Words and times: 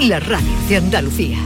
La 0.00 0.20
radio 0.20 0.48
de 0.68 0.76
Andalucía. 0.76 1.38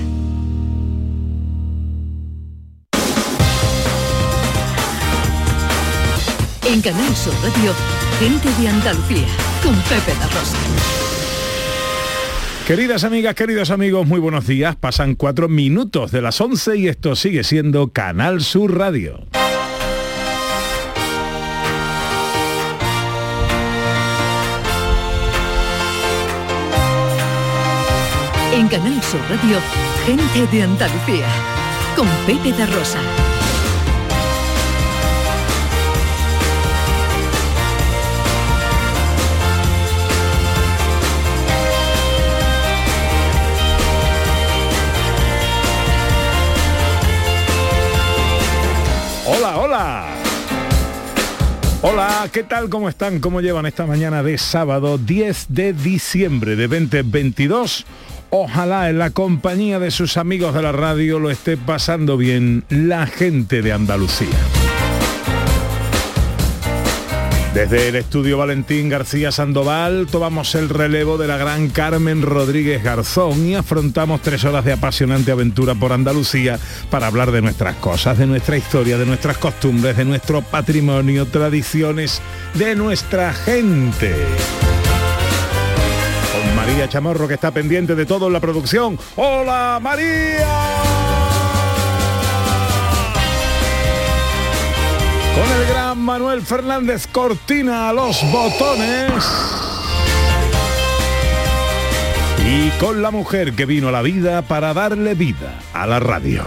En 6.66 6.80
Canal 6.80 7.14
Sur 7.14 7.34
Radio, 7.42 7.72
gente 8.18 8.48
de 8.60 8.68
Andalucía, 8.68 9.26
con 9.62 9.74
Pepe 9.82 10.12
La 10.18 10.26
Rosa. 10.29 10.56
Queridas 12.66 13.04
amigas, 13.04 13.34
queridos 13.34 13.71
amigos, 13.71 14.07
muy 14.07 14.21
buenos 14.21 14.46
días. 14.46 14.75
Pasan 14.77 15.16
cuatro 15.16 15.48
minutos 15.48 16.11
de 16.11 16.22
las 16.22 16.41
11 16.41 16.77
y 16.79 16.88
esto 16.88 17.14
sigue 17.14 17.45
siendo 17.45 17.93
Canal 17.93 18.41
Sur 18.41 18.79
Radio. 18.79 19.27
En 28.55 28.68
Canal 28.68 29.02
Sur 29.02 29.21
Radio, 29.29 29.59
gente 30.07 30.46
de 30.57 30.63
Andalucía, 30.63 31.26
con 31.96 32.06
Pepe 32.24 32.52
de 32.52 32.64
Rosa. 32.66 33.00
Hola, 49.27 49.58
hola. 49.58 50.06
Hola, 51.82 52.28
¿qué 52.32 52.44
tal? 52.44 52.68
¿Cómo 52.68 52.88
están? 52.88 53.18
¿Cómo 53.18 53.41
llevan 53.41 53.66
esta 53.66 53.84
mañana 53.84 54.22
de 54.22 54.38
sábado 54.38 54.96
10 54.96 55.46
de 55.48 55.72
diciembre 55.72 56.55
de 56.55 56.68
2022? 56.68 57.84
Ojalá 58.36 58.90
en 58.90 58.98
la 58.98 59.10
compañía 59.10 59.78
de 59.78 59.92
sus 59.92 60.16
amigos 60.16 60.54
de 60.54 60.62
la 60.62 60.72
radio 60.72 61.20
lo 61.20 61.30
esté 61.30 61.56
pasando 61.56 62.16
bien 62.16 62.64
la 62.68 63.06
gente 63.06 63.62
de 63.62 63.72
Andalucía. 63.72 64.36
Desde 67.54 67.91
el 67.91 67.94
estudio 67.94 68.36
Valentín 68.36 68.88
García 68.88 69.30
Sandoval 69.30 70.08
tomamos 70.10 70.56
el 70.56 70.68
relevo 70.68 71.16
de 71.16 71.28
la 71.28 71.36
gran 71.36 71.68
Carmen 71.68 72.22
Rodríguez 72.22 72.82
Garzón 72.82 73.46
y 73.46 73.54
afrontamos 73.54 74.20
tres 74.20 74.44
horas 74.44 74.64
de 74.64 74.72
apasionante 74.72 75.30
aventura 75.30 75.76
por 75.76 75.92
Andalucía 75.92 76.58
para 76.91 77.06
hablar 77.06 77.30
de 77.30 77.41
nuestras 77.41 77.76
cosas, 77.76 78.19
de 78.19 78.26
nuestra 78.26 78.56
historia, 78.56 78.98
de 78.98 79.06
nuestras 79.06 79.38
costumbres, 79.38 79.96
de 79.96 80.06
nuestro 80.06 80.42
patrimonio, 80.42 81.26
tradiciones, 81.26 82.20
de 82.54 82.74
nuestra 82.74 83.32
gente. 83.32 84.12
María 86.66 86.88
Chamorro 86.88 87.28
que 87.28 87.34
está 87.34 87.50
pendiente 87.50 87.94
de 87.94 88.06
todo 88.06 88.28
en 88.28 88.32
la 88.32 88.40
producción. 88.40 88.98
¡Hola 89.16 89.78
María! 89.82 90.48
Con 95.34 95.60
el 95.60 95.68
gran 95.68 95.98
Manuel 95.98 96.40
Fernández 96.40 97.06
Cortina 97.06 97.90
a 97.90 97.92
los 97.92 98.18
botones. 98.32 99.12
Y 102.46 102.70
con 102.80 103.02
la 103.02 103.10
mujer 103.10 103.52
que 103.52 103.66
vino 103.66 103.88
a 103.88 103.92
la 103.92 104.00
vida 104.00 104.40
para 104.40 104.72
darle 104.72 105.12
vida 105.12 105.60
a 105.74 105.86
la 105.86 106.00
radio. 106.00 106.44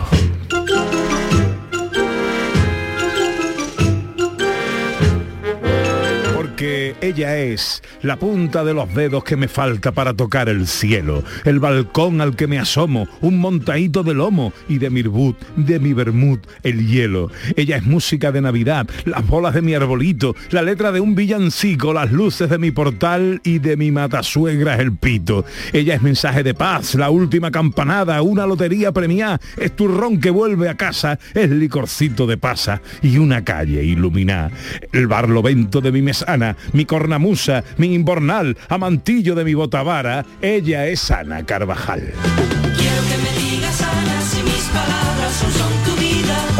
Porque 6.57 6.95
ella 7.01 7.37
es 7.37 7.83
la 8.01 8.15
punta 8.15 8.63
de 8.63 8.73
los 8.73 8.91
dedos 8.95 9.23
que 9.23 9.35
me 9.35 9.47
falta 9.47 9.91
para 9.91 10.15
tocar 10.15 10.49
el 10.49 10.65
cielo, 10.65 11.23
el 11.45 11.59
balcón 11.59 12.19
al 12.19 12.35
que 12.35 12.47
me 12.47 12.57
asomo, 12.57 13.07
un 13.21 13.37
montadito 13.37 14.01
de 14.01 14.15
lomo 14.15 14.51
y 14.67 14.79
de 14.79 14.89
mi 14.89 15.03
de 15.03 15.79
mi 15.79 15.93
bermud, 15.93 16.39
el 16.63 16.87
hielo. 16.87 17.29
Ella 17.55 17.77
es 17.77 17.83
música 17.83 18.31
de 18.31 18.41
Navidad, 18.41 18.87
las 19.05 19.27
bolas 19.27 19.53
de 19.53 19.61
mi 19.61 19.75
arbolito, 19.75 20.35
la 20.49 20.63
letra 20.63 20.91
de 20.91 20.99
un 20.99 21.13
villancico, 21.13 21.93
las 21.93 22.11
luces 22.11 22.49
de 22.49 22.57
mi 22.57 22.71
portal 22.71 23.39
y 23.43 23.59
de 23.59 23.77
mi 23.77 23.91
matasuegra 23.91 24.77
el 24.77 24.93
pito. 24.93 25.45
Ella 25.73 25.93
es 25.93 26.01
mensaje 26.01 26.41
de 26.41 26.55
paz, 26.55 26.95
la 26.95 27.11
última 27.11 27.51
campanada, 27.51 28.23
una 28.23 28.47
lotería 28.47 28.91
premiada, 28.91 29.39
es 29.57 29.75
turrón 29.75 30.19
que 30.19 30.31
vuelve 30.31 30.69
a 30.69 30.75
casa, 30.75 31.19
es 31.35 31.51
licorcito 31.51 32.25
de 32.25 32.37
pasa 32.37 32.81
y 33.03 33.19
una 33.19 33.43
calle 33.45 33.83
iluminada. 33.83 34.49
El 34.91 35.05
barlovento 35.05 35.81
de 35.81 35.91
mi 35.91 36.01
mesana, 36.01 36.46
mi 36.73 36.85
cornamusa, 36.85 37.63
mi 37.77 37.93
imbornal, 37.93 38.57
amantillo 38.69 39.35
de 39.35 39.43
mi 39.43 39.53
botavara, 39.53 40.25
ella 40.41 40.85
es 40.87 41.11
Ana 41.11 41.45
Carvajal. 41.45 42.13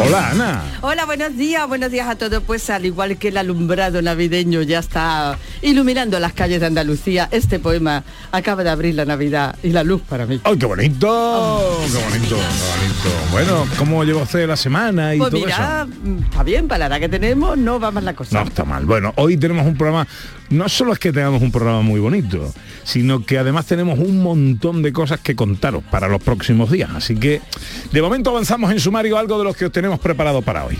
Hola 0.00 0.30
Ana. 0.30 0.62
Hola, 0.80 1.06
buenos 1.06 1.36
días, 1.36 1.66
buenos 1.66 1.90
días 1.90 2.06
a 2.06 2.14
todos. 2.16 2.40
Pues 2.44 2.70
al 2.70 2.86
igual 2.86 3.16
que 3.16 3.28
el 3.28 3.36
alumbrado 3.36 4.00
navideño 4.00 4.62
ya 4.62 4.78
está 4.78 5.36
iluminando 5.60 6.20
las 6.20 6.32
calles 6.34 6.60
de 6.60 6.66
Andalucía, 6.66 7.28
este 7.32 7.58
poema 7.58 8.04
acaba 8.30 8.62
de 8.62 8.70
abrir 8.70 8.94
la 8.94 9.04
Navidad 9.04 9.56
y 9.62 9.70
la 9.70 9.82
luz 9.82 10.00
para 10.08 10.24
mí. 10.24 10.40
¡Ay, 10.44 10.56
qué 10.56 10.66
bonito! 10.66 11.80
¡Qué 11.90 12.04
bonito! 12.04 12.36
¡Qué 12.36 12.78
bonito! 12.78 13.30
Bueno, 13.32 13.66
¿cómo 13.76 14.04
lleva 14.04 14.22
usted 14.22 14.46
la 14.46 14.56
semana 14.56 15.16
y 15.16 15.18
Pues 15.18 15.30
todo 15.30 15.40
mira, 15.40 15.86
eso? 15.90 16.00
mm, 16.04 16.18
está 16.22 16.42
bien, 16.44 16.68
para 16.68 16.88
la 16.88 16.96
edad 16.96 17.00
que 17.00 17.08
tenemos, 17.08 17.58
no 17.58 17.80
va 17.80 17.90
mal 17.90 18.04
la 18.04 18.14
cosa. 18.14 18.38
No 18.40 18.46
está 18.48 18.64
mal. 18.64 18.84
Bueno, 18.86 19.12
hoy 19.16 19.36
tenemos 19.36 19.66
un 19.66 19.76
programa, 19.76 20.06
no 20.50 20.68
solo 20.68 20.92
es 20.92 20.98
que 20.98 21.12
tengamos 21.12 21.42
un 21.42 21.52
programa 21.52 21.82
muy 21.82 22.00
bonito, 22.00 22.52
sino 22.84 23.24
que 23.24 23.38
además 23.38 23.66
tenemos 23.66 23.98
un 23.98 24.22
montón 24.22 24.82
de 24.82 24.92
cosas 24.92 25.20
que 25.20 25.36
contaros 25.36 25.82
para 25.84 26.08
los 26.08 26.22
próximos 26.22 26.70
días. 26.70 26.90
Así 26.94 27.16
que 27.16 27.40
de 27.92 28.02
momento 28.02 28.30
avanzamos 28.30 28.70
en 28.72 28.80
sumario 28.80 29.18
algo 29.18 29.38
de 29.38 29.44
los 29.44 29.56
que 29.56 29.66
os 29.66 29.72
tenemos 29.72 30.00
preparado 30.00 30.42
para 30.42 30.64
hoy. 30.64 30.78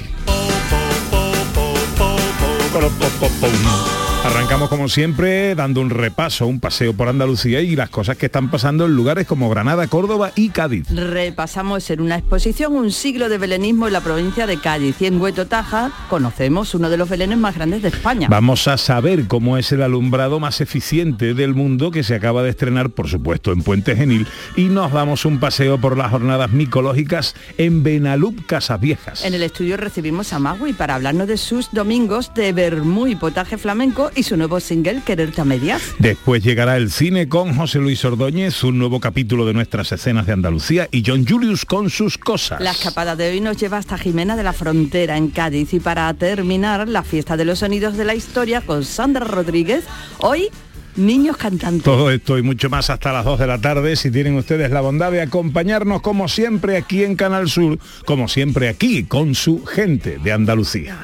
Arrancamos 4.29 4.69
como 4.69 4.91
siempre 4.91 5.55
dando 5.55 5.81
un 5.81 5.89
repaso, 5.89 6.47
un 6.47 6.61
paseo 6.61 6.93
por 6.93 7.09
Andalucía 7.09 7.63
y 7.63 7.75
las 7.75 7.89
cosas 7.89 8.19
que 8.19 8.27
están 8.27 8.51
pasando 8.51 8.85
en 8.85 8.95
lugares 8.95 9.27
como 9.27 9.49
Granada, 9.49 9.87
Córdoba 9.87 10.33
y 10.37 10.51
Cádiz. 10.51 10.87
Repasamos 10.91 11.89
en 11.89 12.03
una 12.03 12.19
exposición 12.19 12.77
un 12.77 12.93
siglo 12.93 13.31
de 13.31 13.39
belenismo 13.39 13.87
en 13.87 13.95
la 13.95 14.03
provincia 14.03 14.47
de 14.47 14.61
Cádiz 14.61 15.01
y 15.01 15.07
en 15.07 15.19
Hueto 15.19 15.47
Taja 15.47 15.93
conocemos 16.11 16.75
uno 16.75 16.91
de 16.91 16.99
los 16.99 17.09
belenes 17.09 17.39
más 17.39 17.55
grandes 17.55 17.81
de 17.81 17.89
España. 17.89 18.29
Vamos 18.31 18.69
a 18.69 18.77
saber 18.77 19.29
cómo 19.29 19.57
es 19.57 19.73
el 19.73 19.81
alumbrado 19.81 20.39
más 20.41 20.61
eficiente 20.61 21.33
del 21.33 21.55
mundo 21.55 21.91
que 21.91 22.05
se 22.05 22.15
acaba 22.15 22.43
de 22.43 22.51
estrenar, 22.51 22.91
por 22.91 23.09
supuesto, 23.09 23.51
en 23.51 23.63
Puente 23.63 23.97
Genil 23.97 24.27
y 24.57 24.65
nos 24.65 24.93
damos 24.93 25.25
un 25.25 25.41
paseo 25.41 25.79
por 25.79 25.97
las 25.97 26.11
jornadas 26.11 26.51
micológicas 26.53 27.35
en 27.57 27.83
Benalup, 27.83 28.45
Casas 28.45 28.79
Viejas. 28.79 29.25
En 29.25 29.33
el 29.33 29.43
estudio 29.43 29.79
recibimos 29.79 30.35
a 30.35 30.39
Magui 30.39 30.75
para 30.75 30.97
hablarnos 30.97 31.29
de 31.29 31.39
sus 31.39 31.73
domingos 31.73 32.35
de 32.35 32.53
vermú 32.53 33.07
y 33.07 33.17
potaje 33.17 33.57
flamenco 33.57 34.11
y 34.19 34.23
su 34.25 34.37
nuevo 34.37 34.59
single 34.59 35.03
Quererte 35.05 35.41
a 35.41 35.45
medias. 35.45 35.95
Después 35.99 36.43
llegará 36.43 36.77
el 36.77 36.91
cine 36.91 37.29
con 37.29 37.55
José 37.55 37.79
Luis 37.79 38.05
Ordóñez, 38.05 38.65
un 38.65 38.79
nuevo 38.79 38.99
capítulo 38.99 39.47
de 39.47 39.55
nuestras 39.55 39.93
escenas 39.93 40.27
de 40.27 40.33
Andalucía 40.33 40.89
y 40.91 41.05
John 41.07 41.25
Julius 41.27 41.65
con 41.65 41.89
sus 41.89 42.19
cosas. 42.19 42.61
La 42.61 42.73
escapada 42.73 43.15
de 43.15 43.31
hoy 43.31 43.41
nos 43.41 43.57
lleva 43.57 43.79
hasta 43.79 43.97
Jimena 43.97 44.37
de 44.37 44.43
la 44.43 44.53
Frontera 44.53 45.17
en 45.17 45.29
Cádiz 45.29 45.73
y 45.73 45.81
para 45.81 46.13
terminar 46.15 46.89
la 46.89 47.05
fiesta 47.05 47.37
de 47.37 47.45
los 47.45 47.61
sonidos 47.61 47.97
de 47.97 48.05
la 48.05 48.15
historia 48.15 48.61
con 48.61 48.85
Sandra 48.85 49.25
Rodríguez, 49.25 49.85
hoy 50.19 50.49
niños 50.97 51.37
cantantes. 51.37 51.85
Todo 51.85 52.11
esto 52.11 52.39
y 52.39 52.43
mucho 52.43 52.69
más 52.69 52.91
hasta 52.91 53.13
las 53.13 53.25
2 53.25 53.39
de 53.39 53.47
la 53.47 53.61
tarde. 53.61 53.95
Si 53.95 54.11
tienen 54.11 54.37
ustedes 54.37 54.71
la 54.73 54.81
bondad 54.81 55.13
de 55.13 55.23
acompañarnos 55.23 56.03
como 56.03 56.29
siempre 56.29 56.77
aquí 56.77 57.05
en 57.05 57.15
Canal 57.15 57.49
Sur, 57.49 57.79
como 58.05 58.27
siempre 58.27 58.69
aquí 58.69 59.05
con 59.05 59.37
su 59.37 59.65
gente 59.65 60.19
de 60.19 60.33
Andalucía. 60.33 60.99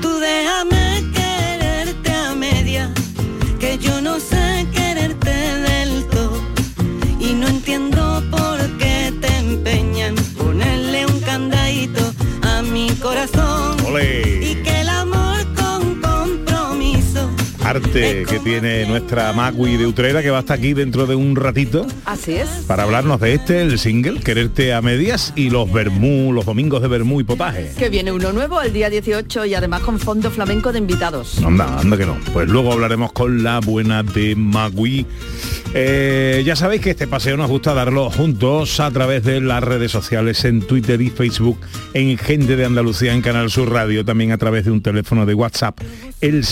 Tú 0.00 0.18
déjame 0.20 0.79
Arte 17.70 18.24
que 18.28 18.40
tiene 18.40 18.84
nuestra 18.86 19.32
Magui 19.32 19.76
de 19.76 19.86
Utrera 19.86 20.22
que 20.22 20.30
va 20.30 20.38
hasta 20.38 20.54
aquí 20.54 20.74
dentro 20.74 21.06
de 21.06 21.14
un 21.14 21.36
ratito 21.36 21.86
Así 22.04 22.32
es. 22.32 22.48
para 22.66 22.82
hablarnos 22.82 23.20
de 23.20 23.34
este, 23.34 23.62
el 23.62 23.78
single, 23.78 24.18
Quererte 24.20 24.74
a 24.74 24.82
medias 24.82 25.32
y 25.36 25.50
los 25.50 25.72
Bermú, 25.72 26.32
los 26.32 26.44
domingos 26.46 26.82
de 26.82 26.88
Bermú 26.88 27.20
y 27.20 27.24
potaje. 27.24 27.70
Que 27.78 27.88
viene 27.88 28.10
uno 28.10 28.32
nuevo 28.32 28.60
el 28.60 28.72
día 28.72 28.90
18 28.90 29.44
y 29.46 29.54
además 29.54 29.82
con 29.82 30.00
fondo 30.00 30.30
flamenco 30.32 30.72
de 30.72 30.78
invitados. 30.80 31.38
Anda, 31.44 31.78
anda 31.78 31.96
que 31.96 32.06
no. 32.06 32.16
Pues 32.32 32.48
luego 32.48 32.72
hablaremos 32.72 33.12
con 33.12 33.42
la 33.44 33.60
buena 33.60 34.02
de 34.02 34.34
Magui 34.34 35.06
Eh, 35.72 36.42
ya 36.44 36.56
sabéis 36.56 36.80
que 36.82 36.90
este 36.90 37.06
paseo 37.06 37.36
nos 37.36 37.48
gusta 37.48 37.72
darlo 37.74 38.10
juntos 38.10 38.80
a 38.80 38.90
través 38.90 39.22
de 39.22 39.40
las 39.40 39.62
redes 39.62 39.92
sociales, 39.92 40.44
en 40.44 40.62
Twitter 40.62 41.00
y 41.00 41.10
Facebook, 41.10 41.60
en 41.94 42.18
Gente 42.18 42.56
de 42.56 42.64
Andalucía, 42.64 43.14
en 43.14 43.22
Canal 43.22 43.50
Sur 43.50 43.70
Radio, 43.70 44.04
también 44.04 44.32
a 44.32 44.38
través 44.38 44.64
de 44.64 44.72
un 44.72 44.82
teléfono 44.82 45.26
de 45.26 45.34
WhatsApp, 45.34 45.78
el 46.20 46.44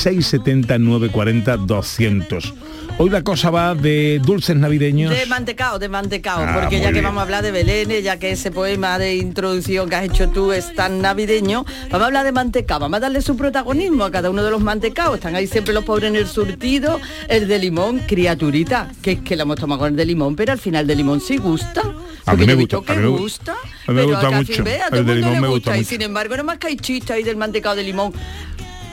670-940-200. 1.12 2.52
Hoy 3.00 3.10
la 3.10 3.22
cosa 3.22 3.50
va 3.50 3.76
de 3.76 4.20
dulces 4.24 4.56
navideños. 4.56 5.10
De 5.16 5.24
mantecao, 5.26 5.78
de 5.78 5.88
mantecao, 5.88 6.40
Ah, 6.42 6.58
porque 6.60 6.80
ya 6.80 6.90
que 6.92 7.00
vamos 7.00 7.20
a 7.20 7.22
hablar 7.22 7.44
de 7.44 7.52
Belén, 7.52 7.90
ya 8.02 8.18
que 8.18 8.32
ese 8.32 8.50
poema 8.50 8.98
de 8.98 9.14
introducción 9.16 9.88
que 9.88 9.94
has 9.94 10.04
hecho 10.04 10.28
tú 10.30 10.50
es 10.50 10.74
tan 10.74 11.00
navideño, 11.00 11.64
vamos 11.90 12.02
a 12.02 12.06
hablar 12.06 12.24
de 12.24 12.32
mantecao, 12.32 12.80
vamos 12.80 12.96
a 12.96 13.00
darle 13.00 13.22
su 13.22 13.36
protagonismo 13.36 14.02
a 14.04 14.10
cada 14.10 14.30
uno 14.30 14.42
de 14.42 14.50
los 14.50 14.60
mantecaos. 14.60 15.14
Están 15.14 15.36
ahí 15.36 15.46
siempre 15.46 15.72
los 15.74 15.84
pobres 15.84 16.08
en 16.08 16.16
el 16.16 16.26
surtido, 16.26 16.98
el 17.28 17.46
de 17.46 17.58
limón, 17.60 18.00
criaturita, 18.00 18.90
que 19.00 19.12
es 19.12 19.20
que 19.20 19.36
lo 19.36 19.42
hemos 19.44 19.56
tomado 19.60 19.78
con 19.78 19.90
el 19.90 19.96
de 19.96 20.04
limón, 20.04 20.34
pero 20.34 20.50
al 20.50 20.58
final 20.58 20.84
de 20.84 20.96
limón 20.96 21.20
sí 21.20 21.36
gusta. 21.36 21.82
A 22.26 22.34
mí 22.34 22.46
me 22.46 22.54
gusta, 22.54 22.78
visto 22.78 22.78
a 22.78 22.84
que 22.84 22.94
mí 23.00 23.02
me 23.02 23.08
gu- 23.16 23.18
gusta, 23.20 23.52
a 23.86 23.92
mí 23.92 23.96
me 23.96 24.04
gusta 24.06 24.30
mucho. 24.30 24.56
café, 24.64 24.82
a 24.82 24.88
todo 24.90 25.00
El 25.00 25.06
de 25.06 25.14
limón 25.14 25.40
me 25.40 25.48
gusta 25.48 25.74
y 25.76 25.78
mucho. 25.78 25.88
sin 25.88 26.02
embargo, 26.02 26.36
no 26.36 26.42
más 26.44 26.58
que 26.58 26.66
hay 26.66 26.76
chistes 26.76 27.12
ahí 27.12 27.22
del 27.22 27.36
mantecao 27.36 27.76
de 27.76 27.84
limón. 27.84 28.12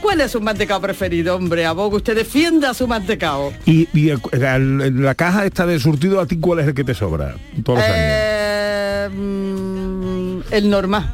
¿Cuál 0.06 0.22
es 0.22 0.32
su 0.34 0.40
mantecao 0.40 0.80
preferido, 0.80 1.36
hombre? 1.36 1.66
A 1.66 1.72
vos 1.72 1.90
que 1.90 1.96
usted 1.96 2.16
defienda 2.16 2.76
su 2.76 2.88
mantecao. 2.88 3.52
Y, 3.66 3.88
y 3.92 4.10
el- 4.10 4.20
el- 4.34 5.02
la 5.04 5.16
caja 5.16 5.48
esta 5.48 5.66
de 5.66 5.80
surtido, 5.80 6.20
¿a 6.20 6.28
ti 6.28 6.38
cuál 6.38 6.60
es 6.60 6.68
el 6.68 6.76
que 6.76 6.84
te 6.84 6.94
sobra? 6.94 7.34
Todos 7.64 7.80
los 7.80 7.88
años. 7.88 7.98
Eh, 7.98 9.10
mm, 9.12 10.40
el 10.52 10.70
normal, 10.70 11.12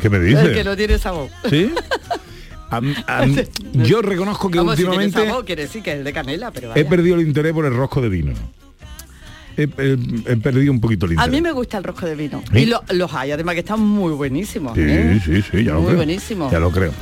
¿Qué 0.00 0.10
me 0.10 0.18
dices? 0.18 0.46
el 0.46 0.52
que 0.52 0.64
no 0.64 0.76
tiene 0.76 0.98
sabor. 0.98 1.28
¿Sí? 1.48 1.72
Yo 3.74 4.02
reconozco 4.02 4.50
que 4.50 4.58
Vamos, 4.58 4.72
si 4.74 4.78
tiene 4.82 4.96
últimamente 4.96 5.24
sabor, 5.28 5.44
quiere 5.44 5.62
decir 5.62 5.80
que 5.84 5.92
es 5.92 5.98
el 5.98 6.04
de 6.04 6.12
canela, 6.12 6.50
pero 6.50 6.74
he 6.74 6.84
perdido 6.84 7.14
el 7.14 7.22
interés 7.28 7.52
por 7.52 7.66
el 7.66 7.74
rosco 7.76 8.00
de 8.00 8.08
vino. 8.08 8.32
He, 9.56 9.62
he- 9.76 9.98
he 10.32 10.36
perdido 10.36 10.72
un 10.72 10.80
poquito 10.80 11.06
el 11.06 11.12
A 11.12 11.14
interés. 11.14 11.32
mí 11.32 11.40
me 11.42 11.52
gusta 11.52 11.78
el 11.78 11.84
rosco 11.84 12.06
de 12.06 12.14
vino. 12.14 12.42
¿Sí? 12.52 12.58
Y 12.60 12.66
lo- 12.66 12.82
los 12.92 13.12
hay, 13.14 13.30
además 13.32 13.54
que 13.54 13.60
están 13.60 13.80
muy 13.80 14.12
buenísimos. 14.14 14.74
Sí, 14.74 14.80
¿eh? 14.84 15.20
sí, 15.24 15.42
sí, 15.42 15.64
ya 15.64 15.72
lo 15.72 15.78
Muy 15.80 15.86
creo. 15.88 15.96
buenísimo. 15.96 16.50
Ya 16.50 16.58
lo 16.58 16.70
creo. 16.70 16.92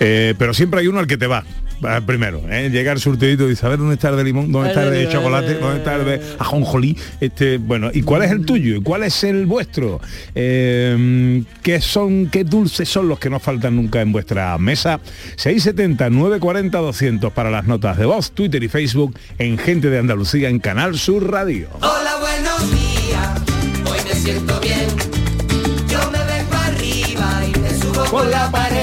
Eh, 0.00 0.34
pero 0.38 0.52
siempre 0.54 0.80
hay 0.80 0.86
uno 0.88 0.98
al 0.98 1.06
que 1.06 1.16
te 1.16 1.26
va. 1.26 1.44
Va 1.84 2.00
Primero, 2.00 2.42
¿eh? 2.50 2.70
llegar 2.70 2.98
surtidito 3.00 3.50
y 3.50 3.56
saber 3.56 3.78
dónde 3.78 3.94
está 3.94 4.08
el 4.10 4.16
de 4.16 4.24
limón, 4.24 4.52
dónde 4.52 4.68
está 4.68 4.84
el 4.84 4.90
de 4.90 5.08
chocolate, 5.08 5.54
dónde 5.54 5.78
está 5.78 5.96
el 5.96 6.04
de 6.04 6.20
ajonjolí. 6.38 6.96
Este, 7.20 7.58
bueno, 7.58 7.90
¿y 7.92 8.02
cuál 8.02 8.22
es 8.22 8.30
el 8.30 8.44
tuyo? 8.44 8.76
¿Y 8.76 8.82
cuál 8.82 9.04
es 9.04 9.24
el 9.24 9.46
vuestro? 9.46 10.00
Eh, 10.34 11.42
¿Qué 11.62 11.80
son, 11.80 12.28
qué 12.30 12.44
dulces 12.44 12.88
son 12.88 13.08
los 13.08 13.18
que 13.18 13.30
no 13.30 13.40
faltan 13.40 13.76
nunca 13.76 14.00
en 14.00 14.12
vuestra 14.12 14.56
mesa? 14.58 15.00
670 15.36 16.10
940 16.10 16.78
200 16.78 17.32
para 17.32 17.50
las 17.50 17.66
notas 17.66 17.96
de 17.96 18.06
voz, 18.06 18.32
Twitter 18.32 18.62
y 18.62 18.68
Facebook 18.68 19.18
en 19.38 19.58
Gente 19.58 19.90
de 19.90 19.98
Andalucía 19.98 20.48
en 20.48 20.58
Canal 20.58 20.98
Sur 20.98 21.30
Radio. 21.30 21.68
Hola, 21.80 22.16
buenos 22.20 22.70
días, 22.70 23.42
hoy 23.90 23.98
me 24.08 24.14
siento 24.14 24.60
bien. 24.60 24.86
Yo 25.88 26.10
me 26.10 26.18
vengo 26.18 26.54
arriba 26.54 27.42
y 27.46 27.58
me 27.58 27.70
subo 27.70 28.04
por 28.04 28.26
la 28.26 28.50
pared. 28.50 28.73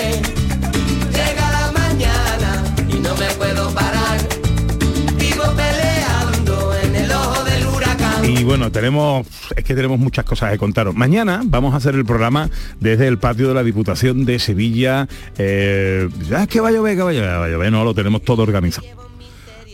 Y 8.41 8.43
bueno, 8.43 8.71
tenemos, 8.71 9.27
es 9.55 9.63
que 9.63 9.75
tenemos 9.75 9.99
muchas 9.99 10.25
cosas 10.25 10.51
que 10.51 10.57
contaros. 10.57 10.95
Mañana 10.95 11.41
vamos 11.45 11.75
a 11.75 11.77
hacer 11.77 11.93
el 11.93 12.05
programa 12.05 12.49
desde 12.79 13.07
el 13.07 13.19
patio 13.19 13.47
de 13.47 13.53
la 13.53 13.61
Diputación 13.63 14.25
de 14.25 14.39
Sevilla. 14.39 15.07
Eh, 15.37 16.09
ya 16.27 16.41
es 16.41 16.47
que 16.47 16.59
va 16.59 16.69
a 16.69 16.71
llover, 16.71 16.95
que 16.97 17.03
va 17.03 17.11
a 17.11 17.13
llover, 17.13 17.29
va 17.29 17.45
a 17.45 17.49
llover, 17.49 17.71
no, 17.71 17.83
lo 17.83 17.93
tenemos 17.93 18.23
todo 18.23 18.41
organizado. 18.41 18.87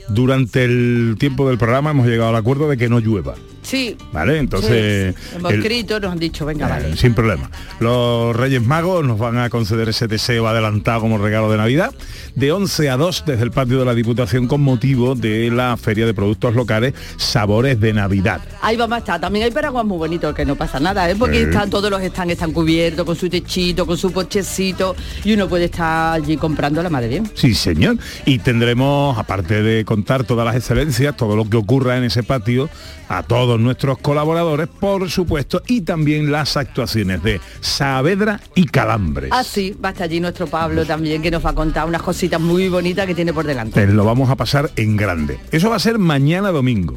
Durante 0.10 0.66
el 0.66 1.16
tiempo 1.18 1.48
del 1.48 1.58
programa 1.58 1.92
hemos 1.92 2.08
llegado 2.08 2.30
al 2.30 2.36
acuerdo 2.36 2.68
de 2.70 2.76
que 2.78 2.90
no 2.90 3.00
llueva. 3.00 3.36
Sí. 3.62 3.98
¿Vale? 4.14 4.38
Entonces, 4.38 5.14
sí. 5.20 5.36
hemos 5.36 5.52
el- 5.52 5.60
escrito, 5.60 6.00
nos 6.00 6.14
han 6.14 6.20
dicho, 6.20 6.46
venga, 6.46 6.68
eh, 6.68 6.70
vale. 6.70 6.96
sin 6.96 7.14
problema. 7.14 7.52
Los 7.82 8.34
Reyes 8.34 8.66
Magos 8.66 9.06
nos 9.06 9.20
van 9.20 9.38
a 9.38 9.50
conceder 9.50 9.90
ese 9.90 10.08
deseo 10.08 10.48
adelantado 10.48 11.02
como 11.02 11.18
regalo 11.18 11.52
de 11.52 11.58
Navidad 11.58 11.94
de 12.36 12.54
11 12.54 12.90
a 12.90 12.96
2 12.96 13.24
desde 13.28 13.44
el 13.44 13.52
patio 13.52 13.80
de 13.80 13.84
la 13.86 13.94
Diputación 13.94 14.48
con 14.48 14.62
motivo 14.62 15.16
de 15.16 15.52
la 15.52 15.76
Feria 15.76 16.06
de 16.06 16.14
Productos 16.14 16.56
Locales 16.56 16.94
Sabores 17.18 17.78
de 17.82 17.92
Navidad. 17.92 18.40
Ahí 18.68 18.76
vamos 18.76 18.98
a 18.98 19.00
estar. 19.00 19.22
También 19.22 19.46
hay 19.46 19.52
paraguas 19.52 19.86
muy 19.86 19.98
bonitos, 19.98 20.36
que 20.36 20.44
no 20.44 20.58
pasa 20.58 20.78
nada, 20.78 21.10
¿eh? 21.10 21.16
Porque 21.18 21.38
Sí. 21.38 21.44
están, 21.44 21.70
todos 21.70 21.90
los 21.90 22.02
están, 22.02 22.30
están 22.30 22.52
cubiertos 22.52 23.06
con 23.06 23.16
su 23.16 23.30
techito, 23.30 23.86
con 23.86 23.98
su 23.98 24.12
pochecito, 24.12 24.94
y 25.24 25.32
uno 25.32 25.48
puede 25.48 25.66
estar 25.66 26.16
allí 26.16 26.36
comprando 26.36 26.84
la 26.84 26.90
madre 26.90 27.08
bien. 27.08 27.32
Sí, 27.34 27.54
señor. 27.54 27.98
Y 28.26 28.40
tendremos, 28.40 29.18
aparte 29.18 29.64
de 29.64 29.86
contar 29.86 30.26
todas 30.26 30.46
las 30.46 30.58
excelencias, 30.58 31.16
todo 31.16 31.38
lo 31.38 31.50
que 31.50 31.56
ocurra 31.56 31.96
en 31.96 32.04
ese 32.04 32.24
patio, 32.24 32.70
a 33.08 33.24
todos 33.24 33.58
nuestros 33.58 34.00
colaboradores, 34.00 34.68
por 34.68 35.10
supuesto, 35.10 35.62
y 35.66 35.80
también 35.82 36.30
las 36.30 36.58
actuaciones 36.58 37.24
de 37.24 37.40
Saavedra 37.62 38.42
y 38.54 38.66
Calambres. 38.66 39.30
Ah, 39.32 39.46
sí, 39.46 39.78
va 39.82 39.90
a 39.90 39.92
estar 39.94 40.10
allí 40.10 40.20
nuestro 40.20 40.46
Pablo 40.48 40.86
también, 40.86 41.22
que 41.22 41.32
nos 41.32 41.46
va 41.46 41.52
a 41.52 41.56
contar 41.56 41.88
unas 41.88 42.02
cositas 42.02 42.42
muy 42.42 42.68
bonitas 42.68 43.06
que 43.06 43.16
tiene 43.16 43.32
por 43.32 43.46
delante. 43.46 43.80
Te 43.86 43.94
lo 43.94 44.04
vamos 44.04 44.30
a 44.30 44.36
pasar 44.36 44.70
en 44.76 44.98
grande. 44.98 45.40
Eso 45.54 45.70
va 45.70 45.78
a 45.78 45.80
ser 45.80 46.00
mañana 46.00 46.52
domingo. 46.52 46.96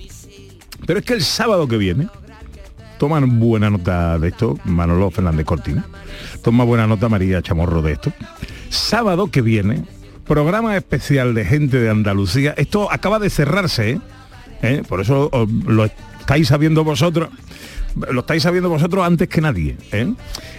Pero 0.86 0.98
es 0.98 1.04
que 1.04 1.14
el 1.14 1.22
sábado 1.22 1.68
que 1.68 1.76
viene, 1.76 2.08
toman 2.98 3.40
buena 3.40 3.70
nota 3.70 4.18
de 4.18 4.28
esto, 4.28 4.58
Manolo 4.64 5.10
Fernández 5.10 5.46
Cortina. 5.46 5.84
Toma 6.42 6.64
buena 6.64 6.86
nota 6.86 7.08
María 7.08 7.42
Chamorro 7.42 7.82
de 7.82 7.92
esto. 7.92 8.12
Sábado 8.68 9.30
que 9.30 9.42
viene, 9.42 9.84
programa 10.26 10.76
especial 10.76 11.34
de 11.34 11.44
gente 11.44 11.78
de 11.78 11.90
Andalucía. 11.90 12.54
Esto 12.56 12.92
acaba 12.92 13.18
de 13.18 13.30
cerrarse, 13.30 13.90
¿eh? 13.90 14.00
¿Eh? 14.62 14.82
Por 14.86 15.00
eso 15.00 15.28
os 15.32 15.50
lo 15.50 15.86
estáis 15.86 16.48
sabiendo 16.48 16.84
vosotros. 16.84 17.30
Lo 18.12 18.20
estáis 18.20 18.42
sabiendo 18.42 18.68
vosotros 18.68 19.04
antes 19.04 19.28
que 19.28 19.40
nadie. 19.40 19.76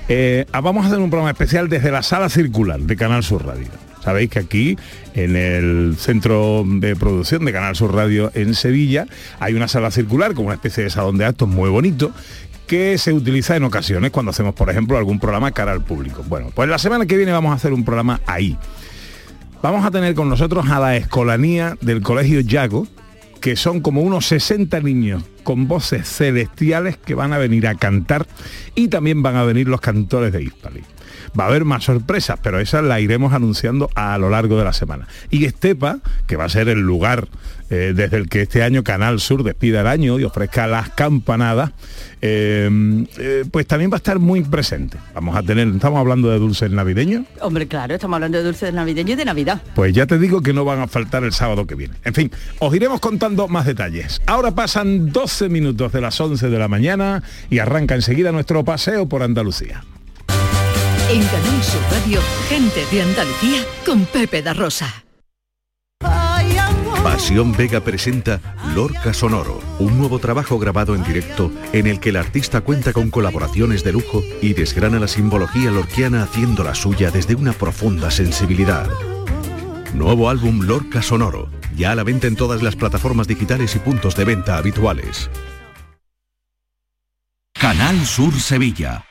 Eh, 0.10 0.46
ah, 0.52 0.62
vamos 0.62 0.84
a 0.84 0.88
hacer 0.88 1.00
un 1.00 1.10
programa 1.10 1.32
especial 1.32 1.70
desde 1.70 1.92
la 1.92 2.04
sala 2.04 2.28
circular 2.28 2.80
de 2.80 2.96
Canal 2.98 3.24
Sur 3.24 3.46
Radio. 3.46 3.70
Sabéis 4.04 4.30
que 4.30 4.40
aquí, 4.40 4.78
en 5.14 5.36
el 5.36 5.96
centro 5.98 6.64
de 6.66 6.96
producción 6.96 7.46
de 7.46 7.54
Canal 7.54 7.76
Sur 7.76 7.94
Radio 7.94 8.32
en 8.34 8.56
Sevilla, 8.56 9.06
hay 9.40 9.54
una 9.54 9.68
sala 9.68 9.92
circular 9.92 10.34
como 10.34 10.48
una 10.48 10.56
especie 10.56 10.84
de 10.84 10.90
salón 10.90 11.18
de 11.18 11.26
actos 11.26 11.48
muy 11.48 11.70
bonito 11.70 12.12
que 12.68 12.98
se 12.98 13.12
utiliza 13.12 13.56
en 13.56 13.64
ocasiones 13.66 14.12
cuando 14.12 14.32
hacemos, 14.32 14.56
por 14.56 14.70
ejemplo, 14.70 14.98
algún 14.98 15.20
programa 15.20 15.52
cara 15.52 15.74
al 15.74 15.84
público. 15.84 16.24
Bueno, 16.28 16.52
pues 16.56 16.70
la 16.70 16.78
semana 16.78 17.06
que 17.06 17.18
viene 17.18 17.32
vamos 17.32 17.52
a 17.52 17.56
hacer 17.56 17.74
un 17.74 17.84
programa 17.84 18.22
ahí. 18.26 18.58
Vamos 19.62 19.86
a 19.86 19.92
tener 19.92 20.16
con 20.16 20.30
nosotros 20.30 20.70
a 20.70 20.80
la 20.80 20.96
escolanía 20.96 21.78
del 21.82 22.02
Colegio 22.02 22.40
Yago, 22.40 22.88
que 23.42 23.56
son 23.56 23.82
como 23.82 24.02
unos 24.02 24.26
60 24.28 24.80
niños 24.80 25.24
con 25.44 25.68
voces 25.68 26.08
celestiales 26.08 26.98
que 26.98 27.14
van 27.14 27.34
a 27.34 27.38
venir 27.38 27.68
a 27.68 27.76
cantar 27.76 28.26
y 28.74 28.88
también 28.88 29.22
van 29.22 29.36
a 29.36 29.44
venir 29.44 29.68
los 29.68 29.82
cantores 29.82 30.32
de 30.32 30.44
Hispali. 30.44 30.82
Va 31.40 31.46
a 31.46 31.48
haber 31.48 31.66
más 31.66 31.86
sorpresas, 31.86 32.40
pero 32.42 32.60
esas 32.60 32.84
las 32.84 33.00
iremos 33.00 33.34
anunciando 33.34 33.90
a 33.96 34.18
lo 34.18 34.30
largo 34.30 34.58
de 34.58 34.64
la 34.66 34.74
semana. 34.74 35.08
Y 35.30 35.46
Estepa, 35.46 36.00
que 36.28 36.36
va 36.36 36.46
a 36.46 36.50
ser 36.50 36.68
el 36.70 36.80
lugar 36.80 37.28
eh, 37.70 37.94
desde 37.96 38.18
el 38.18 38.28
que 38.28 38.42
este 38.42 38.64
año 38.64 38.84
Canal 38.84 39.22
Sur 39.22 39.44
despida 39.44 39.80
el 39.80 39.88
año 39.88 40.20
y 40.20 40.26
ofrezca 40.26 40.68
las 40.68 40.90
campanadas, 40.90 41.72
eh, 42.22 42.70
eh, 43.18 43.46
pues 43.50 43.66
también 43.66 43.90
va 43.90 43.96
a 43.96 43.98
estar 43.98 44.20
muy 44.20 44.42
presente. 44.42 44.98
Vamos 45.16 45.38
a 45.38 45.42
tener, 45.42 45.70
estamos 45.70 45.98
hablando 45.98 46.30
de 46.30 46.38
dulces 46.38 46.70
navideños, 46.70 47.26
Hombre, 47.40 47.68
claro, 47.68 47.94
estamos 47.94 48.16
hablando 48.16 48.40
de 48.40 48.44
dulces 48.44 48.74
navideños 48.74 49.14
y 49.14 49.16
de 49.16 49.26
Navidad. 49.26 49.62
pues 49.74 49.94
ya 49.94 50.06
te 50.06 50.20
digo 50.20 50.42
que 50.42 50.52
no 50.52 50.66
van 50.66 50.82
a 50.82 50.88
faltar 50.88 51.24
el 51.24 51.32
sábado 51.32 51.66
que 51.66 51.76
viene. 51.76 51.96
En 52.04 52.14
fin, 52.14 52.30
os 52.60 52.76
iremos 52.76 53.00
contando 53.00 53.48
más 53.48 53.66
detalles. 53.66 54.22
Ahora 54.26 54.52
pasan 54.52 55.14
12 55.14 55.48
minutos 55.48 55.94
de 55.94 56.02
las 56.02 56.20
11 56.20 56.50
de 56.50 56.60
la 56.60 56.68
mañana 56.68 57.24
y 57.50 57.60
arranca 57.60 57.96
enseguida 57.96 58.34
nuestro 58.34 58.66
paseo 58.66 59.08
por 59.08 59.24
Andalucía. 59.24 59.82
En 61.12 61.22
Canal 61.26 61.62
Sur 61.62 61.82
Radio, 61.92 62.22
gente 62.48 62.86
de 62.90 63.02
Andalucía 63.02 63.66
con 63.86 64.06
Pepe 64.06 64.42
da 64.42 64.54
Rosa. 64.54 65.04
Pasión 67.04 67.52
Vega 67.52 67.82
presenta 67.82 68.40
Lorca 68.74 69.14
Sonoro, 69.14 69.60
un 69.80 69.98
nuevo 69.98 70.20
trabajo 70.20 70.58
grabado 70.58 70.96
en 70.96 71.04
directo 71.04 71.52
en 71.74 71.88
el 71.88 72.00
que 72.00 72.12
el 72.12 72.16
artista 72.16 72.62
cuenta 72.62 72.94
con 72.94 73.10
colaboraciones 73.10 73.84
de 73.84 73.92
lujo 73.92 74.24
y 74.42 74.54
desgrana 74.54 75.00
la 75.00 75.10
simbología 75.10 75.70
lorquiana 75.70 76.24
haciendo 76.24 76.64
la 76.64 76.76
suya 76.76 77.12
desde 77.12 77.36
una 77.36 77.52
profunda 77.52 78.10
sensibilidad. 78.10 78.90
Nuevo 79.94 80.30
álbum 80.30 80.62
Lorca 80.62 81.02
Sonoro, 81.02 81.50
ya 81.76 81.92
a 81.92 81.96
la 81.96 82.06
venta 82.06 82.28
en 82.28 82.38
todas 82.38 82.64
las 82.64 82.78
plataformas 82.78 83.28
digitales 83.28 83.76
y 83.76 83.80
puntos 83.80 84.16
de 84.16 84.24
venta 84.24 84.56
habituales. 84.56 85.30
Canal 87.54 88.06
Sur 88.06 88.34
Sevilla. 88.40 89.11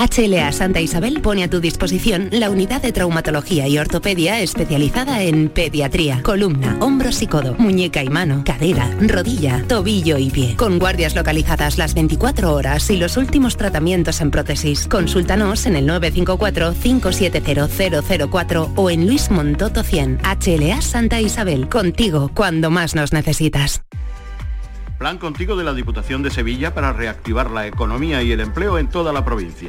HLA 0.00 0.52
Santa 0.52 0.80
Isabel 0.80 1.20
pone 1.20 1.44
a 1.44 1.50
tu 1.50 1.60
disposición 1.60 2.30
la 2.32 2.48
unidad 2.48 2.80
de 2.80 2.90
traumatología 2.90 3.68
y 3.68 3.76
ortopedia 3.76 4.40
especializada 4.40 5.22
en 5.22 5.50
pediatría, 5.50 6.22
columna, 6.22 6.78
hombros 6.80 7.20
y 7.20 7.26
codo, 7.26 7.54
muñeca 7.58 8.02
y 8.02 8.08
mano, 8.08 8.42
cadera, 8.42 8.90
rodilla, 8.98 9.62
tobillo 9.68 10.16
y 10.16 10.30
pie. 10.30 10.56
Con 10.56 10.78
guardias 10.78 11.14
localizadas 11.14 11.76
las 11.76 11.92
24 11.92 12.54
horas 12.54 12.88
y 12.88 12.96
los 12.96 13.18
últimos 13.18 13.58
tratamientos 13.58 14.22
en 14.22 14.30
prótesis. 14.30 14.88
Consúltanos 14.88 15.66
en 15.66 15.76
el 15.76 15.86
954-570004 15.86 18.72
o 18.76 18.88
en 18.88 19.06
Luis 19.06 19.30
Montoto 19.30 19.82
100. 19.82 20.20
HLA 20.22 20.80
Santa 20.80 21.20
Isabel. 21.20 21.68
Contigo 21.68 22.30
cuando 22.34 22.70
más 22.70 22.94
nos 22.94 23.12
necesitas. 23.12 23.82
Plan 24.98 25.18
contigo 25.18 25.56
de 25.56 25.64
la 25.64 25.74
Diputación 25.74 26.22
de 26.22 26.30
Sevilla 26.30 26.72
para 26.72 26.94
reactivar 26.94 27.50
la 27.50 27.66
economía 27.66 28.22
y 28.22 28.32
el 28.32 28.40
empleo 28.40 28.78
en 28.78 28.88
toda 28.88 29.12
la 29.12 29.26
provincia. 29.26 29.68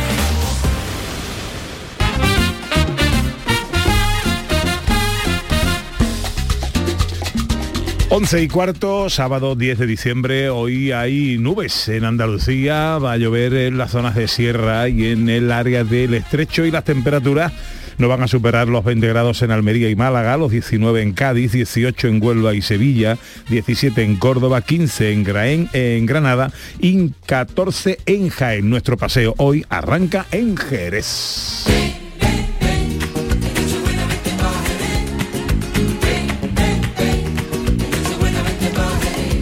11 8.13 8.41
y 8.41 8.47
cuarto, 8.49 9.09
sábado 9.09 9.55
10 9.55 9.79
de 9.79 9.87
diciembre, 9.87 10.49
hoy 10.49 10.91
hay 10.91 11.37
nubes 11.37 11.87
en 11.87 12.03
Andalucía, 12.03 12.97
va 12.97 13.13
a 13.13 13.17
llover 13.17 13.53
en 13.53 13.77
las 13.77 13.91
zonas 13.91 14.15
de 14.15 14.27
sierra 14.27 14.89
y 14.89 15.05
en 15.07 15.29
el 15.29 15.49
área 15.49 15.85
del 15.85 16.15
estrecho 16.15 16.65
y 16.65 16.71
las 16.71 16.83
temperaturas 16.83 17.53
no 17.97 18.09
van 18.09 18.21
a 18.21 18.27
superar 18.27 18.67
los 18.67 18.83
20 18.83 19.07
grados 19.07 19.41
en 19.43 19.51
Almería 19.51 19.89
y 19.89 19.95
Málaga, 19.95 20.35
los 20.35 20.51
19 20.51 21.01
en 21.01 21.13
Cádiz, 21.13 21.53
18 21.53 22.09
en 22.09 22.21
Huelva 22.21 22.53
y 22.53 22.61
Sevilla, 22.61 23.17
17 23.49 24.03
en 24.03 24.17
Córdoba, 24.17 24.59
15 24.59 25.13
en, 25.13 25.23
Graén, 25.23 25.69
en 25.71 26.05
Granada 26.05 26.51
y 26.79 27.11
14 27.27 27.97
en 28.05 28.27
Jaén. 28.27 28.69
Nuestro 28.69 28.97
paseo 28.97 29.35
hoy 29.37 29.65
arranca 29.69 30.25
en 30.33 30.57
Jerez. 30.57 32.10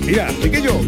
Mira, 0.10 0.28
chiquillo. 0.42 0.82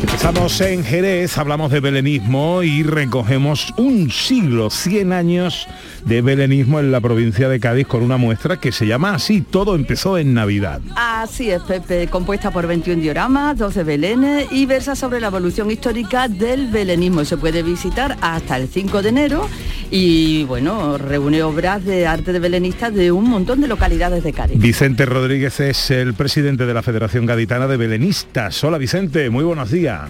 Empezamos 0.00 0.60
en 0.60 0.82
Jerez, 0.82 1.38
hablamos 1.38 1.70
de 1.70 1.78
belenismo 1.78 2.64
y 2.64 2.82
recogemos 2.82 3.72
un 3.76 4.10
siglo, 4.10 4.70
100 4.70 5.12
años 5.12 5.68
de 6.04 6.22
belenismo 6.22 6.80
en 6.80 6.92
la 6.92 7.00
provincia 7.00 7.48
de 7.48 7.60
Cádiz 7.60 7.86
con 7.86 8.02
una 8.02 8.16
muestra 8.16 8.58
que 8.58 8.72
se 8.72 8.86
llama 8.86 9.14
así, 9.14 9.40
todo 9.42 9.74
empezó 9.74 10.18
en 10.18 10.34
Navidad. 10.34 10.80
Así 10.96 11.50
es, 11.50 11.62
Pepe, 11.62 12.08
compuesta 12.08 12.50
por 12.50 12.66
21 12.66 13.02
dioramas, 13.02 13.58
12 13.58 13.84
belenes 13.84 14.46
y 14.50 14.66
versa 14.66 14.96
sobre 14.96 15.20
la 15.20 15.28
evolución 15.28 15.70
histórica 15.70 16.28
del 16.28 16.68
belenismo. 16.68 17.24
Se 17.24 17.36
puede 17.36 17.62
visitar 17.62 18.16
hasta 18.20 18.56
el 18.56 18.68
5 18.68 19.02
de 19.02 19.08
enero 19.08 19.48
y, 19.90 20.44
bueno, 20.44 20.98
reúne 20.98 21.42
obras 21.42 21.84
de 21.84 22.06
arte 22.06 22.32
de 22.32 22.38
belenistas 22.38 22.94
de 22.94 23.12
un 23.12 23.28
montón 23.28 23.60
de 23.60 23.68
localidades 23.68 24.24
de 24.24 24.32
Cádiz. 24.32 24.58
Vicente 24.58 25.06
Rodríguez 25.06 25.60
es 25.60 25.90
el 25.90 26.14
presidente 26.14 26.66
de 26.66 26.74
la 26.74 26.82
Federación 26.82 27.26
Gaditana 27.26 27.66
de 27.66 27.76
Belenistas. 27.76 28.62
Hola 28.64 28.78
Vicente, 28.78 29.30
muy 29.30 29.44
buenos 29.44 29.70
días. 29.70 30.02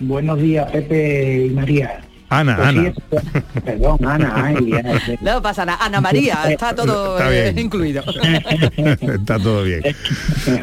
Buenos 0.00 0.40
días, 0.40 0.70
Pepe 0.70 1.46
y 1.46 1.50
María. 1.50 2.00
Ana, 2.28 2.56
Pues 2.56 2.68
sí, 2.70 2.78
Ana. 2.78 2.88
es- 2.88 3.62
perdón, 3.62 3.98
Ana. 4.06 4.32
ay, 4.44 5.16
No 5.20 5.42
pasa 5.42 5.64
nada, 5.64 5.78
Ana 5.84 6.00
María, 6.00 6.38
está 6.48 6.74
todo 6.74 7.18
Está 7.18 7.34
eh, 7.48 7.54
incluido. 7.60 8.02
Está 8.76 9.38
todo 9.38 9.62
bien. 9.62 9.82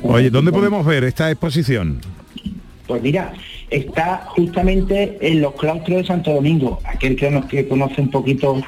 Oye, 0.04 0.30
¿dónde 0.30 0.52
podemos 0.52 0.86
ver 0.86 1.04
esta 1.04 1.30
exposición? 1.32 2.02
Pues 2.88 3.02
mira, 3.02 3.32
está 3.70 4.26
justamente 4.36 5.18
en 5.22 5.42
los 5.42 5.54
claustros 5.56 6.00
de 6.00 6.04
Santo 6.06 6.34
Domingo. 6.34 6.80
Aquel 6.84 7.16
que, 7.16 7.30
nos, 7.32 7.46
que 7.46 7.68
conoce 7.68 8.02
un 8.02 8.10
poquito 8.12 8.62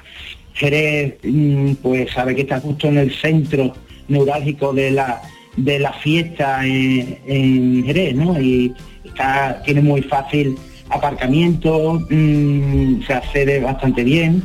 Jerez, 0.53 1.15
mm, 1.23 1.73
pues 1.81 2.11
sabe 2.11 2.35
que 2.35 2.41
está 2.43 2.59
justo 2.61 2.87
en 2.87 2.99
el 2.99 3.13
centro 3.13 3.73
neurálgico 4.07 4.71
de 4.73 4.91
la 4.91 5.21
de 5.57 5.77
la 5.79 5.93
fiesta 5.93 6.65
en, 6.65 7.19
en 7.27 7.83
Jerez, 7.85 8.15
¿no? 8.15 8.39
Y 8.41 8.73
está, 9.03 9.61
tiene 9.65 9.81
muy 9.81 10.01
fácil 10.01 10.55
aparcamiento, 10.89 12.01
mm, 12.09 13.03
se 13.05 13.13
accede 13.13 13.59
bastante 13.59 14.03
bien. 14.03 14.43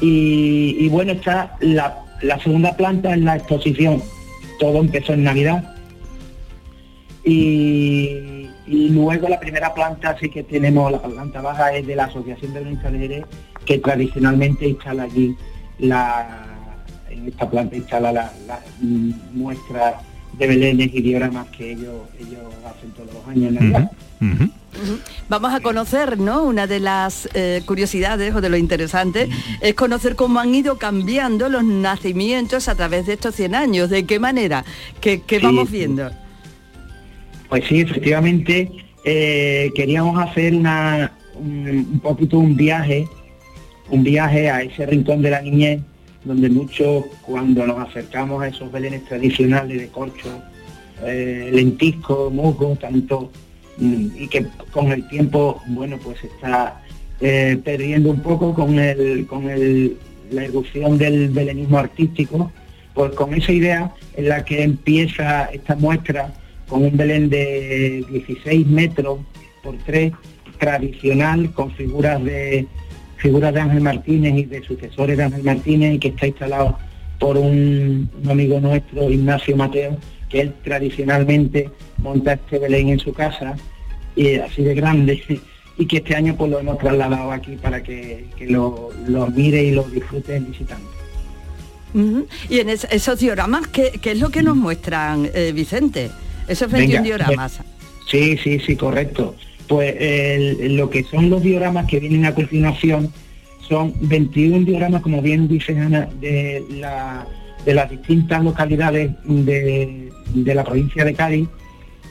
Y, 0.00 0.88
bueno, 0.88 1.12
está 1.12 1.56
la, 1.60 2.04
segunda 2.42 2.76
planta 2.76 3.12
en 3.12 3.24
la 3.24 3.36
exposición. 3.36 4.02
Todo 4.58 4.80
empezó 4.80 5.12
en 5.12 5.24
Navidad 5.24 5.74
y, 7.24 8.48
luego 8.66 9.28
la 9.28 9.40
primera 9.40 9.74
planta 9.74 10.16
sí 10.18 10.30
que 10.30 10.42
tenemos, 10.42 10.90
la 10.92 11.02
planta 11.02 11.40
baja 11.42 11.74
es 11.74 11.86
de 11.86 11.96
la 11.96 12.04
Asociación 12.04 12.52
de 12.52 12.60
Belenistas 12.60 12.92
de 12.92 12.98
Jerez, 12.98 13.24
que 13.66 13.78
tradicionalmente 13.78 14.68
instala 14.68 15.02
allí 15.02 15.34
la, 15.78 16.46
en 17.10 17.28
esta 17.28 17.50
planta 17.50 17.76
instala 17.76 18.12
la, 18.12 18.32
la, 18.46 18.60
mm, 18.80 19.12
muestra 19.32 20.00
de 20.40 20.46
belenes 20.46 20.90
y 20.94 21.02
dioramas 21.02 21.46
que 21.48 21.72
ellos, 21.72 22.08
ellos 22.18 22.40
hacen 22.64 22.90
todos 22.92 23.12
los 23.12 23.28
años 23.28 23.48
en 23.50 23.54
Navidad. 23.56 23.90
Ujú. 24.22 24.50
Vamos 25.28 25.52
a 25.52 25.60
conocer, 25.60 26.18
¿no? 26.18 26.44
Una 26.44 26.66
de 26.66 26.80
las 26.80 27.28
eh, 27.34 27.60
curiosidades 27.66 28.34
o 28.34 28.40
de 28.40 28.48
lo 28.48 28.56
interesante 28.56 29.28
es 29.60 29.74
conocer 29.74 30.16
cómo 30.16 30.40
han 30.40 30.54
ido 30.54 30.78
cambiando 30.78 31.50
los 31.50 31.62
nacimientos 31.62 32.68
a 32.68 32.74
través 32.74 33.06
de 33.06 33.14
estos 33.14 33.34
100 33.34 33.54
años. 33.54 33.90
¿De 33.90 34.06
qué 34.06 34.18
manera? 34.18 34.64
¿Qué, 35.02 35.20
qué 35.20 35.40
Sí, 35.40 35.44
vamos 35.44 35.70
viendo? 35.70 36.10
Pues 37.50 37.64
sí, 37.68 37.80
efectivamente, 37.80 38.72
eh, 39.04 39.70
queríamos 39.74 40.18
hacer 40.22 40.54
una, 40.54 41.12
un, 41.34 41.68
un 41.92 42.00
poquito 42.00 42.38
un 42.38 42.56
viaje, 42.56 43.06
un 43.90 44.02
viaje 44.04 44.48
a 44.48 44.62
ese 44.62 44.86
rincón 44.86 45.20
de 45.20 45.30
la 45.30 45.42
niñez, 45.42 45.80
donde 46.24 46.48
muchos, 46.50 47.04
cuando 47.22 47.66
nos 47.66 47.88
acercamos 47.88 48.42
a 48.42 48.48
esos 48.48 48.70
belenes 48.70 49.04
tradicionales 49.04 49.80
de 49.80 49.88
corcho, 49.88 50.42
eh, 51.04 51.50
lentisco, 51.52 52.30
musgo, 52.30 52.76
tanto, 52.76 53.30
mm, 53.78 54.06
y 54.18 54.28
que 54.28 54.46
con 54.70 54.92
el 54.92 55.08
tiempo, 55.08 55.62
bueno, 55.68 55.98
pues 56.02 56.22
está 56.24 56.82
eh, 57.20 57.58
perdiendo 57.64 58.10
un 58.10 58.20
poco 58.20 58.54
con, 58.54 58.78
el, 58.78 59.26
con 59.26 59.48
el, 59.48 59.96
la 60.30 60.44
erupción 60.44 60.98
del 60.98 61.30
belenismo 61.30 61.78
artístico, 61.78 62.52
pues 62.94 63.12
con 63.12 63.34
esa 63.34 63.52
idea 63.52 63.94
en 64.16 64.28
la 64.28 64.44
que 64.44 64.62
empieza 64.62 65.44
esta 65.46 65.76
muestra 65.76 66.32
con 66.68 66.84
un 66.84 66.96
Belén 66.96 67.30
de 67.30 68.04
16 68.10 68.66
metros 68.66 69.20
por 69.62 69.76
3, 69.78 70.12
tradicional, 70.58 71.52
con 71.52 71.72
figuras 71.72 72.22
de 72.22 72.66
figuras 73.20 73.52
de 73.54 73.60
Ángel 73.60 73.80
Martínez 73.82 74.34
y 74.36 74.44
de 74.44 74.62
sucesores 74.62 75.16
de 75.16 75.24
Ángel 75.24 75.44
Martínez 75.44 75.94
y 75.94 75.98
que 75.98 76.08
está 76.08 76.26
instalado 76.26 76.78
por 77.18 77.36
un, 77.36 78.08
un 78.22 78.30
amigo 78.30 78.58
nuestro, 78.60 79.10
Ignacio 79.10 79.56
Mateo, 79.56 79.96
que 80.28 80.40
él 80.40 80.54
tradicionalmente 80.64 81.68
monta 81.98 82.32
este 82.34 82.58
Belén 82.58 82.88
en 82.88 82.98
su 82.98 83.12
casa, 83.12 83.56
y 84.16 84.36
así 84.36 84.62
de 84.62 84.74
grande, 84.74 85.22
y 85.78 85.86
que 85.86 85.98
este 85.98 86.16
año 86.16 86.34
pues 86.36 86.50
lo 86.50 86.58
hemos 86.60 86.78
trasladado 86.78 87.30
aquí 87.30 87.56
para 87.56 87.82
que, 87.82 88.26
que 88.36 88.46
lo, 88.46 88.90
lo 89.06 89.26
mire 89.28 89.62
y 89.62 89.70
lo 89.72 89.82
disfrute 89.84 90.36
el 90.36 90.44
visitante. 90.46 90.84
Y 92.48 92.60
en 92.60 92.68
es- 92.70 92.86
esos 92.90 93.18
dioramas, 93.18 93.66
¿qué, 93.66 93.90
qué 94.00 94.12
es 94.12 94.20
lo 94.20 94.30
que 94.30 94.42
nos 94.42 94.56
muestran, 94.56 95.28
eh, 95.34 95.50
Vicente? 95.52 96.10
Esos 96.46 96.70
21 96.70 97.02
Venga, 97.02 97.02
dioramas. 97.02 97.60
Sí, 98.08 98.36
sí, 98.38 98.60
sí, 98.60 98.76
correcto. 98.76 99.34
Pues 99.70 99.94
lo 100.72 100.90
que 100.90 101.04
son 101.04 101.30
los 101.30 101.40
dioramas 101.44 101.86
que 101.86 102.00
vienen 102.00 102.26
a 102.26 102.34
continuación 102.34 103.12
son 103.68 103.94
21 104.00 104.66
dioramas, 104.66 105.00
como 105.00 105.22
bien 105.22 105.46
dice 105.46 105.78
Ana, 105.78 106.08
de, 106.20 106.60
la- 106.70 107.24
de 107.64 107.74
las 107.74 107.88
distintas 107.88 108.42
localidades 108.42 109.12
de, 109.24 110.10
la 110.34 110.64
provincia 110.64 111.04
de 111.04 111.14
Cádiz, 111.14 111.48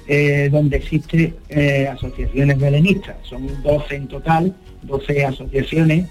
eh, 0.07 0.47
donde 0.49 0.77
existen 0.77 1.35
eh, 1.49 1.89
asociaciones 1.91 2.57
belenistas. 2.57 3.17
Son 3.23 3.45
12 3.61 3.93
en 3.95 4.07
total, 4.07 4.55
12 4.83 5.25
asociaciones, 5.25 6.05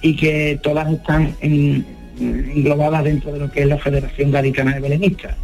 y 0.00 0.14
que 0.14 0.60
todas 0.62 0.92
están 0.92 1.34
en- 1.40 1.84
englobadas 2.20 3.02
dentro 3.02 3.32
de 3.32 3.40
lo 3.40 3.50
que 3.50 3.62
es 3.62 3.66
la 3.66 3.78
Federación 3.78 4.30
Gaditana 4.30 4.74
de 4.74 4.80
Belenistas. 4.80 5.34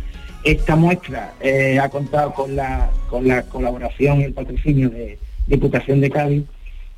Esta 0.45 0.77
muestra 0.77 1.35
eh, 1.41 1.81
ha 1.83 1.89
contado 1.89 2.33
con 2.35 2.55
la, 2.55 2.89
con 3.09 3.27
la 3.27 3.43
colaboración 3.43 4.21
y 4.21 4.25
el 4.25 4.33
patrocinio 4.33 4.89
de 4.91 5.19
Diputación 5.51 6.01
de 6.01 6.11
Cádiz 6.11 6.45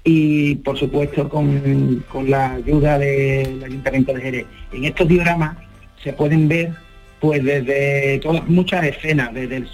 y 0.05 0.57
por 0.57 0.79
supuesto 0.79 1.29
con, 1.29 2.05
con 2.11 2.31
la 2.31 2.55
ayuda 2.55 2.99
del 2.99 3.63
Ayuntamiento 3.65 4.13
de 4.13 4.21
Jerez. 4.21 4.47
En 4.73 4.85
estos 4.85 5.09
dioramas 5.09 5.57
se 6.03 6.13
pueden 6.13 6.49
ver 6.49 6.73
pues 7.21 7.43
desde 7.45 8.19
todas 8.19 8.47
muchas 8.49 8.85
escenas, 8.85 9.33
desde 9.33 9.59
el, 9.59 9.69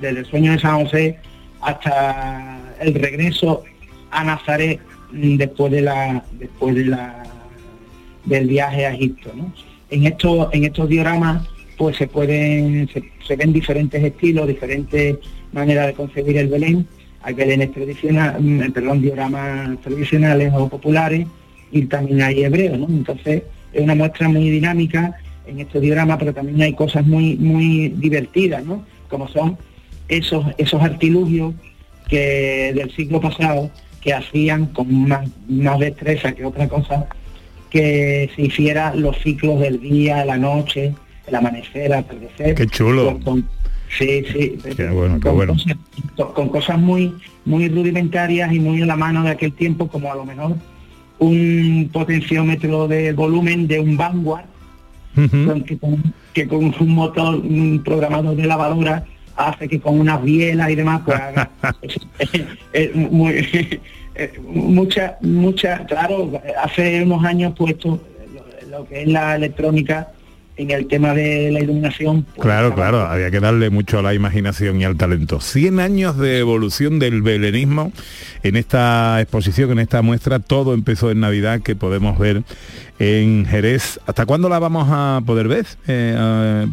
desde 0.00 0.18
el 0.20 0.26
sueño 0.26 0.52
de 0.52 0.58
San 0.58 0.82
José 0.84 1.18
hasta 1.60 2.58
el 2.80 2.94
regreso 2.94 3.62
a 4.10 4.24
Nazaret 4.24 4.80
después 5.12 5.70
de 5.72 5.82
la 5.82 6.24
después 6.32 6.74
de 6.74 6.86
la 6.86 7.22
del 8.24 8.48
viaje 8.48 8.86
a 8.86 8.94
Egipto. 8.94 9.30
En 9.90 10.06
estos 10.06 10.48
en 10.52 10.64
estos 10.64 10.88
dioramas 10.88 11.46
pues 11.76 11.96
se 11.96 12.06
pueden 12.06 12.88
se, 12.88 13.02
se 13.26 13.36
ven 13.36 13.52
diferentes 13.52 14.02
estilos, 14.02 14.48
diferentes 14.48 15.18
maneras 15.52 15.88
de 15.88 15.92
concebir 15.94 16.38
el 16.38 16.48
Belén. 16.48 16.86
Hay 17.24 17.34
Belenes 17.34 17.72
tradicionales, 17.72 18.70
perdón, 18.72 19.00
dioramas 19.00 19.80
tradicionales 19.80 20.52
o 20.54 20.68
populares 20.68 21.26
y 21.72 21.82
también 21.86 22.22
hay 22.22 22.44
hebreos, 22.44 22.78
¿no? 22.78 22.86
Entonces 22.86 23.42
es 23.72 23.80
una 23.82 23.94
muestra 23.94 24.28
muy 24.28 24.50
dinámica 24.50 25.16
en 25.46 25.60
estos 25.60 25.80
dioramas, 25.82 26.18
pero 26.18 26.34
también 26.34 26.60
hay 26.62 26.74
cosas 26.74 27.06
muy 27.06 27.36
muy 27.36 27.88
divertidas, 27.88 28.64
¿no? 28.64 28.84
Como 29.08 29.26
son 29.28 29.56
esos 30.08 30.44
esos 30.58 30.82
artilugios 30.82 31.54
que 32.08 32.72
del 32.74 32.90
siglo 32.94 33.20
pasado 33.20 33.70
que 34.02 34.12
hacían 34.12 34.66
con 34.66 35.08
más, 35.08 35.26
más 35.48 35.78
destreza 35.78 36.32
que 36.32 36.44
otra 36.44 36.68
cosa 36.68 37.06
que 37.70 38.30
se 38.36 38.42
hiciera 38.42 38.94
los 38.94 39.18
ciclos 39.18 39.58
del 39.60 39.80
día, 39.80 40.24
la 40.26 40.36
noche, 40.36 40.92
el 41.26 41.34
amanecer, 41.34 41.86
el 41.86 41.94
atardecer. 41.94 42.54
Qué 42.54 42.66
chulo. 42.66 43.18
Con- 43.24 43.48
sí, 43.98 44.24
sí. 44.32 44.58
Qué 44.76 44.88
bueno, 44.88 45.14
qué 45.16 45.28
con 45.28 45.36
bueno. 45.36 45.52
Cosas, 45.54 45.76
con- 46.34 46.48
cosas 46.48 46.78
muy, 46.78 47.14
muy 47.44 47.68
rudimentarias 47.68 48.52
y 48.52 48.58
muy 48.60 48.82
a 48.82 48.86
la 48.86 48.96
mano 48.96 49.22
de 49.22 49.30
aquel 49.30 49.52
tiempo, 49.52 49.88
como 49.88 50.10
a 50.12 50.16
lo 50.16 50.24
mejor 50.24 50.56
un 51.18 51.88
potenciómetro 51.92 52.88
de 52.88 53.12
volumen 53.12 53.66
de 53.68 53.80
un 53.80 53.96
Vanguard, 53.96 54.46
con- 55.14 55.62
que, 55.62 55.78
con, 55.78 56.02
que 56.32 56.48
con 56.48 56.74
un 56.78 56.88
motor 56.94 57.36
un 57.36 57.82
programador 57.84 58.34
de 58.34 58.46
lavadora 58.46 59.04
hace 59.36 59.68
que 59.68 59.80
con 59.80 59.98
unas 60.00 60.22
bielas 60.22 60.70
y 60.70 60.74
demás 60.74 61.02
pues 61.04 61.20
haga 61.20 61.50
es 62.72 62.94
muy- 63.10 63.34
eh, 64.16 64.32
mucha 64.48 65.16
mucha 65.22 65.84
claro 65.86 66.40
hace 66.62 67.02
unos 67.02 67.24
años 67.24 67.52
puesto 67.56 68.00
lo, 68.34 68.78
lo 68.78 68.88
que 68.88 69.02
es 69.02 69.08
la 69.08 69.36
electrónica 69.36 70.08
en 70.56 70.70
el 70.70 70.86
tema 70.86 71.14
de 71.14 71.50
la 71.50 71.60
iluminación 71.60 72.22
pues, 72.22 72.42
Claro, 72.42 72.74
claro, 72.74 73.00
había 73.00 73.30
que 73.30 73.40
darle 73.40 73.70
mucho 73.70 73.98
a 73.98 74.02
la 74.02 74.14
imaginación 74.14 74.80
y 74.80 74.84
al 74.84 74.96
talento. 74.96 75.40
100 75.40 75.80
años 75.80 76.16
de 76.16 76.38
evolución 76.38 76.98
del 76.98 77.22
belenismo 77.22 77.92
en 78.42 78.56
esta 78.56 79.20
exposición, 79.20 79.72
en 79.72 79.80
esta 79.80 80.02
muestra, 80.02 80.38
todo 80.38 80.74
empezó 80.74 81.10
en 81.10 81.20
Navidad 81.20 81.60
que 81.60 81.74
podemos 81.74 82.18
ver 82.18 82.42
en 82.98 83.46
Jerez. 83.46 83.98
¿Hasta 84.06 84.26
cuándo 84.26 84.48
la 84.48 84.58
vamos 84.58 84.88
a 84.90 85.20
poder 85.26 85.48
ver? 85.48 85.66
Eh, 85.86 86.16
eh, 86.16 86.66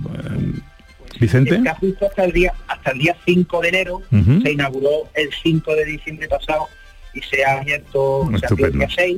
Vicente. 1.19 1.55
Está 1.55 1.75
justo 1.75 2.07
hasta 2.07 2.23
el 2.23 2.31
día 2.31 2.53
hasta 2.67 2.91
el 2.91 2.99
día 2.99 3.15
5 3.25 3.61
de 3.61 3.69
enero 3.69 4.01
se 4.09 4.51
inauguró 4.51 5.07
el 5.13 5.29
5 5.43 5.75
de 5.75 5.85
diciembre 5.85 6.27
pasado 6.27 6.67
y 7.13 7.21
se 7.21 7.43
ha 7.45 7.59
abierto 7.59 8.29
el 8.31 8.71
día 8.71 8.87
6 8.89 9.17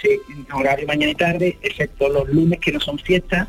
sí, 0.00 0.08
horario 0.52 0.86
mañana 0.86 1.12
y 1.12 1.14
tarde 1.14 1.58
excepto 1.62 2.08
los 2.08 2.28
lunes 2.28 2.58
que 2.58 2.72
no 2.72 2.80
son 2.80 2.98
fiestas 2.98 3.46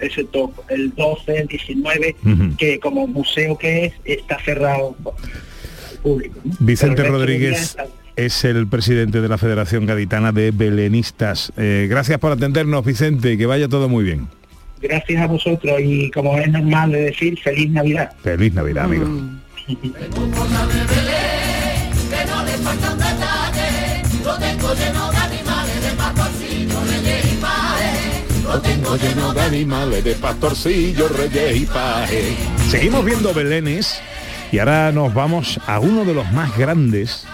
excepto 0.00 0.52
el 0.68 0.94
12 0.94 1.38
el 1.38 1.46
19 1.48 2.16
Ujú. 2.24 2.56
que 2.56 2.78
como 2.80 3.06
museo 3.06 3.56
que 3.58 3.86
es 3.86 3.92
está 4.04 4.38
cerrado 4.44 4.96
al 5.04 5.98
público 6.02 6.38
¿no? 6.44 6.54
Vicente 6.60 7.02
Rodríguez 7.04 7.76
es 8.16 8.44
el 8.44 8.66
presidente 8.66 9.20
de 9.20 9.28
la 9.28 9.36
Federación 9.36 9.84
Gaditana 9.84 10.32
de 10.32 10.50
Belenistas. 10.50 11.52
Eh, 11.58 11.86
gracias 11.90 12.18
por 12.18 12.32
atendernos, 12.32 12.82
Vicente, 12.82 13.32
y 13.32 13.36
que 13.36 13.44
vaya 13.44 13.68
todo 13.68 13.90
muy 13.90 14.04
bien. 14.04 14.26
gracias 14.80 15.20
a 15.22 15.26
vosotros 15.26 15.78
y 15.82 16.10
como 16.12 16.38
es 16.38 16.48
normal 16.50 16.92
de 16.92 17.00
decir 17.02 17.38
feliz 17.40 17.70
navidad 17.70 18.12
Feliz 18.22 18.54
Navidad, 18.54 18.84
amigo. 18.84 19.06
Lo 28.56 28.62
tengo 28.62 28.96
lleno 28.96 29.34
de 29.34 29.40
animales, 29.42 30.02
de 30.02 30.14
pastorcillos, 30.14 31.14
reyes 31.14 31.56
y 31.56 31.66
pajes. 31.66 32.34
Seguimos 32.70 33.04
viendo 33.04 33.34
Belenes 33.34 34.00
y 34.50 34.60
ahora 34.60 34.92
nos 34.92 35.12
vamos 35.12 35.60
a 35.66 35.78
uno 35.78 36.06
de 36.06 36.14
los 36.14 36.32
más 36.32 36.56
grandes 36.56 37.26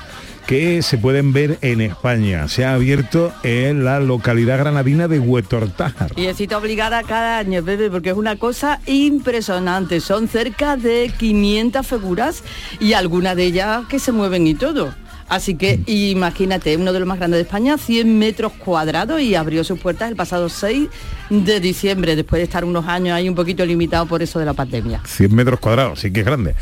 que 0.48 0.82
se 0.82 0.98
pueden 0.98 1.32
ver 1.32 1.58
en 1.61 1.80
España. 1.80 2.48
Se 2.48 2.64
ha 2.64 2.74
abierto 2.74 3.32
en 3.44 3.85
la 3.85 4.00
localidad 4.00 4.58
granadina 4.58 5.06
de 5.06 5.20
Huetortájar. 5.20 6.11
Y 6.16 6.26
es 6.26 6.38
cita 6.38 6.58
obligada 6.58 7.04
cada 7.04 7.38
año, 7.38 7.62
bebé, 7.62 7.88
porque 7.88 8.11
es 8.11 8.16
una 8.16 8.35
cosa 8.35 8.80
impresionante. 8.87 10.00
Son 10.00 10.26
cerca 10.26 10.76
de 10.76 11.12
500 11.18 11.87
figuras 11.87 12.42
y 12.80 12.94
algunas 12.94 13.37
de 13.37 13.44
ellas 13.44 13.85
que 13.88 14.00
se 14.00 14.11
mueven 14.11 14.48
y 14.48 14.54
todo. 14.54 14.92
Así 15.33 15.55
que 15.55 15.81
imagínate, 15.87 16.77
uno 16.77 16.92
de 16.92 16.99
los 16.99 17.09
más 17.09 17.16
grandes 17.16 17.38
de 17.38 17.45
España, 17.45 17.79
100 17.79 18.18
metros 18.18 18.53
cuadrados 18.53 19.18
y 19.23 19.35
abrió 19.35 19.64
sus 19.64 19.81
puertas 19.81 20.11
el 20.11 20.14
pasado 20.14 20.51
6 20.51 20.90
de 21.31 21.59
diciembre, 21.59 22.16
después 22.16 22.40
de 22.40 22.45
estar 22.45 22.66
unos 22.66 22.87
años 22.87 23.14
ahí 23.14 23.31
un 23.31 23.35
poquito 23.35 23.64
limitado 23.64 24.05
por 24.05 24.21
eso 24.21 24.38
de 24.38 24.45
la 24.45 24.53
pandemia. 24.53 25.01
100 25.07 25.35
metros 25.35 25.59
cuadrados, 25.59 26.01
sí 26.01 26.12
que 26.12 26.21
es 26.21 26.27
grande. 26.27 26.55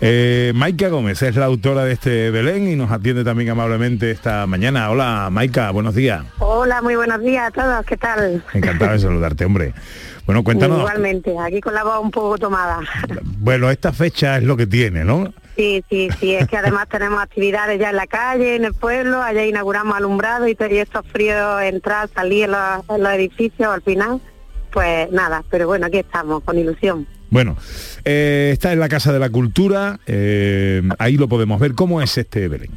Eh, 0.00 0.50
Maika 0.56 0.88
Gómez 0.88 1.22
es 1.22 1.36
la 1.36 1.44
autora 1.44 1.84
de 1.84 1.92
este 1.92 2.32
Belén 2.32 2.66
y 2.66 2.74
nos 2.74 2.90
atiende 2.90 3.22
también 3.22 3.50
amablemente 3.50 4.10
esta 4.10 4.44
mañana. 4.48 4.90
Hola, 4.90 5.28
Maika, 5.30 5.70
buenos 5.70 5.94
días. 5.94 6.24
Hola, 6.40 6.82
muy 6.82 6.96
buenos 6.96 7.20
días 7.20 7.46
a 7.46 7.50
todos, 7.52 7.86
¿qué 7.86 7.96
tal? 7.96 8.42
Encantado 8.54 8.90
de 8.90 8.98
saludarte, 8.98 9.44
hombre. 9.44 9.72
Bueno, 10.26 10.42
cuéntanos. 10.42 10.80
Igualmente, 10.80 11.32
aquí 11.38 11.60
con 11.60 11.74
la 11.74 11.84
voz 11.84 12.00
un 12.02 12.10
poco 12.10 12.36
tomada. 12.38 12.80
Bueno, 13.38 13.70
esta 13.70 13.92
fecha 13.92 14.36
es 14.36 14.42
lo 14.42 14.56
que 14.56 14.66
tiene, 14.66 15.04
¿no? 15.04 15.32
Sí, 15.56 15.82
sí, 15.88 16.10
sí, 16.20 16.34
es 16.34 16.46
que 16.48 16.58
además 16.58 16.86
tenemos 16.90 17.22
actividades 17.22 17.80
ya 17.80 17.88
en 17.88 17.96
la 17.96 18.06
calle, 18.06 18.56
en 18.56 18.66
el 18.66 18.74
pueblo, 18.74 19.22
allá 19.22 19.44
inauguramos 19.46 19.96
alumbrado 19.96 20.46
y, 20.46 20.56
y 20.70 20.76
estos 20.76 21.06
fríos 21.06 21.62
entrar, 21.62 22.10
salir 22.14 22.44
en 22.44 22.50
los, 22.50 22.90
en 22.90 23.02
los 23.02 23.12
edificios 23.12 23.68
al 23.68 23.80
final, 23.80 24.20
pues 24.70 25.10
nada, 25.10 25.42
pero 25.50 25.66
bueno, 25.66 25.86
aquí 25.86 25.98
estamos, 25.98 26.42
con 26.42 26.58
ilusión. 26.58 27.06
Bueno, 27.30 27.56
eh, 28.04 28.50
está 28.52 28.72
en 28.72 28.80
la 28.80 28.90
Casa 28.90 29.14
de 29.14 29.18
la 29.18 29.30
Cultura, 29.30 29.98
eh, 30.06 30.82
ahí 30.98 31.16
lo 31.16 31.26
podemos 31.26 31.58
ver. 31.58 31.74
¿Cómo 31.74 32.02
es 32.02 32.18
este 32.18 32.48
Belén? 32.48 32.70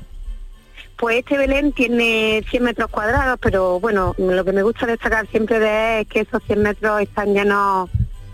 Pues 0.98 1.20
este 1.20 1.38
Belén 1.38 1.72
tiene 1.72 2.44
100 2.50 2.64
metros 2.64 2.90
cuadrados, 2.90 3.40
pero 3.42 3.80
bueno, 3.80 4.16
lo 4.18 4.44
que 4.44 4.52
me 4.52 4.64
gusta 4.64 4.86
destacar 4.86 5.28
siempre 5.28 5.60
de 5.60 6.02
es 6.02 6.08
que 6.08 6.22
esos 6.22 6.42
100 6.44 6.62
metros 6.62 7.02
están 7.02 7.34
llenos 7.34 7.90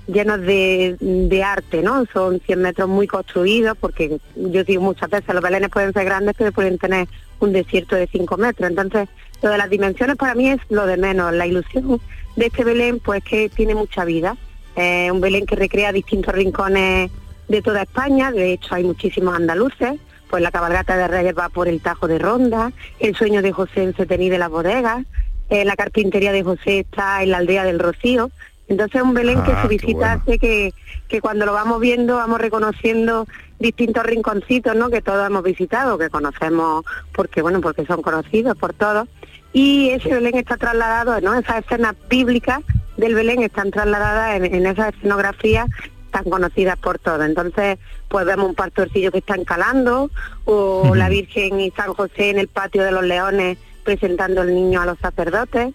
llenos 0.08 0.42
de, 0.42 0.98
de 1.00 1.44
arte, 1.44 1.82
¿no? 1.82 2.06
Son 2.14 2.40
100 2.40 2.62
metros 2.62 2.90
muy 2.90 3.08
construidos, 3.08 3.78
porque 3.80 4.20
yo 4.36 4.64
digo 4.64 4.82
muchas 4.82 5.10
veces, 5.10 5.34
los 5.34 5.44
belenes 5.44 5.70
pueden 5.70 5.94
ser 5.94 6.06
grandes, 6.06 6.36
pero 6.38 6.52
pueden 6.52 6.78
tener 6.78 7.08
un 7.40 7.54
desierto 7.54 7.96
de 7.96 8.08
5 8.08 8.38
metros. 8.38 8.70
Entonces, 8.70 9.10
lo 9.42 9.50
de 9.50 9.58
las 9.58 9.70
dimensiones 9.70 10.16
para 10.16 10.36
mí 10.36 10.50
es 10.50 10.60
lo 10.70 10.86
de 10.86 10.98
menos. 10.98 11.34
La 11.34 11.48
ilusión 11.48 12.00
de 12.36 12.46
este 12.46 12.64
Belén, 12.64 13.00
pues 13.00 13.24
que 13.24 13.50
tiene 13.50 13.76
mucha 13.76 14.06
vida. 14.06 14.38
Eh, 14.76 15.10
un 15.12 15.22
Belén 15.22 15.46
que 15.46 15.56
recrea 15.56 15.92
distintos 15.92 16.34
rincones 16.34 17.12
de 17.48 17.62
toda 17.62 17.84
España, 17.84 18.32
de 18.32 18.54
hecho 18.54 18.76
hay 18.76 18.84
muchísimos 18.84 19.36
andaluces, 19.36 19.94
pues 20.30 20.42
la 20.42 20.52
cabalgata 20.52 20.98
de 20.98 21.08
Reyes 21.08 21.36
va 21.38 21.50
por 21.50 21.68
el 21.68 21.80
Tajo 21.80 22.08
de 22.08 22.20
Ronda, 22.20 22.72
el 23.00 23.16
sueño 23.16 23.42
de 23.42 23.52
José 23.52 23.84
en 23.84 23.96
Setení 23.96 24.30
de 24.30 24.40
las 24.40 24.50
bodegas, 24.50 25.06
eh, 25.50 25.64
la 25.64 25.76
carpintería 25.76 26.32
de 26.32 26.44
José 26.44 26.80
está 26.80 27.22
en 27.22 27.32
la 27.32 27.38
aldea 27.38 27.64
del 27.64 27.80
Rocío, 27.80 28.32
Entonces 28.68 29.02
un 29.02 29.14
Belén 29.14 29.44
que 29.44 29.52
Ah, 29.52 29.62
su 29.62 29.68
qué 29.70 29.76
visita 29.76 29.94
bueno. 29.94 30.22
hace 30.22 30.40
que, 30.40 30.74
que 31.08 31.22
cuando 31.22 31.46
lo 31.46 31.54
vamos 31.54 31.80
viendo 31.80 32.16
vamos 32.16 32.40
reconociendo 32.40 33.28
distintos 33.60 34.04
rinconcitos 34.06 34.76
¿no? 34.76 34.90
que 34.90 35.02
todos 35.02 35.26
hemos 35.28 35.44
visitado, 35.44 35.98
que 35.98 36.10
conocemos 36.10 36.84
porque 37.14 37.42
bueno, 37.42 37.62
porque 37.62 37.86
son 37.86 38.02
conocidos 38.02 38.58
por 38.58 38.74
todos. 38.74 39.08
Y 39.54 39.92
ese 39.92 40.14
Belén 40.14 40.36
está 40.36 40.58
trasladado, 40.58 41.22
¿no? 41.22 41.34
Esas 41.34 41.64
escenas 41.64 41.96
bíblicas 42.10 42.60
del 42.98 43.16
Belén 43.16 43.42
están 43.42 43.72
trasladadas 43.72 44.36
en, 44.36 44.54
en 44.54 44.66
esas 44.66 44.94
escenografías 44.94 45.68
tan 46.12 46.26
conocidas 46.26 46.78
por 46.78 47.00
todos. 47.00 47.26
Entonces, 47.26 47.78
pues 48.10 48.26
vemos 48.26 48.50
un 48.50 48.56
pastorcillo 48.56 49.12
que 49.12 49.20
está 49.20 49.36
encalando, 49.36 50.10
o 50.46 50.94
la 50.96 51.08
Virgen 51.08 51.60
y 51.60 51.72
San 51.72 51.94
José 51.94 52.32
en 52.32 52.40
el 52.40 52.48
patio 52.48 52.84
de 52.84 52.92
los 52.92 53.04
leones 53.04 53.58
presentando 53.84 54.42
el 54.42 54.54
niño 54.54 54.82
a 54.82 54.86
los 54.86 54.98
sacerdotes. 55.00 55.74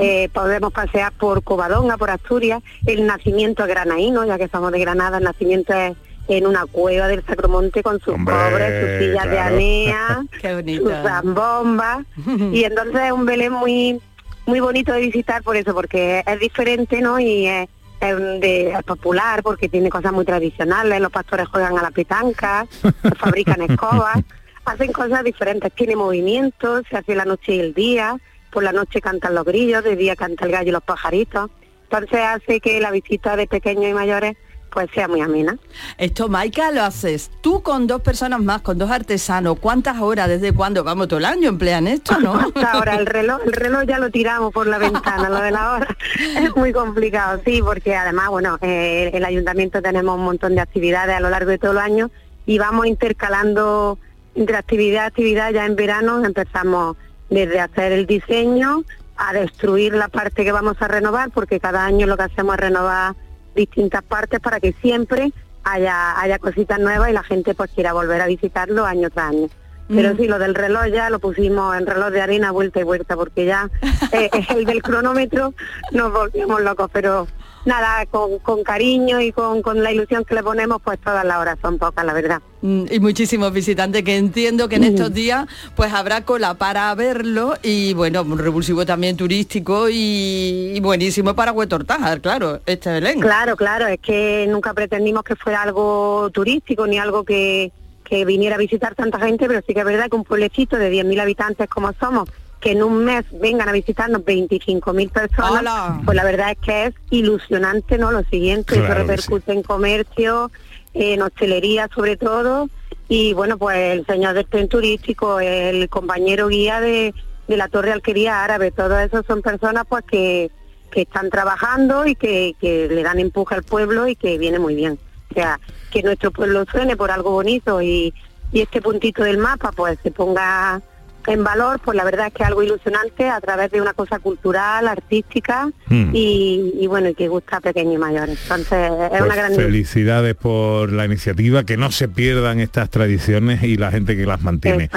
Eh, 0.00 0.28
podemos 0.32 0.72
pasear 0.72 1.12
por 1.12 1.42
Covadonga, 1.42 1.96
por 1.96 2.10
Asturias, 2.10 2.62
el 2.86 3.06
nacimiento 3.06 3.66
granaíno, 3.66 4.24
ya 4.24 4.38
que 4.38 4.48
somos 4.48 4.72
de 4.72 4.78
Granada, 4.80 5.18
el 5.18 5.24
nacimiento 5.24 5.72
es 5.74 5.94
en 6.28 6.46
una 6.46 6.66
cueva 6.66 7.08
del 7.08 7.24
Sacromonte 7.24 7.82
con 7.82 7.98
sus 8.00 8.14
Hombre, 8.14 8.34
pobres, 8.34 8.80
sus 8.80 9.06
sillas 9.06 9.30
de 9.30 9.38
anea, 9.38 10.22
sus 10.78 10.92
zambombas. 11.02 12.06
y 12.52 12.64
entonces 12.64 13.00
es 13.06 13.12
un 13.12 13.26
Belén 13.26 13.52
muy 13.52 14.00
muy 14.46 14.58
bonito 14.60 14.92
de 14.92 15.00
visitar 15.00 15.42
por 15.42 15.56
eso, 15.56 15.72
porque 15.72 16.24
es 16.26 16.40
diferente, 16.40 17.00
¿no? 17.00 17.20
Y 17.20 17.46
es, 17.46 17.68
es 18.00 18.14
un 18.14 18.40
de- 18.40 18.70
es 18.72 18.82
popular 18.82 19.40
porque 19.42 19.68
tiene 19.68 19.88
cosas 19.88 20.12
muy 20.12 20.24
tradicionales, 20.24 21.00
los 21.00 21.12
pastores 21.12 21.46
juegan 21.48 21.78
a 21.78 21.82
la 21.82 21.90
petanca, 21.92 22.66
fabrican 23.18 23.62
escobas, 23.62 24.18
hacen 24.64 24.92
cosas 24.92 25.22
diferentes, 25.22 25.72
tiene 25.74 25.94
movimientos, 25.94 26.82
se 26.90 26.96
hace 26.96 27.14
la 27.14 27.24
noche 27.24 27.54
y 27.54 27.60
el 27.60 27.72
día, 27.74 28.16
por 28.52 28.62
la 28.62 28.72
noche 28.72 29.00
cantan 29.00 29.34
los 29.34 29.44
grillos, 29.44 29.82
de 29.82 29.96
día 29.96 30.14
canta 30.14 30.44
el 30.44 30.52
gallo 30.52 30.68
y 30.68 30.72
los 30.72 30.82
pajaritos, 30.82 31.50
entonces 31.84 32.20
hace 32.20 32.60
que 32.60 32.80
la 32.80 32.90
visita 32.90 33.36
de 33.36 33.46
pequeños 33.46 33.90
y 33.90 33.94
mayores 33.94 34.36
pues 34.72 34.88
sea 34.94 35.06
muy 35.06 35.20
amena. 35.20 35.58
Esto, 35.98 36.28
Maika, 36.28 36.70
lo 36.70 36.82
haces 36.82 37.30
tú 37.42 37.62
con 37.62 37.86
dos 37.86 38.00
personas 38.00 38.40
más, 38.40 38.62
con 38.62 38.78
dos 38.78 38.90
artesanos. 38.90 39.58
¿Cuántas 39.58 40.00
horas, 40.00 40.28
desde 40.28 40.54
cuándo? 40.54 40.82
Vamos, 40.82 41.08
todo 41.08 41.18
el 41.18 41.26
año 41.26 41.50
emplean 41.50 41.86
esto, 41.86 42.18
¿no? 42.18 42.34
Hasta 42.40 42.72
ahora 42.72 42.94
el 42.94 43.04
reloj, 43.04 43.40
el 43.44 43.52
reloj 43.52 43.82
ya 43.86 43.98
lo 43.98 44.10
tiramos 44.10 44.52
por 44.52 44.66
la 44.66 44.78
ventana, 44.78 45.28
lo 45.28 45.42
de 45.42 45.50
la 45.50 45.72
hora 45.72 45.96
es 46.40 46.56
muy 46.56 46.72
complicado, 46.72 47.40
sí, 47.44 47.60
porque 47.62 47.94
además, 47.94 48.30
bueno, 48.30 48.58
eh, 48.62 49.10
el 49.12 49.24
ayuntamiento 49.24 49.82
tenemos 49.82 50.16
un 50.16 50.24
montón 50.24 50.54
de 50.54 50.62
actividades 50.62 51.16
a 51.16 51.20
lo 51.20 51.28
largo 51.28 51.50
de 51.50 51.58
todo 51.58 51.72
el 51.72 51.78
año 51.78 52.10
y 52.46 52.58
vamos 52.58 52.86
intercalando 52.86 53.98
entre 54.34 54.56
actividad 54.56 55.06
actividad, 55.06 55.52
ya 55.52 55.66
en 55.66 55.76
verano 55.76 56.24
empezamos 56.24 56.96
desde 57.32 57.60
hacer 57.60 57.92
el 57.92 58.06
diseño 58.06 58.84
a 59.16 59.32
destruir 59.32 59.94
la 59.94 60.08
parte 60.08 60.44
que 60.44 60.52
vamos 60.52 60.76
a 60.80 60.88
renovar, 60.88 61.30
porque 61.30 61.60
cada 61.60 61.84
año 61.84 62.06
lo 62.06 62.16
que 62.16 62.24
hacemos 62.24 62.54
es 62.54 62.60
renovar 62.60 63.14
distintas 63.54 64.02
partes 64.02 64.40
para 64.40 64.60
que 64.60 64.72
siempre 64.82 65.32
haya, 65.64 66.18
haya 66.20 66.38
cositas 66.38 66.78
nuevas 66.78 67.10
y 67.10 67.12
la 67.12 67.22
gente 67.22 67.54
pues 67.54 67.70
quiera 67.72 67.92
volver 67.92 68.20
a 68.20 68.26
visitarlo 68.26 68.84
año 68.84 69.10
tras 69.10 69.30
año. 69.30 69.48
Pero 69.88 70.14
Mm. 70.14 70.16
sí, 70.16 70.26
lo 70.28 70.38
del 70.38 70.54
reloj 70.54 70.86
ya 70.86 71.10
lo 71.10 71.18
pusimos 71.18 71.76
en 71.76 71.86
reloj 71.86 72.10
de 72.10 72.20
harina 72.22 72.50
vuelta 72.50 72.80
y 72.80 72.84
vuelta, 72.84 73.14
porque 73.16 73.44
ya 73.44 73.68
eh, 74.12 74.30
el 74.50 74.64
del 74.64 74.82
cronómetro 74.82 75.54
nos 75.90 76.12
volvemos 76.12 76.62
locos, 76.62 76.88
pero 76.92 77.26
nada, 77.64 78.06
con, 78.06 78.38
con 78.38 78.62
cariño 78.62 79.20
y 79.20 79.32
con, 79.32 79.62
con 79.62 79.82
la 79.82 79.92
ilusión 79.92 80.24
que 80.24 80.34
le 80.34 80.42
ponemos, 80.42 80.80
pues 80.82 80.98
todas 81.00 81.24
las 81.24 81.38
horas 81.38 81.58
son 81.62 81.78
pocas, 81.78 82.04
la 82.04 82.12
verdad. 82.12 82.40
Mm, 82.62 82.84
y 82.90 83.00
muchísimos 83.00 83.52
visitantes 83.52 84.02
que 84.02 84.16
entiendo 84.16 84.68
que 84.68 84.76
en 84.76 84.84
estos 84.84 85.12
días 85.12 85.46
pues 85.74 85.92
habrá 85.92 86.24
cola 86.24 86.54
para 86.54 86.94
verlo 86.94 87.54
y 87.62 87.94
bueno, 87.94 88.22
un 88.22 88.38
revulsivo 88.38 88.86
también 88.86 89.16
turístico 89.16 89.88
y, 89.88 90.72
y 90.74 90.80
buenísimo 90.80 91.34
para 91.34 91.52
Huetortájar, 91.52 92.20
claro, 92.20 92.60
este 92.66 92.90
Belén. 92.90 93.20
Claro, 93.20 93.56
claro, 93.56 93.86
es 93.86 94.00
que 94.00 94.46
nunca 94.48 94.74
pretendimos 94.74 95.24
que 95.24 95.36
fuera 95.36 95.62
algo 95.62 96.30
turístico 96.32 96.86
ni 96.86 96.98
algo 96.98 97.24
que, 97.24 97.72
que 98.04 98.24
viniera 98.24 98.56
a 98.56 98.58
visitar 98.58 98.94
tanta 98.94 99.18
gente, 99.18 99.46
pero 99.48 99.60
sí 99.66 99.72
que 99.72 99.80
es 99.80 99.86
verdad 99.86 100.08
que 100.10 100.16
un 100.16 100.24
pueblecito 100.24 100.76
de 100.76 100.92
10.000 100.92 101.20
habitantes 101.20 101.68
como 101.68 101.92
somos, 101.94 102.28
que 102.62 102.70
en 102.72 102.82
un 102.84 103.04
mes 103.04 103.24
vengan 103.32 103.68
a 103.68 103.72
visitarnos 103.72 104.22
25.000 104.22 105.10
personas, 105.10 105.58
¡Hala! 105.58 106.00
pues 106.04 106.16
la 106.16 106.22
verdad 106.22 106.52
es 106.52 106.58
que 106.58 106.86
es 106.86 106.94
ilusionante, 107.10 107.98
¿no? 107.98 108.12
Lo 108.12 108.22
siguiente, 108.22 108.76
Claro 108.76 108.86
eso 108.86 108.94
repercute 108.94 109.52
en 109.52 109.62
comercio, 109.64 110.50
en 110.94 111.22
hostelería 111.22 111.90
sobre 111.92 112.16
todo, 112.16 112.68
y 113.08 113.34
bueno, 113.34 113.58
pues 113.58 113.98
el 113.98 114.06
señor 114.06 114.34
del 114.34 114.46
tren 114.46 114.68
turístico, 114.68 115.40
el 115.40 115.88
compañero 115.88 116.46
guía 116.46 116.80
de, 116.80 117.12
de 117.48 117.56
la 117.56 117.66
Torre 117.66 117.90
Alquería 117.90 118.44
Árabe, 118.44 118.70
todos 118.70 119.00
esos 119.00 119.26
son 119.26 119.42
personas 119.42 119.84
pues 119.88 120.04
que, 120.04 120.50
que 120.92 121.02
están 121.02 121.30
trabajando 121.30 122.06
y 122.06 122.14
que, 122.14 122.54
que 122.60 122.86
le 122.88 123.02
dan 123.02 123.18
empuje 123.18 123.56
al 123.56 123.64
pueblo 123.64 124.06
y 124.06 124.14
que 124.14 124.38
viene 124.38 124.60
muy 124.60 124.76
bien. 124.76 125.00
O 125.32 125.34
sea, 125.34 125.58
que 125.90 126.02
nuestro 126.04 126.30
pueblo 126.30 126.64
suene 126.70 126.96
por 126.96 127.10
algo 127.10 127.32
bonito 127.32 127.82
y, 127.82 128.14
y 128.52 128.60
este 128.60 128.80
puntito 128.80 129.24
del 129.24 129.38
mapa 129.38 129.72
pues 129.72 129.98
se 130.02 130.12
ponga 130.12 130.80
en 131.26 131.44
valor, 131.44 131.80
pues 131.84 131.96
la 131.96 132.04
verdad 132.04 132.28
es 132.28 132.32
que 132.34 132.42
es 132.42 132.48
algo 132.48 132.62
ilusionante 132.62 133.28
a 133.28 133.40
través 133.40 133.70
de 133.70 133.80
una 133.80 133.92
cosa 133.94 134.18
cultural, 134.18 134.88
artística 134.88 135.70
Hmm. 135.88 136.10
y, 136.14 136.72
y 136.80 136.86
bueno, 136.86 137.10
y 137.10 137.14
que 137.14 137.28
gusta 137.28 137.58
a 137.58 137.60
pequeños 137.60 137.94
y 137.94 137.98
mayores. 137.98 138.38
Entonces 138.42 138.90
es 138.90 139.08
Pues 139.10 139.22
una 139.22 139.34
gran 139.34 139.54
felicidades 139.54 140.34
por 140.34 140.90
la 140.92 141.04
iniciativa, 141.04 141.64
que 141.64 141.76
no 141.76 141.90
se 141.90 142.08
pierdan 142.08 142.60
estas 142.60 142.88
tradiciones 142.88 143.62
y 143.62 143.76
la 143.76 143.90
gente 143.90 144.16
que 144.16 144.24
las 144.24 144.40
mantiene. 144.42 144.88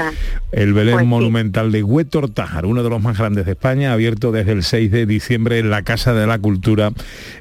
El 0.51 0.73
Belén 0.73 0.93
Pues 0.93 1.03
sí. 1.03 1.09
Monumental 1.09 1.71
de 1.71 1.83
Huetortájar, 1.83 2.65
uno 2.65 2.83
de 2.83 2.89
los 2.89 3.01
más 3.01 3.17
grandes 3.17 3.45
de 3.45 3.51
España, 3.51 3.91
abierto 3.93 4.31
desde 4.31 4.53
el 4.53 4.63
6 4.63 4.91
de 4.91 5.05
diciembre 5.05 5.59
en 5.59 5.69
la 5.69 5.81
Casa 5.81 6.13
de 6.13 6.27
la 6.27 6.39
Cultura. 6.39 6.91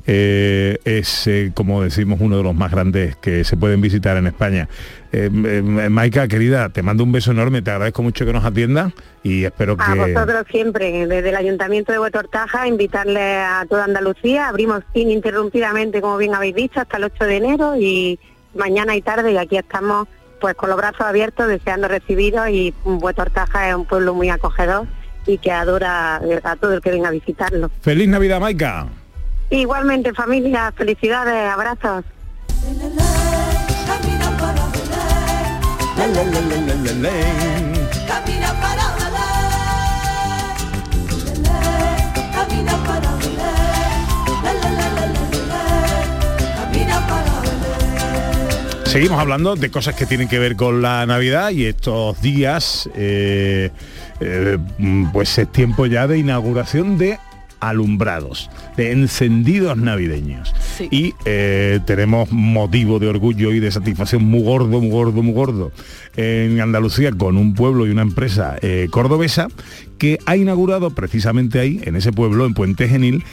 Eh, 0.07 0.79
es, 0.85 1.27
eh, 1.27 1.53
como 1.55 1.83
decimos, 1.83 2.19
uno 2.21 2.37
de 2.37 2.43
los 2.43 2.55
más 2.55 2.71
grandes 2.71 3.17
que 3.17 3.45
se 3.45 3.57
pueden 3.57 3.81
visitar 3.81 4.17
en 4.17 4.27
España. 4.27 4.69
Eh, 5.17 5.31
eh, 5.33 5.89
Maika, 5.91 6.27
querida, 6.27 6.71
te 6.71 6.83
mando 6.83 7.05
un 7.05 7.13
beso 7.13 7.31
enorme, 7.31 7.63
te 7.63 7.71
agradezco 7.71 8.03
mucho 8.03 8.27
que 8.27 8.33
nos 8.33 8.45
atiendas 8.45 8.93
y 9.23 9.45
espero 9.45 9.77
que... 9.77 9.85
A 9.85 9.95
vosotros 9.95 10.45
siempre, 10.51 11.07
desde 11.07 11.29
el 11.29 11.37
Ayuntamiento 11.37 11.93
de 11.93 12.01
Huetortaja, 12.01 12.67
invitarle 12.67 13.37
a 13.37 13.65
toda 13.69 13.85
Andalucía. 13.85 14.49
Abrimos 14.49 14.83
ininterrumpidamente, 14.93 16.01
como 16.01 16.17
bien 16.17 16.35
habéis 16.35 16.57
dicho, 16.57 16.81
hasta 16.81 16.97
el 16.97 17.05
8 17.05 17.25
de 17.27 17.37
enero 17.37 17.77
y 17.77 18.19
mañana 18.57 18.97
y 18.97 19.03
tarde 19.03 19.31
y 19.31 19.37
aquí 19.37 19.57
estamos 19.57 20.09
pues 20.41 20.57
con 20.57 20.69
los 20.69 20.79
brazos 20.79 21.03
abiertos 21.03 21.47
deseando 21.47 21.87
recibiros 21.87 22.49
y 22.49 22.75
Huetortaja 22.85 23.69
es 23.69 23.77
un 23.77 23.85
pueblo 23.85 24.15
muy 24.15 24.31
acogedor 24.31 24.89
y 25.27 25.39
que 25.39 25.53
adora 25.53 26.21
a 26.43 26.57
todo 26.57 26.75
el 26.75 26.81
que 26.81 26.91
venga 26.91 27.09
a 27.09 27.13
visitarlo. 27.13 27.71
¡Feliz 27.83 28.09
Navidad, 28.09 28.41
Maika! 28.41 28.89
Igualmente 29.51 30.13
familia, 30.13 30.73
felicidades, 30.77 31.53
abrazos. 31.53 32.05
Seguimos 48.95 49.19
hablando 49.19 49.57
de 49.57 49.71
cosas 49.71 49.95
que 49.97 50.07
tienen 50.07 50.29
que 50.29 50.39
ver 50.39 50.55
con 50.55 50.81
la 50.81 51.05
Navidad 51.05 51.51
y 51.51 51.65
estos 51.65 52.21
días, 52.21 52.89
eh, 52.95 53.71
eh, 54.21 54.59
pues 55.13 55.37
es 55.39 55.51
tiempo 55.51 55.87
ya 55.87 56.07
de 56.07 56.19
inauguración 56.19 56.97
de 56.97 57.19
alumbrados, 57.69 58.51
de 58.77 58.93
encendidos 58.93 59.77
navideños. 59.77 60.55
Y 60.91 61.15
eh, 61.25 61.81
tenemos 61.87 62.31
motivo 62.33 62.99
de 62.99 63.09
orgullo 63.09 63.53
y 63.53 63.61
de 63.61 63.71
satisfacción 63.71 64.25
muy 64.25 64.43
gordo, 64.43 64.81
muy 64.81 64.91
gordo, 64.91 65.23
muy 65.23 65.35
gordo 65.35 65.73
en 66.17 66.61
Andalucía 66.61 67.13
con 67.13 67.37
un 67.37 67.55
pueblo 67.55 67.87
y 67.87 67.91
una 67.91 68.03
empresa 68.03 68.57
eh, 68.63 68.89
cordobesa 68.91 69.49
que 69.99 70.19
ha 70.27 70.37
inaugurado 70.37 70.91
precisamente 70.91 71.61
ahí, 71.61 71.81
en 71.85 71.97
ese 71.97 72.13
pueblo, 72.13 72.47
en 72.47 72.55
Puente 72.55 72.89
Genil, 72.89 73.25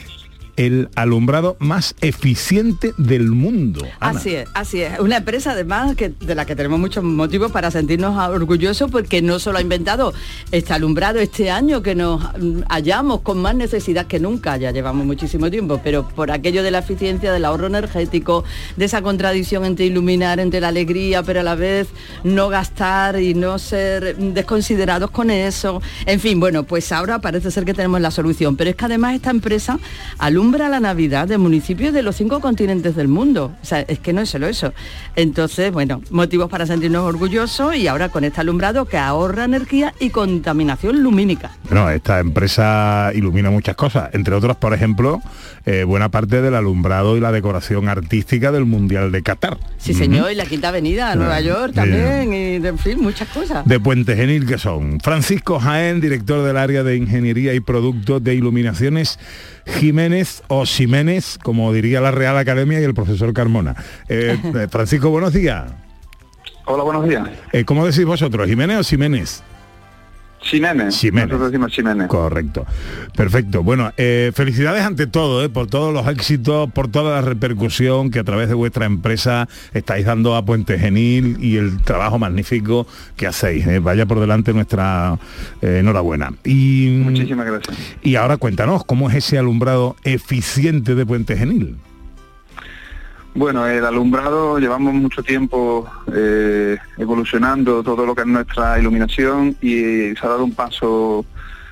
el 0.56 0.90
alumbrado 0.96 1.56
más 1.58 1.94
eficiente 2.00 2.92
del 2.98 3.30
mundo. 3.30 3.86
Así 4.00 4.34
es, 4.34 4.48
así 4.54 4.82
es. 4.82 4.98
Una 5.00 5.18
empresa 5.18 5.52
además 5.52 5.96
que, 5.96 6.10
de 6.10 6.34
la 6.34 6.44
que 6.44 6.54
tenemos 6.54 6.78
muchos 6.78 7.02
motivos 7.02 7.50
para 7.52 7.70
sentirnos 7.70 8.16
orgullosos 8.28 8.90
porque 8.90 9.22
no 9.22 9.38
solo 9.38 9.58
ha 9.58 9.60
inventado 9.62 10.12
este 10.50 10.72
alumbrado 10.74 11.20
este 11.20 11.50
año 11.50 11.82
que 11.82 11.94
nos 11.94 12.22
mm, 12.22 12.62
hallamos 12.68 13.20
con 13.20 13.40
más 13.40 13.54
necesidad 13.54 14.06
que 14.06 14.20
nunca, 14.20 14.56
ya 14.56 14.70
llevamos 14.70 15.06
muchísimo 15.06 15.50
tiempo, 15.50 15.80
pero 15.82 16.06
por 16.08 16.30
aquello 16.30 16.62
de 16.62 16.70
la 16.70 16.78
eficiencia, 16.78 17.32
del 17.32 17.44
ahorro 17.44 17.68
energético, 17.68 18.44
de 18.76 18.84
esa 18.84 19.02
contradicción 19.02 19.64
entre 19.64 19.86
iluminar, 19.86 20.38
entre 20.38 20.60
la 20.60 20.68
alegría, 20.68 21.22
pero 21.22 21.40
a 21.40 21.42
la 21.42 21.54
vez 21.54 21.88
no 22.24 22.48
gastar 22.48 23.20
y 23.20 23.34
no 23.34 23.58
ser 23.58 24.16
desconsiderados 24.16 25.10
con 25.10 25.30
eso. 25.30 25.80
En 26.06 26.20
fin, 26.20 26.38
bueno, 26.40 26.64
pues 26.64 26.92
ahora 26.92 27.20
parece 27.20 27.50
ser 27.50 27.64
que 27.64 27.74
tenemos 27.74 28.00
la 28.00 28.10
solución, 28.10 28.56
pero 28.56 28.70
es 28.70 28.76
que 28.76 28.84
además 28.84 29.14
esta 29.14 29.30
empresa 29.30 29.78
alumbra 30.18 30.41
alumbra 30.42 30.68
la 30.68 30.80
Navidad 30.80 31.28
de 31.28 31.38
municipios 31.38 31.94
de 31.94 32.02
los 32.02 32.16
cinco 32.16 32.40
continentes 32.40 32.96
del 32.96 33.06
mundo. 33.06 33.52
O 33.62 33.64
sea, 33.64 33.78
es 33.82 34.00
que 34.00 34.12
no 34.12 34.22
es 34.22 34.30
solo 34.30 34.48
eso. 34.48 34.74
Entonces, 35.14 35.70
bueno, 35.70 36.02
motivos 36.10 36.50
para 36.50 36.66
sentirnos 36.66 37.04
orgullosos 37.04 37.76
y 37.76 37.86
ahora 37.86 38.08
con 38.08 38.24
este 38.24 38.40
alumbrado 38.40 38.86
que 38.86 38.98
ahorra 38.98 39.44
energía 39.44 39.94
y 40.00 40.10
contaminación 40.10 41.00
lumínica. 41.00 41.52
Bueno, 41.68 41.88
esta 41.90 42.18
empresa 42.18 43.12
ilumina 43.14 43.52
muchas 43.52 43.76
cosas, 43.76 44.10
entre 44.14 44.34
otras, 44.34 44.56
por 44.56 44.74
ejemplo, 44.74 45.20
eh, 45.64 45.84
buena 45.84 46.08
parte 46.08 46.42
del 46.42 46.56
alumbrado 46.56 47.16
y 47.16 47.20
la 47.20 47.30
decoración 47.30 47.88
artística 47.88 48.50
del 48.50 48.64
Mundial 48.64 49.12
de 49.12 49.22
Qatar. 49.22 49.58
Sí, 49.78 49.94
señor, 49.94 50.32
y 50.32 50.34
la 50.34 50.46
Quinta 50.46 50.70
Avenida, 50.70 51.14
Nueva 51.14 51.40
York 51.40 51.72
también, 51.72 52.34
y 52.34 52.66
en 52.66 52.78
fin, 52.78 53.00
muchas 53.00 53.28
cosas. 53.28 53.64
De 53.64 53.78
Puente 53.78 54.16
Genil 54.16 54.44
que 54.44 54.58
son. 54.58 54.98
Francisco 54.98 55.60
Jaén, 55.60 56.00
director 56.00 56.44
del 56.44 56.56
área 56.56 56.82
de 56.82 56.96
Ingeniería 56.96 57.54
y 57.54 57.60
Productos 57.60 58.24
de 58.24 58.34
Iluminaciones, 58.34 59.20
Jiménez 59.66 60.42
o 60.48 60.66
Ximénez, 60.66 61.38
como 61.42 61.72
diría 61.72 62.00
la 62.00 62.10
Real 62.10 62.36
Academia 62.36 62.80
y 62.80 62.84
el 62.84 62.94
profesor 62.94 63.32
Carmona. 63.32 63.76
Eh, 64.08 64.38
eh, 64.54 64.68
Francisco, 64.70 65.10
buenos 65.10 65.32
días. 65.32 65.72
Hola, 66.64 66.84
buenos 66.84 67.08
días. 67.08 67.28
Eh, 67.52 67.64
¿Cómo 67.64 67.84
decís 67.84 68.04
vosotros, 68.04 68.48
Jiménez 68.48 68.78
o 68.78 68.84
Ximénez? 68.84 69.42
Ximénez. 70.42 70.94
Ximénez. 70.94 71.28
Nosotros 71.28 71.52
decimos 71.52 71.72
Ximénez. 71.72 72.08
Correcto. 72.08 72.66
Perfecto. 73.16 73.62
Bueno, 73.62 73.92
eh, 73.96 74.32
felicidades 74.34 74.82
ante 74.82 75.06
todo, 75.06 75.44
eh, 75.44 75.48
por 75.48 75.66
todos 75.68 75.94
los 75.94 76.06
éxitos, 76.08 76.70
por 76.72 76.88
toda 76.88 77.14
la 77.14 77.22
repercusión 77.22 78.10
que 78.10 78.18
a 78.18 78.24
través 78.24 78.48
de 78.48 78.54
vuestra 78.54 78.86
empresa 78.86 79.48
estáis 79.72 80.04
dando 80.06 80.34
a 80.36 80.44
Puente 80.44 80.78
Genil 80.78 81.36
y 81.40 81.56
el 81.56 81.80
trabajo 81.82 82.18
magnífico 82.18 82.86
que 83.16 83.26
hacéis. 83.26 83.66
eh. 83.66 83.78
Vaya 83.78 84.06
por 84.06 84.20
delante 84.20 84.52
nuestra 84.52 85.18
enhorabuena. 85.62 86.32
Y, 86.44 87.00
Muchísimas 87.02 87.46
gracias. 87.46 87.76
y 88.02 88.16
ahora 88.16 88.36
cuéntanos, 88.36 88.84
¿cómo 88.84 89.08
es 89.10 89.16
ese 89.16 89.38
alumbrado 89.38 89.96
eficiente 90.04 90.94
de 90.94 91.06
Puente 91.06 91.36
Genil? 91.36 91.76
Bueno, 93.34 93.66
el 93.66 93.84
alumbrado 93.84 94.58
llevamos 94.58 94.92
mucho 94.92 95.22
tiempo 95.22 95.88
eh, 96.14 96.76
evolucionando 96.98 97.82
todo 97.82 98.04
lo 98.04 98.14
que 98.14 98.22
es 98.22 98.26
nuestra 98.26 98.78
iluminación 98.78 99.56
y 99.62 100.14
se 100.14 100.18
ha 100.22 100.28
dado 100.28 100.44
un 100.44 100.54
paso 100.54 101.24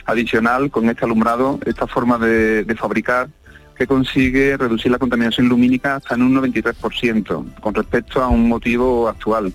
adicional 0.06 0.70
con 0.70 0.88
este 0.88 1.04
alumbrado, 1.04 1.60
esta 1.66 1.86
forma 1.86 2.16
de, 2.18 2.64
de 2.64 2.74
fabricar 2.74 3.28
que 3.76 3.86
consigue 3.86 4.56
reducir 4.58 4.90
la 4.90 4.98
contaminación 4.98 5.48
lumínica 5.48 5.96
hasta 5.96 6.14
en 6.14 6.22
un 6.22 6.34
93% 6.34 7.60
con 7.60 7.74
respecto 7.74 8.22
a 8.22 8.28
un 8.28 8.48
motivo 8.48 9.08
actual. 9.08 9.52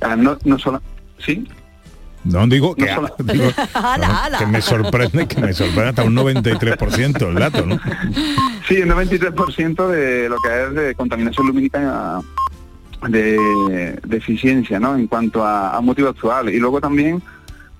Ah, 0.00 0.16
No, 0.16 0.38
no 0.44 0.58
solo, 0.58 0.80
¿sí? 1.18 1.46
No 2.24 2.46
digo 2.46 2.74
que, 2.74 2.86
No 2.86 3.08
que 4.38 4.46
me 4.46 4.62
sorprende, 4.62 5.26
que 5.26 5.40
me 5.40 5.52
sorprende 5.52 5.88
hasta 5.88 6.04
un 6.04 6.14
93% 6.14 7.28
el 7.28 7.34
dato, 7.34 7.66
¿no? 7.66 7.80
Sí, 8.68 8.76
el 8.76 8.90
93% 8.90 9.88
de 9.88 10.28
lo 10.28 10.36
que 10.36 10.62
es 10.62 10.74
de 10.74 10.94
contaminación 10.94 11.48
lumínica 11.48 12.20
de, 13.08 13.98
de 14.04 14.16
eficiencia, 14.16 14.78
¿no? 14.78 14.96
En 14.96 15.08
cuanto 15.08 15.44
a, 15.44 15.76
a 15.76 15.80
motivo 15.80 16.08
actual. 16.08 16.48
Y 16.50 16.58
luego 16.58 16.80
también 16.80 17.22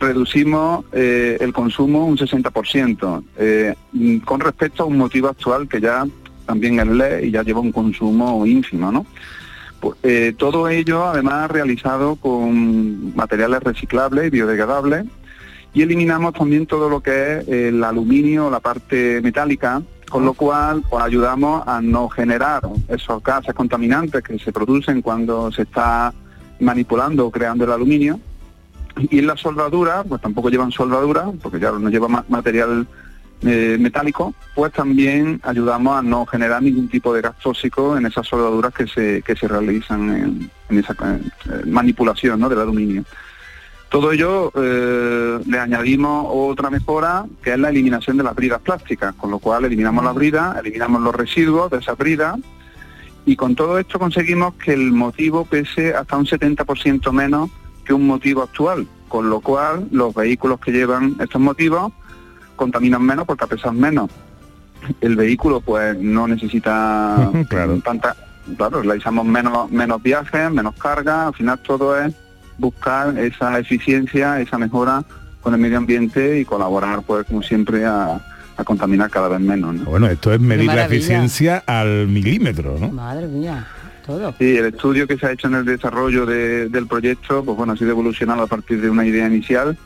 reducimos 0.03 0.85
eh, 0.93 1.39
el 1.41 1.53
consumo 1.53 2.05
un 2.05 2.19
60% 2.19 3.25
eh, 3.39 3.75
mm, 3.93 4.19
con 4.19 4.41
respecto 4.41 4.83
a 4.83 4.87
un 4.87 4.99
motivo 4.99 5.29
actual 5.29 5.69
que 5.69 5.81
ya 5.81 6.05
también 6.45 6.81
es 6.81 6.87
ley 6.89 7.29
y 7.29 7.31
ya 7.31 7.43
lleva 7.43 7.61
un 7.61 7.73
consumo 7.73 8.45
ínfimo, 8.45 8.91
¿no? 8.91 9.07
Pues, 9.83 9.97
eh, 10.05 10.33
todo 10.39 10.69
ello 10.69 11.07
además 11.09 11.51
realizado 11.51 12.15
con 12.15 13.17
materiales 13.17 13.61
reciclables 13.65 14.29
y 14.29 14.31
biodegradables 14.31 15.07
y 15.75 15.83
eliminamos 15.83 16.35
también 16.35 16.67
todo 16.67 16.89
lo 16.89 17.01
que 17.01 17.39
es 17.39 17.49
el 17.49 17.83
aluminio, 17.83 18.49
la 18.49 18.61
parte 18.61 19.21
metálica, 19.23 19.83
con 20.09 20.25
lo 20.25 20.35
cual 20.35 20.85
pues, 20.89 21.03
ayudamos 21.03 21.67
a 21.67 21.81
no 21.83 22.09
generar 22.09 22.63
esos 22.87 23.21
gases 23.25 23.55
contaminantes 23.55 24.23
que 24.23 24.39
se 24.39 24.53
producen 24.53 25.03
cuando 25.03 25.51
se 25.51 25.63
está 25.63 26.15
manipulando 26.61 27.27
o 27.27 27.33
creando 27.33 27.65
el 27.65 27.73
aluminio. 27.73 28.21
Y 29.11 29.19
en 29.19 29.27
la 29.27 29.37
soldadura, 29.37 30.05
pues 30.05 30.21
tampoco 30.23 30.49
llevan 30.49 30.71
soldadura, 30.71 31.25
porque 31.43 31.59
ya 31.59 31.73
no 31.73 31.89
lleva 31.89 32.07
ma- 32.07 32.25
material 32.29 32.87
eh, 33.45 33.77
metálico, 33.81 34.35
pues 34.55 34.73
también 34.73 35.41
ayudamos 35.43 35.99
a 35.99 36.03
no 36.03 36.27
generar 36.27 36.63
ningún 36.63 36.89
tipo 36.89 37.13
de 37.13 37.23
gas 37.23 37.37
tóxico 37.43 37.97
en 37.97 38.07
esas 38.07 38.27
soldaduras 38.27 38.73
que 38.73 38.87
se, 38.87 39.23
que 39.23 39.35
se 39.35 39.49
realizan 39.49 40.11
en, 40.11 40.51
en 40.69 40.79
esa 40.79 40.93
eh, 40.93 41.65
manipulación 41.67 42.39
¿no? 42.39 42.49
del 42.49 42.61
aluminio. 42.61 43.05
Todo 43.89 44.11
ello 44.13 44.51
eh, 44.55 45.39
le 45.45 45.59
añadimos 45.59 46.27
otra 46.31 46.71
mejora 46.71 47.27
que 47.43 47.53
es 47.53 47.59
la 47.59 47.69
eliminación 47.69 48.17
de 48.17 48.23
las 48.23 48.35
bridas 48.35 48.61
plásticas, 48.63 49.15
con 49.17 49.31
lo 49.31 49.39
cual 49.39 49.65
eliminamos 49.65 50.03
las 50.05 50.15
bridas, 50.15 50.57
eliminamos 50.59 51.03
los 51.03 51.15
residuos 51.15 51.71
de 51.71 51.79
esas 51.79 51.99
bridas 51.99 52.39
y 53.27 53.37
con 53.37 53.55
todo 53.55 53.79
esto 53.79 53.99
conseguimos 53.99 54.55
que 54.55 54.73
el 54.73 54.93
motivo 54.93 55.45
pese 55.45 55.95
hasta 55.95 56.17
un 56.17 56.27
70% 56.27 57.13
menos 57.13 57.51
que 57.85 57.93
un 57.93 58.07
motivo 58.07 58.43
actual, 58.43 58.87
con 59.09 59.29
lo 59.29 59.41
cual 59.41 59.89
los 59.91 60.15
vehículos 60.15 60.61
que 60.61 60.73
llevan 60.73 61.17
estos 61.21 61.41
motivos 61.41 61.93
contaminan 62.63 63.03
menos 63.03 63.27
porque 63.27 63.47
pesan 63.47 63.79
menos. 63.79 64.09
El 65.01 65.17
vehículo 65.17 65.61
pues 65.61 65.99
no 65.99 66.27
necesita 66.29 67.31
Claro. 67.49 67.79
tanta, 67.85 68.17
claro, 68.57 68.83
realizamos 68.83 69.25
menos, 69.27 69.71
menos 69.71 70.03
viajes, 70.03 70.51
menos 70.51 70.75
carga, 70.77 71.27
al 71.29 71.35
final 71.35 71.59
todo 71.61 71.99
es 71.99 72.13
buscar 72.59 73.17
esa 73.19 73.59
eficiencia, 73.59 74.41
esa 74.41 74.59
mejora 74.59 75.03
con 75.41 75.55
el 75.55 75.61
medio 75.61 75.79
ambiente 75.79 76.39
y 76.41 76.45
colaborar 76.45 77.03
pues 77.03 77.27
como 77.27 77.43
siempre 77.43 77.85
a, 77.85 78.21
a 78.57 78.65
contaminar 78.65 79.11
cada 79.11 79.29
vez 79.29 79.41
menos. 79.41 79.75
¿no? 79.75 79.85
Bueno, 79.87 80.07
esto 80.07 80.33
es 80.33 80.41
medir 80.41 80.67
la 80.67 80.85
eficiencia 80.87 81.63
al 81.67 82.07
milímetro, 82.09 82.77
¿no? 82.79 82.89
Madre 82.91 83.27
mía, 83.27 83.67
todo. 84.07 84.33
Sí, 84.39 84.57
el 84.57 84.67
estudio 84.67 85.07
que 85.09 85.17
se 85.19 85.27
ha 85.27 85.33
hecho 85.33 85.49
en 85.49 85.55
el 85.55 85.65
desarrollo 85.65 86.27
de- 86.27 86.69
del 86.69 86.87
proyecto, 86.87 87.45
pues 87.45 87.57
bueno, 87.57 87.73
ha 87.73 87.77
sido 87.77 87.91
evolucionado 87.91 88.43
a 88.43 88.47
partir 88.47 88.81
de 88.81 88.91
una 88.91 89.05
idea 89.07 89.27
inicial 89.27 89.77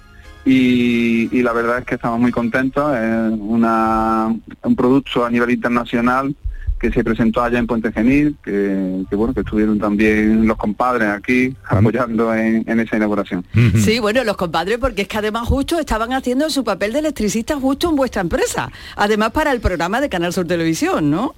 y, 0.46 1.28
y 1.30 1.42
la 1.42 1.52
verdad 1.52 1.80
es 1.80 1.84
que 1.84 1.96
estamos 1.96 2.18
muy 2.18 2.30
contentos. 2.30 2.96
Es 2.96 3.38
una, 3.38 4.34
un 4.62 4.76
producto 4.76 5.26
a 5.26 5.30
nivel 5.30 5.50
internacional 5.50 6.34
que 6.78 6.92
se 6.92 7.02
presentó 7.02 7.42
allá 7.42 7.58
en 7.58 7.66
Puente 7.66 7.90
Genil, 7.90 8.36
que, 8.44 9.04
que, 9.08 9.16
bueno, 9.16 9.32
que 9.32 9.40
estuvieron 9.40 9.78
también 9.78 10.46
los 10.46 10.58
compadres 10.58 11.08
aquí 11.08 11.56
apoyando 11.66 12.34
en, 12.34 12.64
en 12.68 12.80
esa 12.80 12.96
inauguración. 12.96 13.46
Sí, 13.76 13.98
bueno, 13.98 14.22
los 14.24 14.36
compadres, 14.36 14.76
porque 14.76 15.02
es 15.02 15.08
que 15.08 15.16
además 15.16 15.48
justo 15.48 15.78
estaban 15.78 16.12
haciendo 16.12 16.50
su 16.50 16.64
papel 16.64 16.92
de 16.92 16.98
electricista 16.98 17.56
justo 17.56 17.88
en 17.88 17.96
vuestra 17.96 18.20
empresa. 18.20 18.70
Además 18.94 19.30
para 19.30 19.52
el 19.52 19.60
programa 19.60 20.02
de 20.02 20.10
Canal 20.10 20.34
Sur 20.34 20.46
Televisión, 20.46 21.10
¿no? 21.10 21.34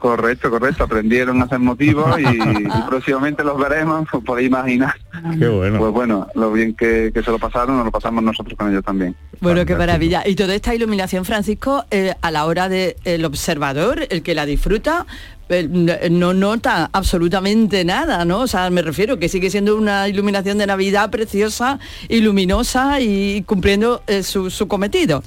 Correcto, 0.00 0.48
correcto. 0.50 0.84
Aprendieron 0.84 1.42
a 1.42 1.44
hacer 1.44 1.58
motivos 1.58 2.18
y, 2.18 2.24
y 2.24 2.82
próximamente 2.88 3.44
los 3.44 3.58
veremos, 3.58 4.08
os 4.10 4.24
podéis 4.24 4.48
imaginar. 4.48 4.94
Qué 5.38 5.46
bueno. 5.46 5.78
Pues 5.78 5.92
bueno, 5.92 6.26
lo 6.34 6.50
bien 6.50 6.74
que, 6.74 7.10
que 7.12 7.22
se 7.22 7.30
lo 7.30 7.38
pasaron, 7.38 7.76
nos 7.76 7.84
lo 7.84 7.92
pasamos 7.92 8.24
nosotros 8.24 8.56
con 8.56 8.70
ellos 8.70 8.82
también. 8.82 9.14
Bueno, 9.40 9.66
qué 9.66 9.76
maravilla. 9.76 10.22
Y 10.26 10.36
toda 10.36 10.54
esta 10.54 10.74
iluminación, 10.74 11.26
Francisco, 11.26 11.84
eh, 11.90 12.14
a 12.22 12.30
la 12.30 12.46
hora 12.46 12.70
del 12.70 13.24
observador, 13.26 14.06
el 14.08 14.22
que 14.22 14.34
la 14.34 14.46
disfruta, 14.46 15.06
eh, 15.50 15.68
no 16.10 16.32
nota 16.32 16.88
absolutamente 16.94 17.84
nada, 17.84 18.24
¿no? 18.24 18.40
O 18.40 18.46
sea, 18.46 18.70
me 18.70 18.80
refiero 18.80 19.18
que 19.18 19.28
sigue 19.28 19.50
siendo 19.50 19.76
una 19.76 20.08
iluminación 20.08 20.56
de 20.56 20.66
Navidad 20.66 21.10
preciosa 21.10 21.78
y 22.08 22.20
luminosa 22.20 23.00
y 23.00 23.42
cumpliendo 23.42 24.02
eh, 24.06 24.22
su, 24.22 24.48
su 24.48 24.66
cometido. 24.66 25.22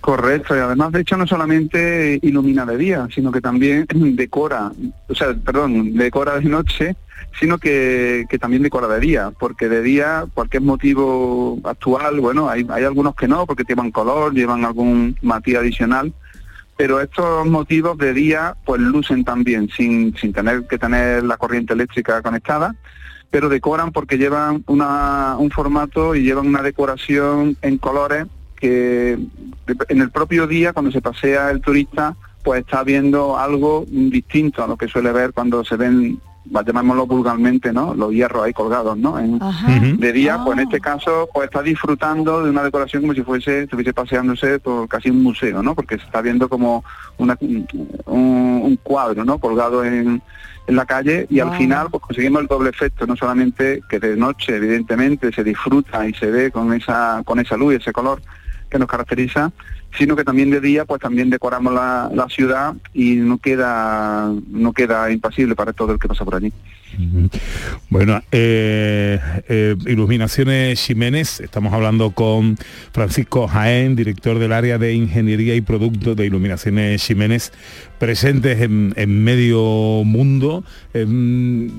Correcto, 0.00 0.56
y 0.56 0.60
además 0.60 0.92
de 0.92 1.00
hecho 1.00 1.16
no 1.16 1.26
solamente 1.26 2.18
ilumina 2.22 2.64
de 2.64 2.76
día, 2.76 3.08
sino 3.12 3.32
que 3.32 3.40
también 3.40 3.86
decora, 4.16 4.70
o 5.08 5.14
sea, 5.14 5.34
perdón, 5.34 5.94
decora 5.94 6.38
de 6.38 6.48
noche, 6.48 6.96
sino 7.38 7.58
que, 7.58 8.24
que 8.28 8.38
también 8.38 8.62
decora 8.62 8.86
de 8.88 9.00
día, 9.00 9.32
porque 9.38 9.68
de 9.68 9.82
día 9.82 10.26
cualquier 10.32 10.62
motivo 10.62 11.58
actual, 11.64 12.20
bueno, 12.20 12.48
hay, 12.48 12.66
hay 12.70 12.84
algunos 12.84 13.14
que 13.14 13.28
no, 13.28 13.46
porque 13.46 13.64
llevan 13.66 13.90
color, 13.90 14.32
llevan 14.32 14.64
algún 14.64 15.16
matiz 15.22 15.56
adicional, 15.56 16.12
pero 16.76 17.00
estos 17.00 17.46
motivos 17.46 17.98
de 17.98 18.12
día 18.12 18.56
pues 18.64 18.80
lucen 18.80 19.24
también 19.24 19.68
sin, 19.68 20.16
sin 20.16 20.32
tener 20.32 20.66
que 20.66 20.78
tener 20.78 21.24
la 21.24 21.36
corriente 21.36 21.72
eléctrica 21.72 22.22
conectada, 22.22 22.74
pero 23.30 23.48
decoran 23.48 23.92
porque 23.92 24.18
llevan 24.18 24.62
una, 24.66 25.36
un 25.36 25.50
formato 25.50 26.14
y 26.14 26.22
llevan 26.22 26.46
una 26.46 26.62
decoración 26.62 27.56
en 27.62 27.78
colores 27.78 28.26
que 28.66 29.18
en 29.88 30.00
el 30.00 30.10
propio 30.10 30.46
día 30.46 30.72
cuando 30.72 30.90
se 30.90 31.00
pasea 31.00 31.50
el 31.50 31.60
turista 31.60 32.14
pues 32.42 32.60
está 32.60 32.82
viendo 32.84 33.36
algo 33.38 33.84
distinto 33.88 34.62
a 34.62 34.66
lo 34.68 34.76
que 34.76 34.88
suele 34.88 35.12
ver 35.12 35.32
cuando 35.32 35.64
se 35.64 35.76
ven 35.76 36.18
llamémoslo 36.64 37.06
vulgarmente 37.08 37.72
no 37.72 37.92
los 37.94 38.12
hierros 38.12 38.44
ahí 38.44 38.52
colgados 38.52 38.96
no 38.96 39.18
En- 39.18 39.38
de 39.98 40.12
día 40.12 40.34
pues 40.44 40.56
en 40.58 40.64
este 40.64 40.80
caso 40.80 41.28
pues 41.34 41.46
está 41.46 41.60
disfrutando 41.62 42.44
de 42.44 42.50
una 42.50 42.62
decoración 42.62 43.02
como 43.02 43.14
si 43.14 43.22
fuese 43.22 43.62
estuviese 43.64 43.92
paseándose 43.92 44.60
por 44.60 44.86
casi 44.88 45.10
un 45.10 45.22
museo 45.24 45.60
no 45.62 45.74
porque 45.74 45.98
se 45.98 46.04
está 46.04 46.20
viendo 46.22 46.48
como 46.48 46.84
una, 47.18 47.36
un, 47.40 48.60
un 48.68 48.78
cuadro 48.82 49.24
no 49.24 49.38
colgado 49.38 49.84
en, 49.84 50.22
en 50.68 50.76
la 50.76 50.84
calle 50.86 51.26
y 51.30 51.40
al 51.40 51.48
final 51.58 51.88
pues 51.90 52.02
conseguimos 52.04 52.42
el 52.42 52.46
doble 52.46 52.70
efecto 52.70 53.06
no 53.08 53.16
solamente 53.16 53.80
que 53.88 53.98
de 53.98 54.16
noche 54.16 54.54
evidentemente 54.56 55.32
se 55.32 55.42
disfruta 55.42 56.06
y 56.08 56.14
se 56.14 56.30
ve 56.30 56.50
con 56.52 56.72
esa 56.72 57.22
con 57.24 57.40
esa 57.40 57.56
luz 57.56 57.72
y 57.74 57.76
ese 57.78 57.92
color 57.92 58.20
que 58.70 58.78
nos 58.78 58.88
caracteriza, 58.88 59.52
sino 59.96 60.16
que 60.16 60.24
también 60.24 60.50
de 60.50 60.60
día 60.60 60.84
pues 60.84 61.00
también 61.00 61.30
decoramos 61.30 61.72
la, 61.72 62.10
la 62.12 62.28
ciudad 62.28 62.74
y 62.94 63.16
no 63.16 63.38
queda 63.38 64.32
no 64.50 64.72
queda 64.72 65.10
impasible 65.10 65.54
para 65.54 65.72
todo 65.72 65.92
el 65.92 65.98
que 65.98 66.08
pasa 66.08 66.24
por 66.24 66.34
allí. 66.36 66.52
Bueno, 67.90 68.22
eh, 68.32 69.20
eh, 69.48 69.76
Iluminaciones 69.86 70.80
Jiménez, 70.80 71.40
estamos 71.40 71.72
hablando 71.72 72.10
con 72.10 72.56
Francisco 72.92 73.46
Jaén, 73.46 73.96
director 73.96 74.38
del 74.38 74.52
área 74.52 74.78
de 74.78 74.94
Ingeniería 74.94 75.54
y 75.54 75.60
Productos 75.60 76.16
de 76.16 76.26
Iluminaciones 76.26 77.04
Jiménez, 77.04 77.52
presentes 77.98 78.60
en, 78.60 78.94
en 78.96 79.24
medio 79.24 80.04
mundo. 80.04 80.64
Em, 80.94 81.70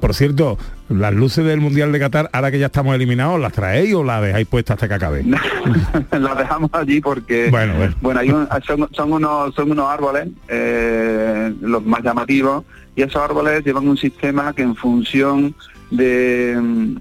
por 0.00 0.14
cierto, 0.14 0.58
las 0.88 1.14
luces 1.14 1.44
del 1.44 1.60
Mundial 1.60 1.90
de 1.92 1.98
Qatar, 1.98 2.30
ahora 2.32 2.50
que 2.50 2.58
ya 2.58 2.66
estamos 2.66 2.94
eliminados, 2.94 3.40
¿las 3.40 3.52
traéis 3.52 3.94
o 3.94 4.04
las 4.04 4.22
dejáis 4.22 4.46
puestas 4.46 4.74
hasta 4.74 4.88
que 4.88 4.94
acabe? 4.94 5.24
las 6.10 6.38
dejamos 6.38 6.70
allí 6.74 7.00
porque 7.00 7.25
Bueno, 7.50 7.74
bueno. 7.76 7.94
bueno, 8.00 8.20
hay 8.20 8.30
un- 8.30 8.48
son, 8.66 8.88
son 8.92 9.12
unos 9.12 9.54
son 9.54 9.70
unos 9.70 9.88
árboles 9.88 10.28
eh, 10.48 11.54
los 11.60 11.84
más 11.84 12.02
llamativos 12.02 12.64
y 12.94 13.02
esos 13.02 13.16
árboles 13.22 13.64
llevan 13.64 13.88
un 13.88 13.96
sistema 13.96 14.52
que 14.52 14.62
en 14.62 14.74
función 14.76 15.54
de, 15.90 16.52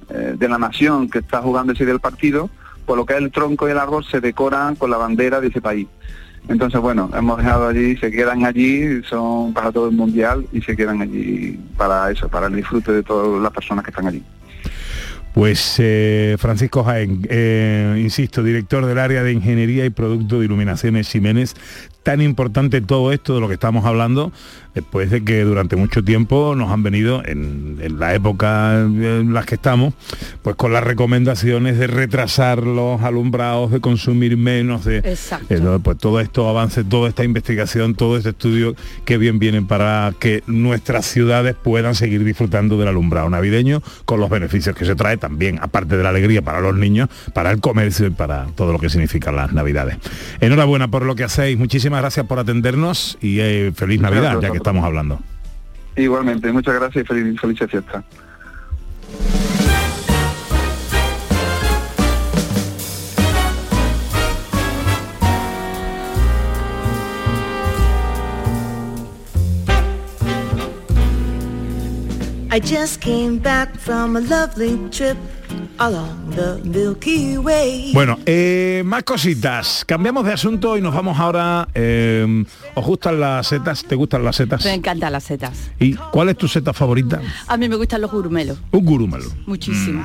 eh, 0.10 0.36
de 0.38 0.50
la 0.50 0.58
nación 0.58 1.10
que 1.10 1.20
está 1.20 1.42
jugando 1.42 1.74
ese 1.74 1.86
del 1.86 2.00
partido, 2.00 2.50
por 2.86 2.98
lo 2.98 3.06
que 3.06 3.14
es 3.14 3.20
el 3.20 3.32
tronco 3.32 3.68
y 3.68 3.72
el 3.72 3.78
árbol 3.80 4.04
se 4.06 4.20
decoran 4.22 4.76
con 4.76 4.90
la 4.92 4.98
bandera 4.98 5.40
de 5.42 5.48
ese 5.48 5.62
país. 5.62 5.88
Entonces, 6.48 6.80
bueno, 6.80 7.10
hemos 7.18 7.38
dejado 7.40 7.68
allí, 7.68 7.98
se 7.98 8.12
quedan 8.12 8.46
allí, 8.46 9.02
son 9.10 9.52
para 9.54 9.72
todo 9.72 9.90
el 9.90 9.96
mundial 9.96 10.46
y 10.54 10.62
se 10.62 10.76
quedan 10.76 11.02
allí 11.02 11.60
para 11.76 12.12
eso, 12.12 12.30
para 12.30 12.46
el 12.48 12.56
disfrute 12.56 12.92
de 12.92 13.02
todas 13.02 13.42
las 13.42 13.52
personas 13.52 13.84
que 13.84 13.90
están 13.90 14.06
allí. 14.06 14.22
Pues 15.36 15.76
eh, 15.80 16.38
Francisco 16.40 16.86
Jaén, 16.86 17.28
eh, 17.30 17.98
insisto, 18.00 18.42
director 18.42 18.86
del 18.86 18.98
área 18.98 19.22
de 19.22 19.34
Ingeniería 19.34 19.86
y 19.86 19.90
Producto 19.90 20.40
de 20.40 20.46
Iluminaciones 20.46 21.10
Jiménez, 21.10 21.56
tan 22.04 22.22
importante 22.22 22.80
todo 22.80 23.12
esto 23.12 23.36
de 23.36 23.42
lo 23.42 23.50
que 23.50 23.56
estamos 23.56 23.84
hablando, 23.84 24.32
después 24.76 25.10
de 25.10 25.24
que 25.24 25.42
durante 25.44 25.76
mucho 25.76 26.04
tiempo 26.04 26.54
nos 26.56 26.72
han 26.72 26.84
venido, 26.84 27.24
en, 27.26 27.80
en 27.82 28.00
la 28.00 28.14
época 28.14 28.82
en 28.82 29.34
la 29.34 29.44
que 29.44 29.56
estamos, 29.56 29.94
pues 30.42 30.56
con 30.56 30.74
las 30.74 30.84
recomendaciones 30.84 31.80
de 31.80 31.88
retrasar 31.88 32.64
los 32.64 33.02
alumbrados, 33.02 33.72
de 33.72 33.80
consumir 33.80 34.38
menos, 34.38 34.86
de 34.86 34.98
Exacto. 34.98 35.54
eh, 35.54 35.80
pues 35.82 35.98
todo 35.98 36.20
esto 36.20 36.48
avance, 36.50 36.84
toda 36.84 37.10
esta 37.10 37.24
investigación, 37.24 37.96
todo 37.96 38.18
este 38.18 38.30
estudio 38.30 38.76
que 39.06 39.18
bien 39.18 39.40
vienen 39.40 39.66
para 39.66 40.14
que 40.20 40.44
nuestras 40.48 41.06
ciudades 41.06 41.56
puedan 41.56 41.96
seguir 41.96 42.24
disfrutando 42.24 42.78
del 42.78 42.90
alumbrado 42.90 43.30
navideño 43.30 43.82
con 44.04 44.20
los 44.20 44.30
beneficios 44.30 44.76
que 44.76 44.86
se 44.86 44.96
trae 44.96 45.18
también, 45.18 45.60
aparte 45.62 45.96
de 45.98 46.04
la 46.04 46.10
alegría 46.10 46.42
para 46.42 46.60
los 46.60 46.76
niños, 46.76 47.10
para 47.34 47.52
el 47.52 47.62
comercio 47.62 48.08
y 48.08 48.12
para 48.12 48.48
todo 48.56 48.74
lo 48.74 48.80
que 48.80 48.90
significan 48.90 49.36
las 49.36 49.54
navidades. 49.54 49.98
Enhorabuena 50.42 50.90
por 50.90 51.06
lo 51.06 51.16
que 51.16 51.24
hacéis, 51.24 51.58
muchísimas 51.58 52.02
gracias 52.02 52.26
por 52.26 52.40
atendernos 52.40 53.18
y 53.22 53.40
eh, 53.40 53.72
feliz 53.74 54.02
Navidad, 54.02 54.22
gracias 54.22 54.42
ya 54.42 54.48
a 54.48 54.52
que 54.52 54.60
vosotros. 54.60 54.65
Estamos 54.66 54.84
hablando. 54.84 55.20
Igualmente, 55.96 56.52
muchas 56.52 56.74
gracias 56.74 57.06
y 57.06 57.08
feliz, 57.08 57.40
felices 57.40 57.70
fiestas. 57.70 58.04
I 72.52 72.60
just 72.60 73.02
came 73.02 73.38
back 73.38 73.78
from 73.78 74.16
a 74.16 74.22
lovely 74.22 74.80
trip 74.90 75.18
along 75.78 76.36
the 76.36 76.62
Milky 76.68 77.38
Way. 77.38 77.92
Bueno, 77.94 78.18
eh, 78.26 78.84
más 78.86 79.04
cositas. 79.04 79.84
Cambiamos 79.86 80.26
de 80.26 80.34
asunto 80.34 80.78
y 80.78 80.82
nos 80.82 80.94
vamos 80.94 81.20
ahora. 81.20 81.68
eh, 81.74 82.44
¿Os 82.76 82.86
gustan 82.86 83.20
las 83.20 83.48
setas? 83.48 83.84
¿Te 83.84 83.96
gustan 83.96 84.24
las 84.24 84.36
setas? 84.36 84.64
Me 84.66 84.74
encantan 84.74 85.12
las 85.12 85.24
setas. 85.24 85.72
¿Y 85.80 85.94
cuál 85.96 86.30
es 86.30 86.38
tu 86.38 86.48
seta 86.48 86.74
favorita? 86.74 87.22
A 87.48 87.58
mí 87.58 87.68
me 87.70 87.76
gustan 87.76 88.02
los 88.02 88.12
gurumelos, 88.12 88.58
Un 88.72 88.86
gurúmelo. 88.86 89.26
muchísimo. 89.46 90.04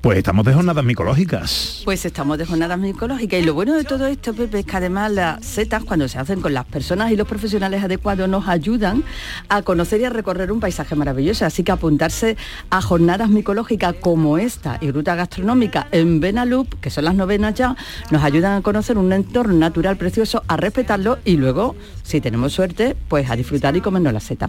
Pues 0.00 0.18
estamos 0.18 0.44
de 0.46 0.54
jornadas 0.54 0.84
micológicas. 0.84 1.82
Pues 1.84 2.04
estamos 2.04 2.38
de 2.38 2.46
jornadas 2.46 2.78
micológicas 2.78 3.40
y 3.40 3.44
lo 3.44 3.52
bueno 3.52 3.74
de 3.74 3.82
todo 3.82 4.06
esto, 4.06 4.32
Pepe, 4.32 4.60
es 4.60 4.64
que 4.64 4.76
además 4.76 5.10
las 5.10 5.44
setas, 5.44 5.82
cuando 5.82 6.06
se 6.06 6.18
hacen 6.18 6.40
con 6.40 6.54
las 6.54 6.66
personas 6.66 7.10
y 7.10 7.16
los 7.16 7.26
profesionales 7.26 7.82
adecuados, 7.82 8.28
nos 8.28 8.46
ayudan 8.46 9.02
a 9.48 9.62
conocer 9.62 10.00
y 10.00 10.04
a 10.04 10.10
recorrer 10.10 10.52
un 10.52 10.60
paisaje 10.60 10.94
maravilloso. 10.94 11.44
Así 11.46 11.64
que 11.64 11.72
apuntarse 11.72 12.36
a 12.70 12.80
jornadas 12.80 13.28
micológicas 13.28 13.96
como 14.00 14.38
esta 14.38 14.78
y 14.80 14.92
ruta 14.92 15.16
gastronómica 15.16 15.88
en 15.90 16.20
Benalup, 16.20 16.78
que 16.80 16.90
son 16.90 17.04
las 17.04 17.16
novenas 17.16 17.54
ya, 17.54 17.76
nos 18.12 18.22
ayudan 18.22 18.58
a 18.58 18.62
conocer 18.62 18.98
un 18.98 19.12
entorno 19.12 19.54
natural 19.54 19.96
precioso, 19.96 20.44
a 20.46 20.56
respetarlo 20.56 21.18
y 21.24 21.38
luego, 21.38 21.74
si 22.04 22.20
tenemos 22.20 22.52
suerte, 22.52 22.96
pues 23.08 23.28
a 23.30 23.34
disfrutar 23.34 23.76
y 23.76 23.80
comernos 23.80 24.12
la 24.12 24.20
seta. 24.20 24.48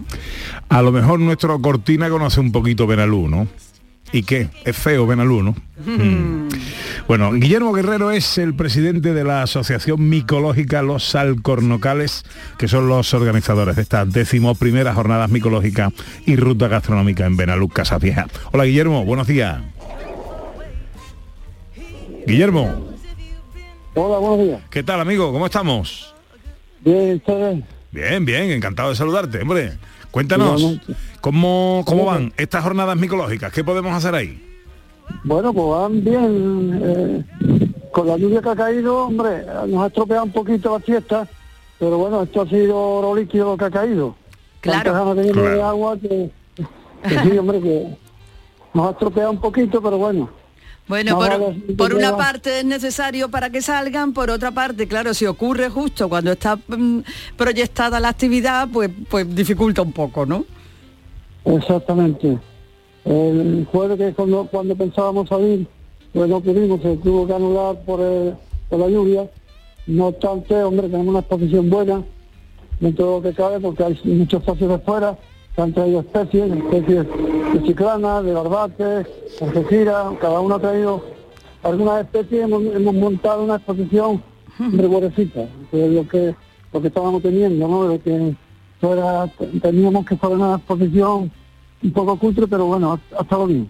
A 0.68 0.80
lo 0.80 0.92
mejor 0.92 1.18
nuestro 1.18 1.60
Cortina 1.60 2.08
conoce 2.08 2.38
un 2.38 2.52
poquito 2.52 2.86
Benalú, 2.86 3.26
¿no? 3.26 3.48
¿Y 4.12 4.22
qué? 4.24 4.48
Es 4.64 4.76
feo 4.76 5.06
Benalú, 5.06 5.42
¿no? 5.42 5.54
Mm. 5.84 6.48
Bueno, 7.06 7.32
Guillermo 7.32 7.72
Guerrero 7.72 8.10
es 8.10 8.38
el 8.38 8.54
presidente 8.54 9.14
de 9.14 9.24
la 9.24 9.42
Asociación 9.42 10.08
Micológica 10.08 10.82
Los 10.82 11.14
Alcornocales, 11.14 12.24
que 12.58 12.68
son 12.68 12.88
los 12.88 13.14
organizadores 13.14 13.76
de 13.76 13.82
estas 13.82 14.12
décimo 14.12 14.54
primeras 14.54 14.94
jornadas 14.94 15.30
micológicas 15.30 15.92
y 16.26 16.36
ruta 16.36 16.68
gastronómica 16.68 17.26
en 17.26 17.36
Benalú, 17.36 17.68
Casa 17.68 17.98
Vieja. 17.98 18.26
Hola 18.52 18.64
Guillermo, 18.64 19.04
buenos 19.04 19.26
días. 19.26 19.60
Guillermo, 22.26 22.90
Hola, 23.94 24.18
buenos 24.18 24.46
días. 24.46 24.60
¿qué 24.70 24.82
tal 24.82 25.00
amigo? 25.00 25.32
¿Cómo 25.32 25.46
estamos? 25.46 26.14
Bien, 26.80 27.16
ustedes. 27.16 27.64
Bien, 27.90 28.24
bien, 28.24 28.50
encantado 28.50 28.90
de 28.90 28.96
saludarte, 28.96 29.42
hombre. 29.42 29.72
Cuéntanos, 30.10 30.60
Igualmente. 30.60 30.94
¿cómo, 31.20 31.82
cómo 31.86 32.04
van 32.06 32.32
estas 32.36 32.62
jornadas 32.64 32.96
micológicas? 32.96 33.52
¿Qué 33.52 33.62
podemos 33.64 33.92
hacer 33.92 34.14
ahí? 34.14 34.46
Bueno, 35.24 35.52
pues 35.52 35.66
van 35.68 36.04
bien. 36.04 36.80
eh, 36.82 37.24
con 37.92 38.06
la 38.06 38.16
lluvia 38.16 38.40
que 38.40 38.48
ha 38.48 38.56
caído, 38.56 39.06
hombre, 39.06 39.44
nos 39.66 39.82
ha 39.82 39.86
estropeado 39.88 40.24
un 40.24 40.32
poquito 40.32 40.72
la 40.72 40.80
fiesta, 40.80 41.26
pero 41.78 41.98
bueno, 41.98 42.22
esto 42.22 42.42
ha 42.42 42.46
sido 42.48 42.76
oro 42.78 43.16
líquido 43.16 43.50
lo 43.50 43.56
que 43.56 43.64
ha 43.64 43.70
caído. 43.70 44.14
Claro. 44.60 44.92
Teníamos 44.92 45.16
de 45.16 45.32
Claro. 45.32 45.64
agua 45.66 45.96
que, 45.98 46.30
que 47.08 47.18
sí, 47.20 47.38
hombre, 47.38 47.60
que 47.60 47.96
nos 48.74 48.86
ha 48.86 48.90
estropeado 48.90 49.30
un 49.32 49.40
poquito, 49.40 49.82
pero 49.82 49.98
bueno. 49.98 50.30
Bueno, 50.90 51.18
por, 51.78 51.94
una 51.94 52.16
parte 52.16 52.58
es 52.58 52.64
necesario 52.64 53.28
para 53.30 53.48
que 53.48 53.62
salgan, 53.62 54.12
por 54.12 54.28
otra 54.28 54.50
parte, 54.50 54.88
claro, 54.88 55.14
si 55.14 55.24
ocurre 55.24 55.68
justo 55.70 56.08
cuando 56.08 56.32
está 56.32 56.56
mm, 56.56 56.98
proyectada 57.36 58.00
la 58.00 58.08
actividad, 58.08 58.68
pues, 58.72 58.90
pues 59.08 59.32
dificulta 59.32 59.82
un 59.82 59.92
poco, 59.92 60.26
¿no? 60.26 60.44
Exactamente. 61.44 62.38
El 63.04 63.66
jueves 63.70 63.98
que 63.98 64.12
cuando, 64.14 64.46
cuando 64.50 64.74
pensábamos 64.74 65.28
salir, 65.28 65.66
pues 66.12 66.28
no 66.28 66.40
pudimos, 66.40 66.82
se 66.82 66.96
tuvo 66.96 67.24
que 67.24 67.34
anular 67.34 67.76
por, 67.84 68.00
el- 68.00 68.34
por 68.68 68.80
la 68.80 68.88
lluvia. 68.88 69.30
No 69.86 70.06
obstante, 70.08 70.60
hombre, 70.60 70.88
tenemos 70.88 71.06
una 71.08 71.20
exposición 71.20 71.70
buena 71.70 72.02
dentro 72.80 73.06
de 73.06 73.12
lo 73.12 73.22
que 73.22 73.32
cabe, 73.32 73.60
porque 73.60 73.84
hay 73.84 74.00
muchos 74.04 74.44
socios 74.44 74.68
de 74.70 74.78
fuera, 74.80 75.16
han 75.62 75.72
traído 75.72 76.00
especies, 76.00 76.52
especies 76.52 77.06
de 77.52 77.66
ciclana, 77.66 78.22
de 78.22 78.32
barbate, 78.32 78.84
de 78.84 79.06
algeciras, 79.40 80.06
cada 80.20 80.40
uno 80.40 80.54
ha 80.56 80.60
traído 80.60 81.04
algunas 81.62 82.02
especies, 82.02 82.44
hemos, 82.44 82.62
hemos 82.64 82.94
montado 82.94 83.44
una 83.44 83.56
exposición 83.56 84.22
que 85.70 85.86
es 85.86 85.92
lo 85.92 86.06
que, 86.06 86.34
lo 86.72 86.82
que 86.82 86.88
estábamos 86.88 87.22
teniendo, 87.22 87.66
¿no? 87.66 87.88
De 87.88 87.98
que 87.98 88.36
fuera, 88.80 89.26
teníamos 89.62 90.04
que 90.04 90.16
fuera 90.16 90.36
una 90.36 90.56
exposición 90.56 91.30
un 91.82 91.92
poco 91.92 92.18
cutre, 92.18 92.46
pero 92.46 92.66
bueno, 92.66 92.92
ha, 92.92 93.18
ha 93.18 93.22
estado 93.22 93.46
bien. 93.46 93.68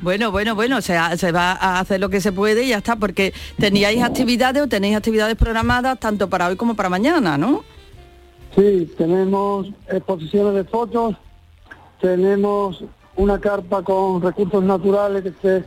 Bueno, 0.00 0.32
bueno, 0.32 0.54
bueno, 0.54 0.78
o 0.78 0.82
sea, 0.82 1.16
se 1.16 1.30
va 1.30 1.52
a 1.52 1.78
hacer 1.78 2.00
lo 2.00 2.08
que 2.08 2.20
se 2.20 2.32
puede 2.32 2.64
y 2.64 2.68
ya 2.68 2.78
está, 2.78 2.96
porque 2.96 3.32
teníais 3.58 4.02
actividades 4.02 4.62
o 4.62 4.68
tenéis 4.68 4.96
actividades 4.96 5.36
programadas 5.36 5.98
tanto 6.00 6.28
para 6.28 6.48
hoy 6.48 6.56
como 6.56 6.74
para 6.74 6.88
mañana, 6.88 7.38
¿no? 7.38 7.62
Sí, 8.54 8.92
tenemos 8.96 9.68
exposiciones 9.88 10.54
de 10.54 10.64
fotos, 10.64 11.16
tenemos 12.00 12.84
una 13.16 13.40
carpa 13.40 13.82
con 13.82 14.22
recursos 14.22 14.62
naturales 14.62 15.22
que 15.22 15.32
se, 15.42 15.64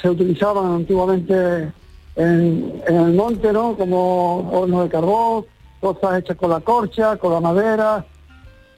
se 0.00 0.10
utilizaban 0.10 0.72
antiguamente 0.72 1.72
en, 2.16 2.82
en 2.86 2.96
el 2.96 3.12
monte, 3.14 3.52
¿no? 3.52 3.76
Como 3.76 4.50
hornos 4.50 4.84
de 4.84 4.90
carbón, 4.90 5.46
cosas 5.80 6.18
hechas 6.18 6.36
con 6.36 6.50
la 6.50 6.60
corcha, 6.60 7.16
con 7.16 7.32
la 7.32 7.40
madera, 7.40 8.04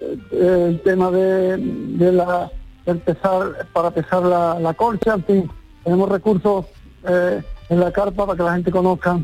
eh, 0.00 0.66
el 0.68 0.80
tema 0.82 1.10
de, 1.10 1.56
de 1.56 2.12
la 2.12 2.50
del 2.84 2.98
pesar, 2.98 3.66
para 3.72 3.90
pesar 3.90 4.22
la, 4.22 4.60
la 4.60 4.72
corcha, 4.74 5.14
en 5.14 5.24
fin, 5.24 5.50
tenemos 5.82 6.08
recursos 6.08 6.66
eh, 7.08 7.42
en 7.68 7.80
la 7.80 7.90
carpa 7.90 8.26
para 8.26 8.36
que 8.36 8.44
la 8.44 8.54
gente 8.54 8.70
conozca 8.70 9.18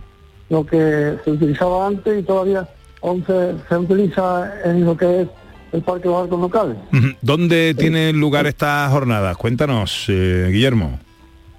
lo 0.48 0.66
que 0.66 1.16
se 1.24 1.30
utilizaba 1.30 1.86
antes 1.86 2.18
y 2.18 2.22
todavía 2.24 2.68
aún 3.02 3.24
se, 3.26 3.54
se 3.68 3.76
utiliza 3.76 4.50
en 4.64 4.84
lo 4.84 4.96
que 4.96 5.22
es 5.22 5.28
el 5.72 5.82
Parque 5.82 6.04
de 6.08 6.14
los 6.14 6.22
Arcos 6.24 6.40
Locales. 6.40 6.76
¿Dónde 7.22 7.74
tienen 7.74 8.20
lugar 8.20 8.46
estas 8.46 8.90
jornadas? 8.90 9.36
Cuéntanos, 9.36 10.04
eh, 10.08 10.48
Guillermo. 10.52 10.98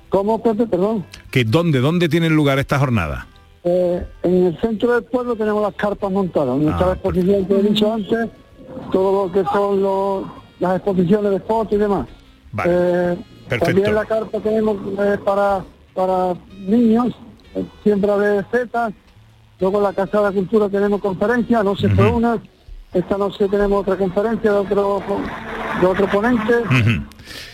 ¿Cómo, 0.09 0.41
Pepe? 0.41 0.67
Perdón. 0.67 1.03
Que 1.31 1.43
¿Dónde, 1.43 1.79
dónde 1.79 2.07
tienen 2.07 2.35
lugar 2.35 2.59
estas 2.59 2.79
jornadas? 2.79 3.25
Eh, 3.63 4.05
en 4.23 4.45
el 4.47 4.59
centro 4.61 4.93
del 4.93 5.03
pueblo 5.05 5.35
tenemos 5.35 5.61
las 5.63 5.73
carpas 5.75 6.11
montadas, 6.11 6.57
nuestra 6.57 6.87
Ah, 6.89 6.93
exposición 6.93 7.45
que 7.45 7.53
he 7.59 7.63
dicho 7.63 7.91
antes, 7.93 8.29
todo 8.91 9.25
lo 9.25 9.31
que 9.31 9.43
son 9.51 9.81
los- 9.81 10.25
las 10.59 10.75
exposiciones 10.75 11.31
de 11.31 11.39
fotos 11.39 11.73
y 11.73 11.77
demás. 11.77 12.07
Eh, 12.65 13.17
perfecto. 13.49 13.65
También 13.73 13.95
la 13.95 14.05
carpa 14.05 14.39
tenemos 14.39 14.77
eh, 14.99 15.17
para, 15.25 15.63
para 15.95 16.35
niños, 16.59 17.15
eh, 17.55 17.63
siembra 17.83 18.17
de 18.17 18.43
setas, 18.51 18.93
luego 19.59 19.77
en 19.77 19.83
la 19.83 19.93
Casa 19.93 20.17
de 20.17 20.23
la 20.23 20.31
Cultura 20.31 20.69
tenemos 20.69 21.01
conferencias, 21.01 21.63
no 21.63 21.75
se 21.75 21.89
fue 21.89 22.09
una, 22.09 22.41
esta 22.93 23.17
noche 23.17 23.47
tenemos 23.47 23.81
otra 23.81 23.95
conferencia 23.95 24.51
de 24.51 24.57
otro, 24.57 25.01
de 25.81 25.87
otro 25.87 26.07
ponente. 26.07 26.53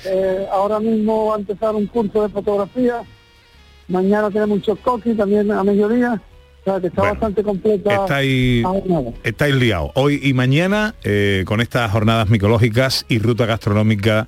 Eh, 0.05 0.47
ahora 0.51 0.79
mismo 0.79 1.27
va 1.27 1.35
a 1.35 1.39
empezar 1.39 1.75
un 1.75 1.85
curso 1.87 2.23
de 2.23 2.29
fotografía. 2.29 3.03
Mañana 3.89 4.29
tenemos 4.29 4.57
un 4.57 4.61
chocoqui 4.61 5.13
también 5.13 5.51
a 5.51 5.63
mediodía. 5.63 6.21
O 6.61 6.63
sea, 6.63 6.81
que 6.81 6.87
está 6.87 7.03
bastante 7.03 7.41
completa 7.41 7.93
Estáis, 7.93 8.65
estáis 9.23 9.55
liados. 9.55 9.91
Hoy 9.95 10.19
y 10.21 10.33
mañana 10.33 10.93
eh, 11.03 11.43
con 11.47 11.61
estas 11.61 11.89
jornadas 11.91 12.29
micológicas 12.29 13.05
y 13.07 13.19
ruta 13.19 13.45
gastronómica 13.45 14.27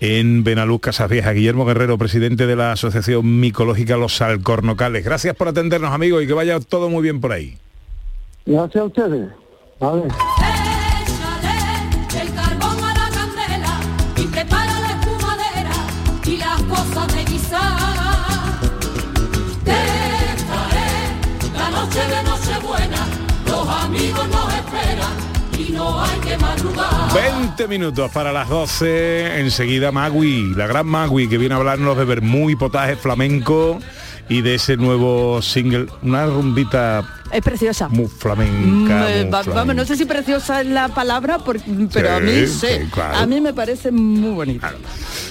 en 0.00 0.44
Benaluz, 0.44 0.80
Casas 0.80 1.10
Viejas. 1.10 1.34
Guillermo 1.34 1.64
Guerrero, 1.64 1.98
presidente 1.98 2.46
de 2.46 2.56
la 2.56 2.72
Asociación 2.72 3.40
Micológica 3.40 3.96
Los 3.96 4.22
Alcornocales. 4.22 5.04
Gracias 5.04 5.34
por 5.34 5.48
atendernos, 5.48 5.92
amigos, 5.92 6.22
y 6.22 6.26
que 6.26 6.32
vaya 6.32 6.60
todo 6.60 6.88
muy 6.88 7.02
bien 7.02 7.20
por 7.20 7.32
ahí. 7.32 7.58
Gracias 8.46 8.82
a 8.82 8.84
ustedes. 8.84 9.28
Vale. 9.80 10.02
el 10.04 10.53
20 27.14 27.68
minutos 27.68 28.10
para 28.10 28.32
las 28.32 28.48
12. 28.48 29.40
Enseguida 29.40 29.92
Magui, 29.92 30.54
la 30.54 30.66
gran 30.66 30.86
Magui, 30.86 31.28
que 31.28 31.38
viene 31.38 31.54
a 31.54 31.58
hablarnos 31.58 31.96
de 31.96 32.04
vermú 32.04 32.50
y 32.50 32.56
potaje 32.56 32.96
flamenco 32.96 33.80
y 34.28 34.40
de 34.42 34.54
ese 34.54 34.76
nuevo 34.76 35.40
single, 35.42 35.86
una 36.02 36.26
rumbita 36.26 37.04
Es 37.32 37.42
preciosa. 37.42 37.88
muy 37.88 38.06
flamenca. 38.06 38.52
Muy 38.60 38.88
va- 39.30 39.42
flamenca. 39.42 39.52
vamos, 39.54 39.74
no 39.76 39.84
sé 39.84 39.96
si 39.96 40.04
preciosa 40.04 40.60
es 40.60 40.66
la 40.68 40.88
palabra, 40.88 41.38
por- 41.38 41.60
pero 41.92 42.14
a 42.14 42.20
mí 42.20 42.32
Sí, 42.32 42.46
sí. 42.46 42.66
sí, 42.66 42.90
claro. 42.90 43.16
A 43.18 43.26
mí 43.26 43.40
me 43.40 43.52
parece 43.52 43.90
muy 43.90 44.30
bonita. 44.30 44.72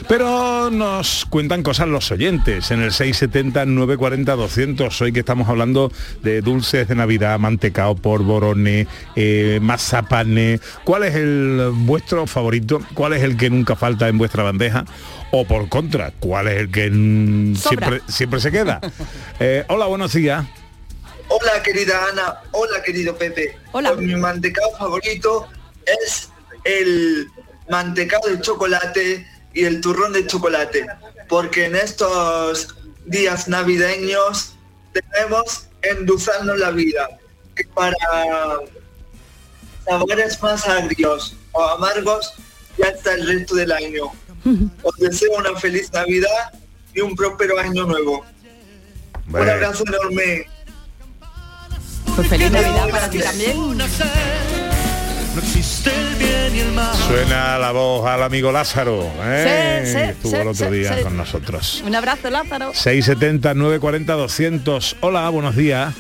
Pero 0.07 0.69
nos 0.69 1.25
cuentan 1.29 1.63
cosas 1.63 1.87
los 1.87 2.11
oyentes 2.11 2.71
en 2.71 2.81
el 2.81 2.91
670 2.91 3.65
940 3.65 4.35
200. 4.35 5.01
Hoy 5.01 5.13
que 5.13 5.19
estamos 5.21 5.47
hablando 5.47 5.91
de 6.21 6.41
dulces 6.41 6.87
de 6.87 6.95
Navidad, 6.95 7.39
mantecao, 7.39 7.95
polvorones, 7.95 8.87
eh, 9.15 9.59
mazapanes. 9.61 10.59
¿Cuál 10.83 11.03
es 11.03 11.15
el 11.15 11.71
vuestro 11.73 12.27
favorito? 12.27 12.81
¿Cuál 12.93 13.13
es 13.13 13.23
el 13.23 13.37
que 13.37 13.49
nunca 13.49 13.75
falta 13.75 14.07
en 14.09 14.17
vuestra 14.17 14.43
bandeja? 14.43 14.85
O 15.35 15.45
por 15.45 15.67
contra, 15.67 16.11
¿cuál 16.19 16.47
es 16.47 16.59
el 16.59 16.71
que 16.71 16.91
mm, 16.91 17.55
siempre, 17.55 18.01
siempre 18.07 18.39
se 18.39 18.51
queda? 18.51 18.79
Eh, 19.39 19.65
hola, 19.67 19.87
buenos 19.87 20.13
días. 20.13 20.45
Hola 21.27 21.63
querida 21.63 22.07
Ana, 22.07 22.41
hola 22.51 22.83
querido 22.83 23.17
Pepe. 23.17 23.57
Hola. 23.71 23.95
mi 23.95 24.15
mantecado 24.15 24.69
favorito 24.77 25.47
es 25.87 26.29
el 26.63 27.27
mantecado 27.67 28.29
de 28.29 28.39
chocolate 28.41 29.27
y 29.53 29.65
el 29.65 29.81
turrón 29.81 30.13
de 30.13 30.27
chocolate, 30.27 30.85
porque 31.27 31.65
en 31.65 31.77
estos 31.77 32.75
días 33.05 33.47
navideños 33.47 34.53
debemos 34.93 35.67
endulzarnos 35.81 36.59
la 36.59 36.69
vida, 36.69 37.09
que 37.55 37.65
para 37.73 37.97
sabores 39.83 40.41
más 40.43 40.67
agrios 40.67 41.35
o 41.53 41.63
amargos 41.63 42.35
ya 42.77 42.89
está 42.89 43.15
el 43.15 43.25
resto 43.25 43.55
del 43.55 43.71
año. 43.71 44.11
Os 44.83 44.95
deseo 44.97 45.31
una 45.37 45.57
feliz 45.59 45.91
Navidad 45.93 46.51
y 46.93 47.01
un 47.01 47.15
próspero 47.15 47.57
año 47.59 47.85
nuevo. 47.85 48.25
Un 49.25 49.31
Bueno. 49.31 49.51
abrazo 49.51 49.83
enorme. 49.87 50.45
Pues 52.15 52.27
feliz 52.27 52.51
Navidad 52.51 52.89
para 52.89 53.09
ti 53.09 53.19
también. 53.19 53.77
No 53.77 55.39
existe 55.41 55.89
el 55.89 56.15
bien 56.15 56.55
y 56.55 56.59
el 56.59 56.71
mal. 56.73 56.95
Suena 57.07 57.57
la 57.57 57.71
voz 57.71 58.05
al 58.05 58.21
amigo 58.21 58.51
Lázaro, 58.51 59.11
¿eh? 59.23 59.81
Sí, 59.83 59.91
sí, 59.91 59.97
que 59.97 60.09
estuvo 60.09 60.31
sí, 60.31 60.37
el 60.37 60.47
otro 60.47 60.69
sí, 60.69 60.73
día 60.75 60.95
sí. 60.97 61.03
con 61.03 61.17
nosotros. 61.17 61.83
Un 61.87 61.95
abrazo, 61.95 62.29
Lázaro. 62.29 62.71
670 62.75 63.55
940 63.55 64.13
200. 64.13 64.97
Hola, 64.99 65.27
buenos 65.29 65.55
días. 65.55 65.95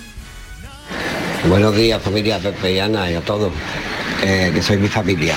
Buenos 1.47 1.75
días 1.75 2.01
familia 2.01 2.37
Pepe 2.39 2.73
y 2.73 2.79
Ana 2.79 3.09
y 3.11 3.15
a 3.15 3.21
todos, 3.21 3.51
eh, 4.21 4.51
que 4.53 4.61
soy 4.61 4.77
mi 4.77 4.87
familia. 4.87 5.35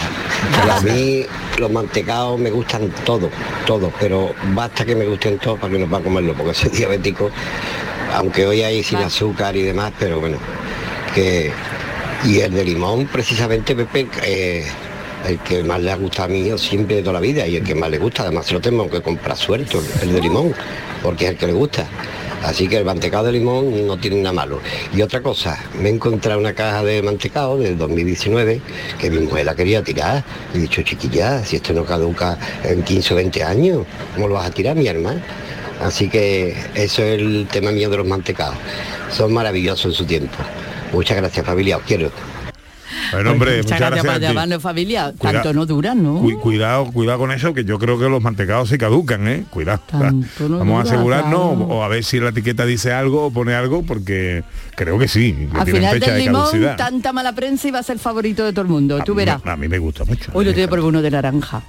Pero 0.61 0.73
a 0.73 0.81
mí 0.81 1.25
los 1.59 1.71
mantecados 1.71 2.39
me 2.39 2.51
gustan 2.51 2.91
todos, 3.05 3.31
todos, 3.67 3.93
pero 3.99 4.35
basta 4.55 4.85
que 4.85 4.95
me 4.95 5.07
gusten 5.07 5.39
todos 5.39 5.59
para 5.59 5.73
que 5.73 5.79
no 5.79 5.87
pueda 5.87 6.03
comerlo, 6.03 6.35
porque 6.35 6.55
soy 6.55 6.71
diabético, 6.77 7.31
aunque 8.15 8.47
hoy 8.47 8.63
hay 8.63 8.83
sin 8.83 8.99
azúcar 8.99 9.57
y 9.57 9.63
demás, 9.63 9.93
pero 9.99 10.21
bueno, 10.21 10.39
que... 11.15 11.53
Y 12.25 12.41
el 12.41 12.55
de 12.55 12.65
limón, 12.65 13.07
precisamente, 13.07 13.77
Pepe, 13.77 14.09
eh, 14.25 14.67
el 15.29 15.39
que 15.41 15.63
más 15.63 15.81
le 15.81 15.93
ha 15.93 15.97
gustado 15.97 16.25
a 16.25 16.29
mí 16.29 16.51
siempre 16.59 16.97
de 16.97 17.03
toda 17.03 17.15
la 17.15 17.21
vida 17.21 17.47
y 17.47 17.57
el 17.57 17.63
que 17.63 17.75
más 17.75 17.91
le 17.91 17.99
gusta, 17.99 18.23
además 18.23 18.47
se 18.47 18.55
lo 18.55 18.61
tengo 18.61 18.89
que 18.89 19.03
comprar 19.03 19.37
suelto, 19.37 19.83
el 20.03 20.13
de 20.13 20.21
limón, 20.21 20.55
porque 21.03 21.27
es 21.27 21.31
el 21.33 21.37
que 21.37 21.47
le 21.47 21.53
gusta. 21.53 21.87
Así 22.47 22.69
que 22.69 22.77
el 22.77 22.85
mantecado 22.85 23.25
de 23.25 23.33
limón 23.33 23.89
no 23.89 23.99
tiene 23.99 24.19
nada 24.19 24.33
malo. 24.33 24.61
Y 24.95 25.03
otra 25.03 25.21
cosa, 25.21 25.59
me 25.81 25.89
he 25.89 25.93
encontrado 25.93 26.39
una 26.39 26.55
caja 26.55 26.85
de 26.85 27.03
mantecado 27.03 27.59
del 27.59 27.77
2019 27.77 28.61
que 29.01 29.11
mi 29.11 29.19
mujer 29.19 29.47
la 29.47 29.57
quería 29.57 29.83
tirar. 29.83 30.23
Y 30.55 30.59
he 30.59 30.61
dicho, 30.61 30.81
chiquilla, 30.83 31.45
si 31.45 31.57
esto 31.57 31.73
no 31.73 31.85
caduca 31.85 32.39
en 32.63 32.85
15 32.85 33.15
o 33.15 33.17
20 33.17 33.43
años, 33.43 33.87
¿cómo 34.15 34.29
lo 34.29 34.35
vas 34.35 34.47
a 34.47 34.51
tirar, 34.53 34.77
mi 34.77 34.87
hermana? 34.87 35.21
Así 35.83 36.09
que 36.09 36.55
eso 36.77 37.03
es 37.03 37.19
el 37.21 37.49
tema 37.51 37.73
mío 37.73 37.91
de 37.91 37.97
los 37.97 38.07
mantecados. 38.07 38.57
Son 39.11 39.33
maravillosos 39.33 39.87
en 39.87 39.93
su 39.93 40.05
tiempo. 40.05 40.37
Muchas 40.93 41.17
gracias 41.17 41.45
familia, 41.45 41.79
os 41.79 41.83
quiero. 41.83 42.13
Bueno, 43.13 43.33
hombre, 43.33 43.57
Muchas 43.59 43.65
muchas 43.73 43.79
gracias 44.05 44.63
familia. 44.63 45.13
Cuida- 45.17 45.33
Tanto 45.33 45.53
no 45.53 45.67
duran, 45.67 46.03
¿no? 46.03 46.19
Cu- 46.21 46.41
cuidado, 46.41 46.87
cuidado 46.93 47.19
con 47.19 47.33
eso, 47.33 47.53
que 47.55 47.65
yo 47.65 47.79
creo 47.79 47.99
que 47.99 48.09
los 48.09 48.23
mantecados 48.23 48.69
se 48.69 48.79
caducan, 48.79 49.27
¿eh? 49.29 49.45
Cuidado. 49.51 49.81
No 49.93 50.59
Vamos 50.59 50.81
a 50.81 50.83
asegurarnos 50.93 51.57
claro. 51.57 51.65
o 51.75 51.83
a 51.85 51.89
ver 51.89 52.05
si 52.05 52.19
la 52.21 52.31
etiqueta 52.31 52.65
dice 52.67 52.93
algo 52.93 53.27
o 53.27 53.31
pone 53.31 53.55
algo, 53.55 53.83
porque 53.83 54.45
creo 54.75 54.99
que 54.99 55.09
sí, 55.09 55.33
que 55.53 55.59
Al 55.59 55.67
final 55.67 55.95
fecha 55.95 56.11
del 56.13 56.19
de 56.21 56.27
limón, 56.27 56.43
caducidad. 56.45 56.77
tanta 56.77 57.13
mala 57.13 57.33
prensa 57.33 57.69
y 57.69 57.71
va 57.71 57.79
a 57.81 57.83
ser 57.83 57.99
favorito 57.99 58.45
de 58.45 58.53
todo 58.53 58.63
el 58.63 58.69
mundo. 58.69 58.99
Tú 59.05 59.15
verás. 59.15 59.41
A 59.45 59.57
mí 59.57 59.69
me 59.69 59.79
gusta 59.79 60.05
mucho. 60.05 60.31
Hoy 60.35 60.45
lo 60.45 60.55
tengo 60.55 60.69
por 60.69 60.81
uno 60.81 61.03
de 61.03 61.11
naranja. 61.11 61.63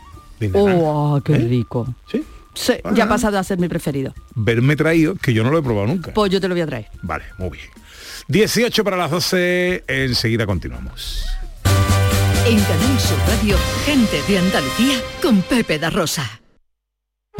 ¡Oh, 0.53 1.19
qué 1.23 1.37
rico! 1.37 1.93
¿Sí? 2.11 2.23
ya 2.95 3.03
ha 3.03 3.07
pasado 3.07 3.37
a 3.37 3.43
ser 3.43 3.59
mi 3.59 3.67
preferido. 3.67 4.13
Verme 4.33 4.75
traído, 4.75 5.15
que 5.15 5.31
yo 5.33 5.43
no 5.43 5.51
lo 5.51 5.59
he 5.59 5.61
probado 5.61 5.85
nunca. 5.87 6.11
Pues 6.13 6.31
yo 6.31 6.41
te 6.41 6.47
lo 6.47 6.55
voy 6.55 6.61
a 6.61 6.65
traer. 6.65 6.87
Vale, 7.03 7.23
muy 7.37 7.49
bien. 7.51 7.65
18 8.27 8.83
para 8.83 8.97
las 8.97 9.09
12, 9.11 9.85
enseguida 9.87 10.45
continuamos. 10.45 11.25
En 12.45 12.59
Canal 12.59 12.99
Sur 12.99 13.17
Radio, 13.27 13.57
gente 13.85 14.21
de 14.27 14.37
Andalucía 14.37 15.01
con 15.21 15.41
Pepe 15.41 15.79
da 15.79 15.89
Rosa. 15.89 16.41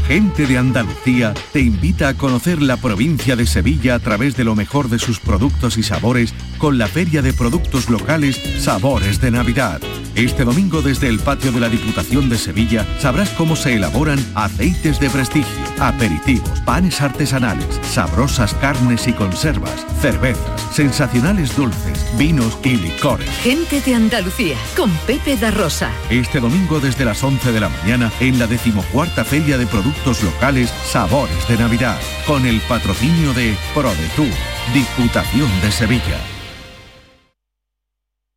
Gente 0.06 0.48
de 0.48 0.58
Andalucía 0.58 1.34
te 1.52 1.60
invita 1.60 2.08
a 2.08 2.14
conocer 2.14 2.62
la 2.62 2.78
provincia 2.78 3.36
de 3.36 3.46
Sevilla 3.46 3.96
a 3.96 4.00
través 4.00 4.38
de 4.38 4.46
lo 4.46 4.56
mejor 4.56 4.90
de 4.90 5.00
sus 5.00 5.20
productos 5.20 5.78
y 5.78 5.84
sabores 5.84 6.34
con 6.58 6.78
la 6.78 6.88
Feria 6.88 7.22
de 7.22 7.34
Productos 7.34 7.90
Locales 7.90 8.38
Sabores 8.62 9.20
de 9.20 9.32
Navidad. 9.32 9.82
Este 10.16 10.46
domingo 10.46 10.82
desde 10.82 11.10
el 11.10 11.20
patio 11.20 11.52
de 11.52 11.60
la 11.60 11.68
Diputación 11.68 12.30
de 12.30 12.38
Sevilla 12.38 12.86
sabrás 13.00 13.30
cómo 13.32 13.58
se 13.58 13.74
elaboran 13.74 14.20
aceites 14.34 15.00
de 15.02 15.10
prestigio, 15.10 15.66
aperitivos, 15.80 16.60
panes 16.62 17.02
artesanales, 17.02 17.80
sabrosas 17.84 18.54
carnes 18.56 19.08
y 19.08 19.14
conservas, 19.14 19.86
cervezas, 20.00 20.62
sensacionales 20.72 21.56
dulces, 21.56 22.06
vinos 22.18 22.58
y 22.64 22.78
licores. 22.78 23.30
Gente 23.42 23.82
de 23.82 23.96
Andalucía 23.96 24.58
con 24.76 24.92
Pepe 25.06 25.38
da 25.38 25.52
Rosa. 25.52 25.92
Este 26.10 26.40
domingo 26.40 26.80
desde 26.80 27.06
las 27.06 27.24
11 27.24 27.52
de 27.52 27.60
la 27.60 27.70
mañana 27.70 28.12
en 28.20 28.40
la 28.40 28.48
decimocuarta 28.48 29.24
Feria 29.24 29.58
de 29.58 29.68
Productos 29.68 30.24
Locales 30.24 30.70
Sabores 30.70 31.48
de 31.48 31.58
Navidad, 31.58 32.00
con 32.26 32.46
el 32.46 32.60
patrocinio 32.62 33.34
de 33.34 33.56
ProDetour, 33.74 34.32
Diputación 34.74 35.50
de 35.62 35.72
Sevilla. 35.72 36.20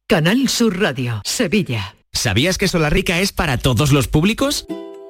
Canal 0.09 0.49
Sur 0.49 0.81
Radio, 0.81 1.23
Sevilla. 1.25 1.95
¿Sabías 2.13 2.59
que 2.59 2.67
Solarrica 2.67 3.21
es 3.21 3.33
para 3.33 3.59
todos 3.59 3.93
los 3.93 4.09
públicos? 4.09 4.67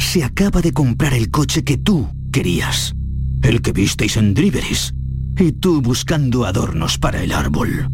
Se 0.00 0.24
acaba 0.24 0.60
de 0.60 0.72
comprar 0.72 1.14
el 1.14 1.30
coche 1.30 1.62
que 1.62 1.76
tú 1.76 2.08
querías. 2.32 2.94
El 3.42 3.62
que 3.62 3.72
visteis 3.72 4.16
en 4.16 4.34
Driveris. 4.34 4.92
Y 5.38 5.52
tú 5.52 5.80
buscando 5.80 6.46
adornos 6.46 6.98
para 6.98 7.22
el 7.22 7.32
árbol. 7.32 7.88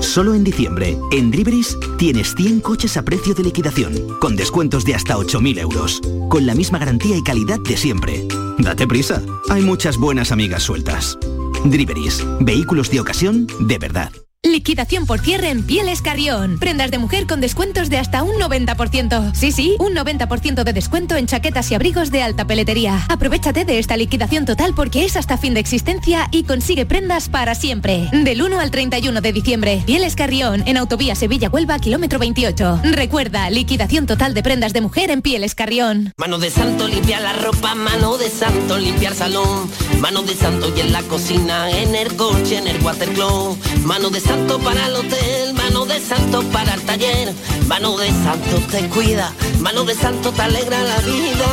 Solo 0.00 0.34
en 0.34 0.44
diciembre, 0.44 0.96
en 1.10 1.30
Driveris, 1.30 1.76
tienes 1.98 2.34
100 2.36 2.60
coches 2.60 2.96
a 2.96 3.04
precio 3.04 3.34
de 3.34 3.42
liquidación, 3.42 3.94
con 4.20 4.36
descuentos 4.36 4.84
de 4.84 4.94
hasta 4.94 5.16
8.000 5.16 5.58
euros, 5.58 6.00
con 6.28 6.46
la 6.46 6.54
misma 6.54 6.78
garantía 6.78 7.16
y 7.16 7.22
calidad 7.22 7.58
de 7.60 7.76
siempre. 7.76 8.26
Date 8.58 8.86
prisa, 8.86 9.22
hay 9.48 9.62
muchas 9.62 9.96
buenas 9.96 10.30
amigas 10.30 10.62
sueltas. 10.62 11.18
Driveris, 11.64 12.24
vehículos 12.40 12.90
de 12.90 13.00
ocasión 13.00 13.46
de 13.60 13.78
verdad. 13.78 14.12
Liquidación 14.44 15.04
por 15.04 15.18
cierre 15.18 15.50
en 15.50 15.66
Pieles 15.66 16.00
Carrión. 16.00 16.60
Prendas 16.60 16.92
de 16.92 16.98
mujer 16.98 17.26
con 17.26 17.40
descuentos 17.40 17.90
de 17.90 17.98
hasta 17.98 18.22
un 18.22 18.36
90%. 18.36 19.34
Sí, 19.34 19.50
sí, 19.50 19.74
un 19.80 19.96
90% 19.96 20.62
de 20.62 20.72
descuento 20.72 21.16
en 21.16 21.26
chaquetas 21.26 21.68
y 21.72 21.74
abrigos 21.74 22.12
de 22.12 22.22
alta 22.22 22.46
peletería. 22.46 23.04
Aprovechate 23.08 23.64
de 23.64 23.80
esta 23.80 23.96
liquidación 23.96 24.44
total 24.44 24.74
porque 24.76 25.04
es 25.04 25.16
hasta 25.16 25.38
fin 25.38 25.54
de 25.54 25.60
existencia 25.60 26.28
y 26.30 26.44
consigue 26.44 26.86
prendas 26.86 27.28
para 27.28 27.56
siempre. 27.56 28.08
Del 28.12 28.40
1 28.40 28.60
al 28.60 28.70
31 28.70 29.20
de 29.20 29.32
diciembre. 29.32 29.82
Pieles 29.84 30.14
Carrión 30.14 30.62
en 30.68 30.76
Autovía 30.76 31.16
Sevilla-Huelva, 31.16 31.80
kilómetro 31.80 32.20
28. 32.20 32.82
Recuerda, 32.92 33.50
liquidación 33.50 34.06
total 34.06 34.34
de 34.34 34.44
prendas 34.44 34.72
de 34.72 34.82
mujer 34.82 35.10
en 35.10 35.20
Pieles 35.20 35.56
Carrión. 35.56 36.12
Mano 36.16 36.38
de 36.38 36.50
santo 36.50 36.86
limpia 36.86 37.18
la 37.18 37.32
ropa, 37.32 37.74
mano 37.74 38.16
de 38.18 38.30
santo 38.30 38.78
limpiar 38.78 39.16
salón, 39.16 39.68
mano 39.98 40.22
de 40.22 40.36
santo 40.36 40.72
y 40.76 40.80
en 40.82 40.92
la 40.92 41.02
cocina, 41.02 41.68
en 41.72 41.96
el 41.96 42.14
coche, 42.14 42.58
en 42.58 42.68
el 42.68 42.80
watercloak, 42.84 43.58
mano 43.84 44.10
de 44.10 44.27
santo 44.28 44.58
para 44.58 44.86
el 44.86 44.94
hotel, 44.94 45.54
mano 45.54 45.86
de 45.86 46.00
santo 46.00 46.42
para 46.52 46.74
el 46.74 46.82
taller, 46.82 47.32
mano 47.66 47.96
de 47.96 48.08
santo 48.08 48.56
te 48.70 48.86
cuida, 48.88 49.32
mano 49.60 49.84
de 49.84 49.94
santo 49.94 50.30
te 50.32 50.42
alegra 50.42 50.82
la 50.82 50.98
vida, 50.98 51.46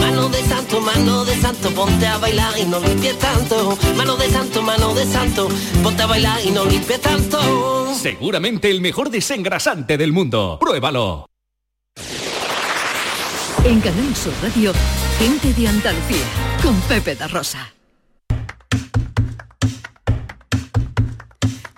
mano 0.00 0.28
de 0.30 0.42
santo, 0.42 0.80
mano 0.80 1.24
de 1.26 1.36
santo, 1.40 1.70
ponte 1.70 2.06
a 2.06 2.16
bailar 2.16 2.54
y 2.58 2.64
no 2.64 2.80
limpies 2.80 3.18
tanto, 3.18 3.78
mano 3.96 4.16
de 4.16 4.30
santo, 4.30 4.62
mano 4.62 4.94
de 4.94 5.04
santo, 5.04 5.48
ponte 5.82 6.02
a 6.02 6.06
bailar 6.06 6.40
y 6.44 6.50
no 6.50 6.64
limpies 6.64 7.00
tanto. 7.00 7.94
Seguramente 7.94 8.70
el 8.70 8.80
mejor 8.80 9.10
desengrasante 9.10 9.98
del 9.98 10.12
mundo. 10.12 10.58
Pruébalo. 10.58 11.26
En 13.64 13.80
Canal 13.80 14.16
Sur 14.16 14.32
Radio, 14.42 14.72
gente 15.18 15.52
de 15.52 15.68
Andalucía, 15.68 16.26
con 16.62 16.80
Pepe 16.82 17.14
da 17.14 17.28
Rosa. 17.28 17.72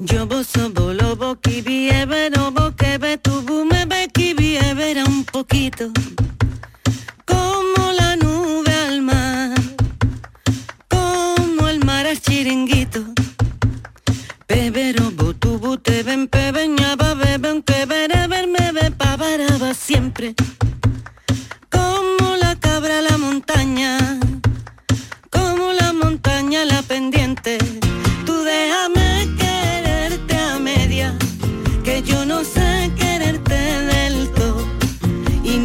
Yo 0.06 0.26
boso 0.26 0.68
bolo 0.68 1.16
boki 1.16 1.62
bievero 1.62 2.50
boque 2.50 2.98
ve 2.98 3.16
tu 3.16 3.40
bume 3.40 3.86
beki 3.86 4.34
bievera 4.34 5.02
un 5.04 5.24
poquito. 5.24 5.90
Como 7.24 7.92
la 7.98 8.14
nube 8.16 8.74
al 8.86 9.00
mar 9.00 9.54
como 10.88 11.68
el 11.68 11.82
mar 11.84 12.06
al 12.06 12.20
chiringuito. 12.20 13.00
Bebero 14.46 15.10
botu 15.10 15.58
bute 15.58 16.02
ven 16.02 16.28
pebeñaba 16.28 17.14
beben 17.14 17.62
que 17.62 17.86
verme 17.86 18.72
ve 18.72 18.90
pavaraba 18.90 19.72
siempre 19.72 20.34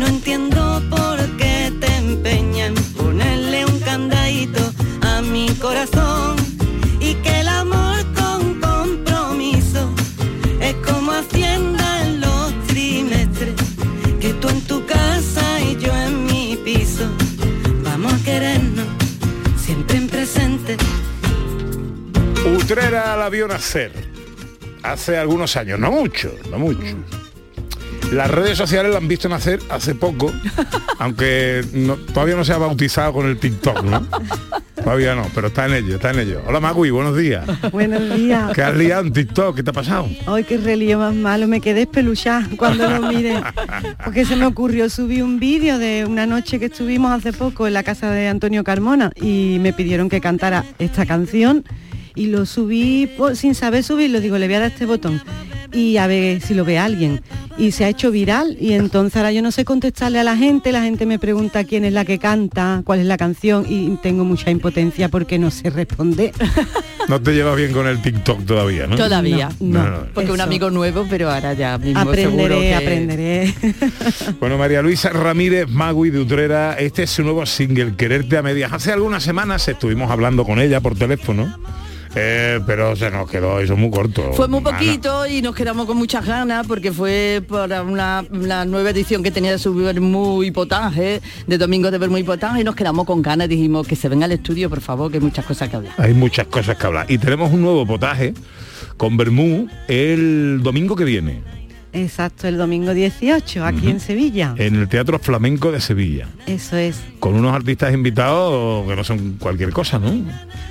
entiendo 0.10 0.82
por 0.89 1.18
qué 1.38 1.72
te 1.80 1.95
empeña 1.97 2.68
en 2.68 2.76
ponerle 2.97 3.66
un 3.66 3.80
candadito 3.80 4.62
a 5.01 5.22
mi 5.22 5.47
corazón 5.62 6.36
y 6.99 7.14
que 7.16 7.41
el 7.41 7.47
amor 7.47 8.03
con 8.16 8.60
compromiso 8.60 9.93
es 10.60 10.76
como 10.88 11.12
hacienda 11.12 12.01
en 12.03 12.22
los 12.22 12.53
trimestres 12.68 13.55
que 14.20 14.34
tú 14.34 14.49
en 14.49 14.62
tu 14.62 14.86
casa 14.86 15.62
y 15.62 15.78
yo 15.78 15.95
en 15.95 16.26
mi 16.26 16.57
piso. 16.66 17.07
Vamos 17.84 18.14
a 18.14 18.24
querernos 18.24 18.88
siempre 19.64 19.97
en 19.97 20.07
presente. 20.07 20.78
Utrera 22.57 23.16
la 23.16 23.30
vio 23.30 23.47
nacer 23.47 23.91
hace 24.82 25.18
algunos 25.18 25.55
años, 25.55 25.80
no 25.80 25.91
mucho, 25.91 26.34
no 26.49 26.57
mucho. 26.57 27.18
Las 28.12 28.32
redes 28.32 28.57
sociales 28.57 28.91
la 28.91 28.97
han 28.97 29.07
visto 29.07 29.30
nacer 29.30 29.60
hace 29.70 29.93
poco, 29.93 30.34
aunque 30.99 31.64
no- 31.74 31.95
todavía 31.95 32.36
no 32.36 32.43
se 32.43 32.53
ha 32.53 32.57
bautizado 32.57 33.14
con 33.14 33.28
el 33.28 33.38
TikTok, 33.38 33.84
¿no? 33.84 34.07
Todavía 34.84 35.14
no, 35.14 35.28
pero 35.36 35.47
está 35.47 35.68
en 35.68 35.74
ello, 35.74 35.95
está 35.95 36.10
en 36.12 36.20
ello. 36.20 36.41
Hola 36.47 36.60
Magui, 36.60 36.89
buenos 36.89 37.16
días. 37.16 37.45
Buenos 37.72 38.16
días. 38.16 38.51
¿Qué 38.55 38.64
has 38.64 38.76
liado 38.76 39.03
en 39.03 39.14
TikTok? 39.14 39.57
¿Qué 39.57 39.62
te 39.64 39.70
ha 39.70 39.74
pasado? 39.74 40.07
Ay, 40.26 40.43
qué 40.45 40.57
relío 40.57 40.97
más 40.97 41.14
malo, 41.14 41.47
me 41.47 41.62
quedé 41.62 41.82
espeluchada 41.82 42.47
cuando 42.57 42.89
lo 42.89 43.07
miré. 43.12 43.36
Porque 44.03 44.26
se 44.26 44.36
me 44.36 44.45
ocurrió 44.45 44.89
subir 44.89 45.22
un 45.24 45.39
vídeo 45.39 45.78
de 45.78 46.05
una 46.05 46.26
noche 46.26 46.60
que 46.60 46.66
estuvimos 46.66 47.12
hace 47.12 47.32
poco 47.34 47.68
en 47.68 47.74
la 47.74 47.84
casa 47.84 48.10
de 48.10 48.28
Antonio 48.28 48.64
Carmona 48.64 49.12
y 49.22 49.57
me 49.60 49.72
pidieron 49.74 50.10
que 50.10 50.20
cantara 50.22 50.66
esta 50.80 51.05
canción 51.05 51.64
y 52.16 52.28
lo 52.28 52.45
subí 52.47 53.12
sin 53.36 53.53
saber 53.53 53.84
subirlo, 53.84 54.20
digo, 54.20 54.38
le 54.39 54.47
voy 54.47 54.55
a 54.55 54.60
dar 54.62 54.72
este 54.72 54.86
botón 54.88 55.22
y 55.72 55.97
a 55.97 56.07
ver 56.07 56.41
si 56.41 56.53
lo 56.53 56.65
ve 56.65 56.78
alguien. 56.78 57.22
Y 57.57 57.72
se 57.72 57.86
ha 57.86 57.89
hecho 57.89 58.11
viral 58.11 58.57
y 58.59 58.74
entonces 58.74 59.17
ahora 59.17 59.32
yo 59.32 59.41
no 59.41 59.51
sé 59.51 59.65
contestarle 59.65 60.20
a 60.20 60.24
la 60.24 60.38
gente, 60.38 60.72
la 60.72 60.82
gente 60.82 61.05
me 61.05 61.20
pregunta 61.20 61.63
quién 61.65 61.84
es 61.84 61.93
la 61.93 62.05
que 62.05 62.17
canta, 62.17 62.82
cuál 62.86 62.99
es 62.99 63.05
la 63.05 63.17
canción 63.17 63.65
y 63.67 63.97
tengo 64.01 64.24
mucha 64.24 64.49
impotencia 64.49 65.09
porque 65.09 65.38
no 65.38 65.51
sé 65.51 65.70
responder. 65.70 66.32
No 67.09 67.20
te 67.20 67.34
llevas 67.34 67.57
bien 67.57 67.72
con 67.72 67.88
el 67.88 68.03
TikTok 68.03 68.45
todavía, 68.45 68.86
¿no? 68.86 68.95
Todavía. 68.95 69.49
No, 69.59 69.84
no. 69.84 69.97
Porque 70.13 70.30
un 70.30 70.36
Eso. 70.36 70.43
amigo 70.43 70.70
nuevo, 70.70 71.07
pero 71.09 71.32
ahora 71.32 71.53
ya 71.53 71.76
mismo 71.80 72.13
seguro 72.13 72.57
Aprenderé, 72.57 72.59
que... 72.59 72.76
aprenderé. 72.76 73.53
Bueno, 74.39 74.59
María 74.59 74.84
Luisa 74.84 75.09
Ramírez 75.09 75.67
Magui 75.67 76.11
de 76.11 76.20
Utrera, 76.20 76.76
este 76.76 77.03
es 77.03 77.09
su 77.09 77.24
nuevo 77.24 77.43
single, 77.47 77.95
Quererte 77.95 78.38
a 78.38 78.43
Medias. 78.43 78.72
Hace 78.74 78.91
algunas 78.91 79.24
semanas 79.24 79.67
estuvimos 79.67 80.11
hablando 80.11 80.45
con 80.45 80.59
ella 80.59 80.82
por 80.82 80.95
teléfono, 80.95 81.51
eh, 82.16 82.60
pero 82.66 82.95
se 82.95 83.12
nos 83.12 83.30
quedó 83.30 83.60
eso 83.60 83.76
muy 83.78 83.91
corto. 83.91 84.34
Fue 84.34 84.47
muy 84.47 84.60
Ana. 84.60 84.72
poquito 84.72 85.28
y 85.28 85.41
nos 85.41 85.55
quedamos 85.55 85.86
con 85.86 85.97
muchas 85.97 86.26
ganas 86.26 86.66
porque 86.68 86.91
fue 86.91 87.41
para 87.47 87.84
una, 87.84 88.26
una 88.32 88.66
nueva 88.66 88.89
edición 88.89 89.22
que 89.24 89.32
tenía 89.32 89.51
de 89.51 89.60
su 89.60 89.74
muy 89.74 90.51
potaje, 90.51 91.22
de 91.47 91.57
Domingo 91.57 91.91
de 91.91 91.97
ver 91.97 92.10
muy 92.10 92.24
potaje 92.24 92.62
y 92.62 92.64
nos 92.64 92.76
quedamos 92.76 93.05
con 93.05 93.22
ganas, 93.22 93.47
dijimos 93.49 93.88
que 93.88 93.95
se 93.95 94.10
venga 94.10 94.26
al 94.26 94.32
estudio, 94.32 94.70
por 94.70 94.82
favor, 94.82 95.12
que 95.12 95.18
hay 95.18 95.24
muchas 95.24 95.45
cosas 95.45 95.70
que 95.70 95.76
hablar. 95.76 95.93
Hay 95.97 96.14
muchas 96.14 96.47
cosas 96.47 96.78
que 96.78 96.86
hablar. 96.88 97.05
Y 97.10 97.18
tenemos 97.18 97.51
un 97.51 97.62
nuevo 97.62 97.86
potaje 97.86 98.34
con 98.97 99.16
Bermú 99.18 99.68
el 99.88 100.62
domingo 100.62 100.95
que 100.95 101.05
viene, 101.05 101.41
Exacto, 101.91 102.47
el 102.47 102.57
domingo 102.57 102.93
18, 102.93 103.65
aquí 103.65 103.89
en 103.89 103.99
Sevilla. 103.99 104.53
en 104.57 104.75
el 104.75 104.87
Teatro 104.87 105.17
Flamenco 105.19 105.71
de 105.71 105.81
Sevilla, 105.81 106.27
Eso 106.45 106.77
es. 106.77 107.01
con 107.19 107.33
unos 107.35 107.53
artistas 107.53 107.93
invitados 107.93 108.87
que 108.87 108.95
no 108.95 109.03
son 109.03 109.37
cualquier 109.39 109.71
cosa, 109.71 109.97
¿no? 109.97 110.13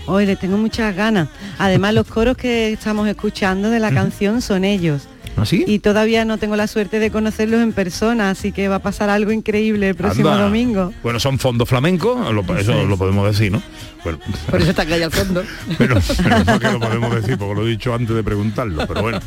Hoy 0.06 0.26
le 0.26 0.36
tengo 0.36 0.56
muchas 0.56 0.94
ganas. 0.94 1.28
Además, 1.58 1.92
los 1.94 2.06
coros 2.06 2.36
que 2.36 2.72
estamos 2.72 3.08
escuchando 3.08 3.68
de 3.68 3.80
la 3.80 3.90
canción 3.90 4.40
son 4.40 4.64
ellos. 4.64 5.08
¿Así? 5.40 5.64
Y 5.66 5.78
todavía 5.78 6.24
no 6.24 6.38
tengo 6.38 6.56
la 6.56 6.66
suerte 6.66 6.98
de 6.98 7.10
conocerlos 7.10 7.60
en 7.60 7.72
persona, 7.72 8.30
así 8.30 8.52
que 8.52 8.68
va 8.68 8.76
a 8.76 8.78
pasar 8.80 9.08
algo 9.10 9.30
increíble 9.32 9.88
el 9.90 9.94
próximo 9.94 10.28
Anda. 10.30 10.44
domingo. 10.44 10.92
Bueno, 11.02 11.20
son 11.20 11.38
fondos 11.38 11.68
flamencos, 11.68 12.32
lo- 12.34 12.58
eso 12.58 12.84
lo 12.86 12.96
podemos 12.96 13.26
decir, 13.30 13.52
¿no? 13.52 13.62
Bueno, 14.04 14.18
Por 14.50 14.60
eso 14.60 14.70
está 14.70 14.82
ahí 14.82 15.02
al 15.02 15.10
fondo. 15.10 15.42
pero, 15.78 15.96
pero 16.22 16.44
no 16.44 16.58
que 16.60 16.70
lo 16.72 16.80
podemos 16.80 17.14
decir, 17.14 17.36
porque 17.38 17.54
lo 17.54 17.66
he 17.66 17.70
dicho 17.70 17.94
antes 17.94 18.14
de 18.14 18.22
preguntarlo, 18.22 18.86
pero 18.86 19.02
bueno. 19.02 19.20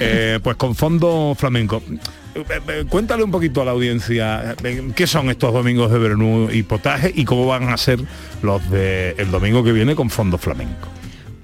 Eh, 0.00 0.38
pues 0.42 0.56
con 0.56 0.74
fondo 0.74 1.34
flamenco. 1.38 1.82
Eh, 2.34 2.44
eh, 2.68 2.84
Cuéntale 2.88 3.22
un 3.24 3.30
poquito 3.30 3.62
a 3.62 3.64
la 3.64 3.72
audiencia 3.72 4.54
qué 4.94 5.06
son 5.06 5.28
estos 5.30 5.52
domingos 5.52 5.90
de 5.90 5.98
Bernú 5.98 6.48
y 6.52 6.62
potaje 6.62 7.12
y 7.14 7.24
cómo 7.24 7.46
van 7.46 7.68
a 7.68 7.76
ser 7.76 8.00
los 8.42 8.68
de 8.70 9.14
el 9.18 9.30
domingo 9.30 9.62
que 9.64 9.72
viene 9.72 9.94
con 9.94 10.08
fondo 10.10 10.38
flamenco. 10.38 10.88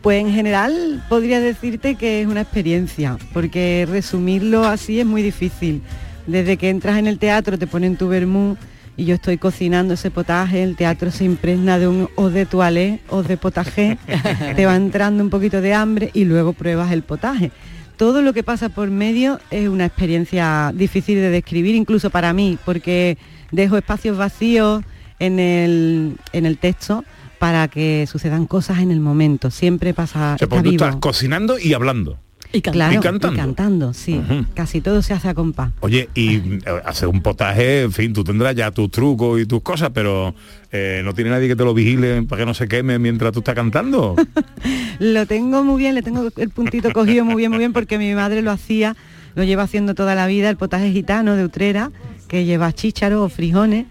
Pues 0.05 0.21
en 0.21 0.31
general 0.35 1.03
podría 1.09 1.41
decirte 1.41 1.95
que 1.95 2.21
es 2.21 2.27
una 2.27 2.43
experiencia, 2.43 3.17
porque 3.33 3.89
resumirlo 3.91 4.65
así 4.65 5.01
es 5.01 5.07
muy 5.07 5.23
difícil. 5.23 5.81
Desde 6.27 6.59
que 6.59 6.69
entras 6.69 6.99
en 6.99 7.07
el 7.07 7.19
teatro 7.19 7.59
te 7.59 7.67
ponen 7.67 7.97
tu 7.97 8.09
vermú 8.09 8.59
y 8.99 9.07
yo 9.07 9.15
estoy 9.15 9.39
cocinando 9.39 9.95
ese 9.95 10.11
potaje, 10.11 10.63
el 10.63 10.77
teatro 10.77 11.11
se 11.11 11.25
impregna 11.25 11.79
de 11.79 11.89
un 11.89 12.11
os 12.17 12.35
de 12.35 12.45
toilette, 12.45 13.01
os 13.09 13.27
de 13.27 13.39
potaje, 13.39 13.97
te 14.57 14.67
va 14.67 14.77
entrando 14.77 15.25
un 15.25 15.31
poquito 15.31 15.63
de 15.63 15.73
hambre 15.73 16.11
y 16.13 16.27
luego 16.27 16.53
pruebas 16.53 16.93
el 16.93 17.03
potaje. 17.03 17.51
Todo 17.97 18.21
lo 18.21 18.35
que 18.35 18.43
pasa 18.43 18.69
por 18.69 18.91
medio 18.91 19.41
es 19.51 19.71
una 19.71 19.87
experiencia 19.87 20.71
difícil 20.75 21.15
de 21.15 21.31
describir, 21.31 21.75
incluso 21.75 22.11
para 22.11 22.35
mí, 22.35 22.59
porque 22.67 23.17
dejo 23.53 23.79
espacios 23.79 24.19
vacíos 24.19 24.85
en 25.19 25.41
el, 25.41 26.19
en 26.35 26.45
el 26.45 26.59
texto 26.59 27.05
para 27.39 27.69
que 27.69 28.07
sucedan 28.11 28.47
cosas 28.47 28.79
en 28.79 28.91
el 28.91 29.01
momento. 29.01 29.51
Siempre 29.51 29.95
pasa, 29.95 30.19
O 30.19 30.21
sea, 30.23 30.35
está 30.35 30.47
porque 30.49 30.65
tú 30.65 30.71
vivo. 30.71 30.85
estás 30.85 31.01
cocinando 31.01 31.59
y 31.59 31.75
hablando. 31.75 32.19
Y, 32.53 32.61
Claro, 32.61 32.95
y 32.95 33.03
cantando. 33.03 33.33
y 33.35 33.37
cantando, 33.37 33.93
sí. 33.93 34.21
Casi 34.55 34.81
todo 34.81 35.03
se 35.03 35.13
hace 35.13 35.29
a 35.29 35.35
compás. 35.35 35.73
Oye, 35.81 36.09
y 36.15 36.37
eh, 36.37 36.61
hacer 36.85 37.09
un 37.09 37.21
potaje, 37.21 37.83
en 37.83 37.91
fin, 37.93 38.13
tú 38.13 38.23
tendrás 38.23 38.55
ya 38.55 38.71
tus 38.71 38.93
trucos 38.93 39.41
y 39.41 39.47
tus 39.47 39.61
cosas, 39.61 39.91
pero 39.93 40.37
eh, 40.71 41.03
no 41.05 41.15
tiene 41.15 41.31
nadie 41.31 41.49
que 41.49 41.57
te 41.57 41.65
lo 41.65 41.75
vigile 41.75 42.23
para 42.23 42.43
que 42.43 42.47
no 42.47 42.55
se 42.55 42.69
queme 42.69 43.01
mientras 43.01 43.33
tú 43.33 43.41
estás 43.41 43.57
cantando. 43.57 44.15
Lo 45.01 45.27
tengo 45.27 45.65
muy 45.65 45.79
bien, 45.79 45.97
le 45.97 46.03
tengo 46.03 46.29
el 46.37 46.51
puntito 46.51 46.93
cogido 46.93 47.25
muy 47.25 47.35
bien, 47.35 47.51
muy 47.51 47.59
bien, 47.59 47.73
porque 47.73 47.99
mi 47.99 48.15
madre 48.15 48.43
lo 48.43 48.53
hacía, 48.53 48.95
lo 49.35 49.43
lleva 49.43 49.65
haciendo 49.65 49.97
toda 49.97 50.15
la 50.15 50.29
vida, 50.29 50.49
el 50.49 50.57
potaje 50.57 50.93
gitano 50.93 51.35
de 51.35 51.45
Utrera, 51.45 51.91
que 52.29 52.45
lleva 52.45 52.73
chícharos 52.73 53.21
o 53.21 53.29
frijones 53.29 53.87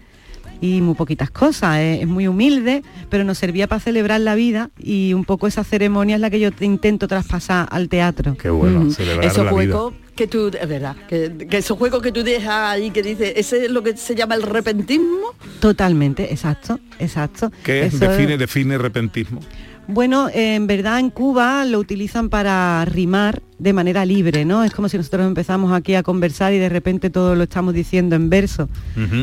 y 0.64 0.80
muy 0.80 0.94
poquitas 0.94 1.30
cosas. 1.30 1.78
Es, 1.78 2.00
es 2.02 2.06
muy 2.06 2.26
humilde, 2.26 2.82
pero 3.10 3.24
nos 3.24 3.36
servía 3.38 3.66
para 3.66 3.80
celebrar 3.80 4.20
la 4.20 4.34
vida 4.34 4.70
y 4.78 5.12
un 5.12 5.24
poco 5.24 5.46
esa 5.46 5.62
ceremonia 5.64 6.14
es 6.16 6.20
la 6.20 6.30
que 6.30 6.40
yo 6.40 6.52
te 6.52 6.64
intento 6.64 7.06
traspasar 7.08 7.68
al 7.70 7.88
teatro. 7.88 8.36
Qué 8.36 8.48
bueno, 8.50 8.80
Mm, 8.80 8.90
celebrar 8.90 9.24
esos 9.26 9.44
la 9.44 9.50
juegos 9.50 9.94
que 10.16 10.26
tú, 10.26 10.48
es 10.48 10.68
verdad, 10.68 10.94
que, 11.08 11.46
que 11.50 11.58
esos 11.58 11.76
juegos 11.76 12.00
que 12.00 12.12
tú 12.12 12.22
dejas 12.22 12.70
ahí 12.72 12.90
que 12.90 13.02
dices, 13.02 13.32
ese 13.36 13.64
es 13.66 13.70
lo 13.70 13.82
que 13.82 13.96
se 13.96 14.14
llama 14.14 14.36
el 14.36 14.42
repentismo. 14.42 15.34
Totalmente, 15.60 16.30
exacto, 16.32 16.78
exacto. 16.98 17.50
¿Qué 17.64 17.86
Eso- 17.86 17.98
define, 17.98 18.36
define 18.38 18.78
repentismo? 18.78 19.40
Bueno, 19.86 20.28
en 20.32 20.66
verdad 20.66 20.98
en 20.98 21.10
Cuba 21.10 21.64
lo 21.64 21.78
utilizan 21.78 22.30
para 22.30 22.84
rimar 22.86 23.42
de 23.58 23.72
manera 23.72 24.04
libre, 24.04 24.44
¿no? 24.44 24.64
Es 24.64 24.72
como 24.72 24.88
si 24.88 24.96
nosotros 24.96 25.26
empezamos 25.26 25.72
aquí 25.72 25.94
a 25.94 26.02
conversar 26.02 26.52
y 26.52 26.58
de 26.58 26.68
repente 26.68 27.10
todo 27.10 27.34
lo 27.34 27.44
estamos 27.44 27.74
diciendo 27.74 28.16
en 28.16 28.30
verso. 28.30 28.68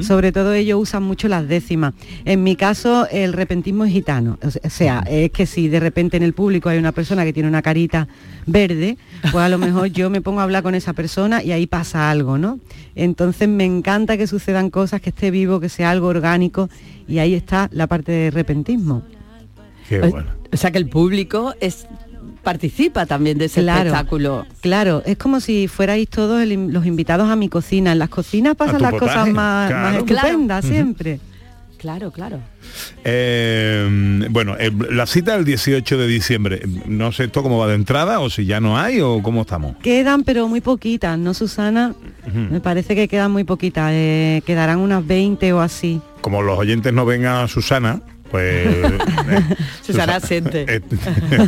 Sobre 0.01 0.32
todo 0.32 0.53
ellos 0.53 0.80
usan 0.80 1.03
mucho 1.03 1.28
las 1.28 1.47
décimas. 1.47 1.93
En 2.26 2.43
mi 2.43 2.55
caso, 2.55 3.07
el 3.12 3.34
repentismo 3.34 3.86
es 3.86 3.91
gitano. 3.91 4.38
O 4.41 4.70
sea, 4.70 5.03
es 5.07 5.32
que 5.32 5.45
si 5.45 5.68
de 5.68 5.80
repente 5.80 6.18
en 6.18 6.24
el 6.24 6.34
público 6.34 6.70
hay 6.70 6.78
una 6.78 6.91
persona 6.91 7.24
que 7.24 7.34
tiene 7.34 7.49
una 7.49 7.62
carita 7.62 8.07
verde, 8.45 8.97
pues 9.32 9.43
a 9.43 9.49
lo 9.49 9.57
mejor 9.57 9.88
yo 9.88 10.09
me 10.09 10.22
pongo 10.22 10.39
a 10.39 10.43
hablar 10.43 10.64
con 10.64 10.76
esa 10.76 10.93
persona 10.93 11.43
y 11.43 11.51
ahí 11.51 11.68
pasa 11.68 12.09
algo, 12.09 12.38
¿no? 12.38 12.59
Entonces 12.95 13.49
me 13.49 13.66
encanta 13.66 14.18
que 14.18 14.28
sucedan 14.28 14.70
cosas, 14.70 15.01
que 15.01 15.09
esté 15.09 15.32
vivo, 15.32 15.59
que 15.59 15.70
sea 15.70 15.91
algo 15.91 16.07
orgánico 16.07 16.70
y 17.07 17.20
ahí 17.20 17.34
está 17.34 17.70
la 17.74 17.88
parte 17.88 18.12
de 18.12 18.32
repentismo. 18.32 19.03
Qué 19.89 19.99
bueno. 19.99 20.41
O 20.54 20.58
sea 20.58 20.72
que 20.72 20.78
el 20.78 20.88
público 20.89 21.54
es 21.60 21.88
participa 22.43 23.06
también 23.06 23.38
de 23.38 23.45
ese 23.45 23.62
Claro, 23.62 23.89
espectáculo. 23.89 24.45
Claro, 24.62 25.04
es 25.06 25.18
como 25.18 25.39
si 25.39 25.68
fuerais 25.68 26.08
todos 26.10 26.41
el 26.41 26.52
in- 26.52 26.74
los 26.74 26.86
invitados 26.86 27.30
a 27.30 27.36
mi 27.36 27.49
cocina. 27.49 27.91
En 27.91 27.99
las 27.99 28.10
cocinas 28.10 28.56
pasan 28.56 28.82
las 28.82 28.91
potaje, 28.91 29.14
cosas 29.14 29.30
más, 29.30 29.70
claro. 29.70 29.84
más 29.97 30.04
Claro. 30.04 30.28
estupendas 30.28 30.66
siempre. 30.66 31.20
Claro, 31.78 32.12
claro. 32.12 32.39
Eh, 33.04 34.28
bueno, 34.30 34.56
eh, 34.60 34.72
la 34.91 35.06
cita 35.08 35.34
del 35.36 35.45
18 35.45 35.97
de 35.97 36.08
diciembre, 36.08 36.62
no 36.86 37.12
sé 37.12 37.26
esto 37.26 37.41
cómo 37.43 37.58
va 37.58 37.68
de 37.68 37.76
entrada 37.76 38.20
o 38.20 38.30
si 38.30 38.45
ya 38.45 38.60
no 38.60 38.78
hay 38.78 39.02
o 39.02 39.22
cómo 39.24 39.41
estamos. 39.41 39.76
Quedan 39.82 40.24
pero 40.24 40.47
muy 40.47 40.62
poquitas, 40.62 41.18
¿no, 41.18 41.34
Susana? 41.34 41.93
Me 42.52 42.60
parece 42.62 42.95
que 42.95 43.08
quedan 43.08 43.32
muy 43.32 43.43
poquitas. 43.43 43.89
eh, 43.93 44.41
quedarán 44.45 44.80
unas 44.80 45.06
20 45.06 45.54
o 45.54 45.60
así. 45.62 46.02
Como 46.22 46.41
los 46.43 46.58
oyentes 46.60 46.93
no 46.93 47.04
ven 47.06 47.26
a 47.26 47.47
Susana, 47.47 48.02
pues... 48.32 48.68
eh, 48.68 49.56
Susana 49.84 50.16
asiente. 50.16 50.66
eh, 50.68 50.82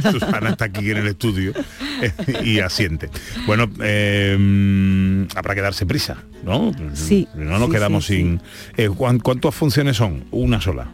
Susana 0.11 0.49
está 0.51 0.65
aquí 0.65 0.91
en 0.91 0.97
el 0.97 1.07
estudio 1.07 1.53
eh, 2.01 2.11
y 2.43 2.59
asiente. 2.59 3.09
Bueno, 3.47 3.69
eh, 3.81 5.27
habrá 5.35 5.55
que 5.55 5.61
darse 5.61 5.85
prisa, 5.85 6.17
¿no? 6.43 6.71
Sí, 6.93 7.27
No 7.35 7.57
nos 7.57 7.67
sí, 7.69 7.73
quedamos 7.73 8.05
sí, 8.05 8.17
sin... 8.17 8.41
eh, 8.77 8.89
¿cuán- 8.89 9.19
¿Cuántas 9.19 9.55
funciones 9.55 9.97
son? 9.97 10.25
Una 10.31 10.59
sola. 10.61 10.87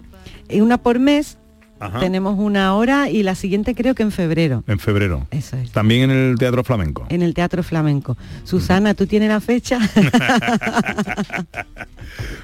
Y 0.48 0.62
una 0.62 0.78
por 0.78 1.00
mes, 1.00 1.38
Ajá. 1.80 2.00
tenemos 2.00 2.38
una 2.40 2.74
hora 2.76 3.10
y 3.10 3.24
la 3.24 3.36
siguiente 3.36 3.74
creo 3.76 3.96
que 3.96 4.04
en 4.04 4.12
febrero, 4.12 4.64
En 4.68 4.80
febrero. 4.80 5.28
Eso 5.32 5.58
es. 5.58 5.72
También 5.72 6.10
en 6.10 6.32
el 6.32 6.38
Teatro 6.38 6.64
Flamenco. 6.64 7.06
en 7.10 7.22
el 7.22 7.34
Teatro 7.34 7.64
Flamenco. 7.64 8.18
Susana, 8.44 8.94
¿tú 8.94 9.06
tienes 9.08 9.30
la 9.30 9.40
fecha? 9.42 9.80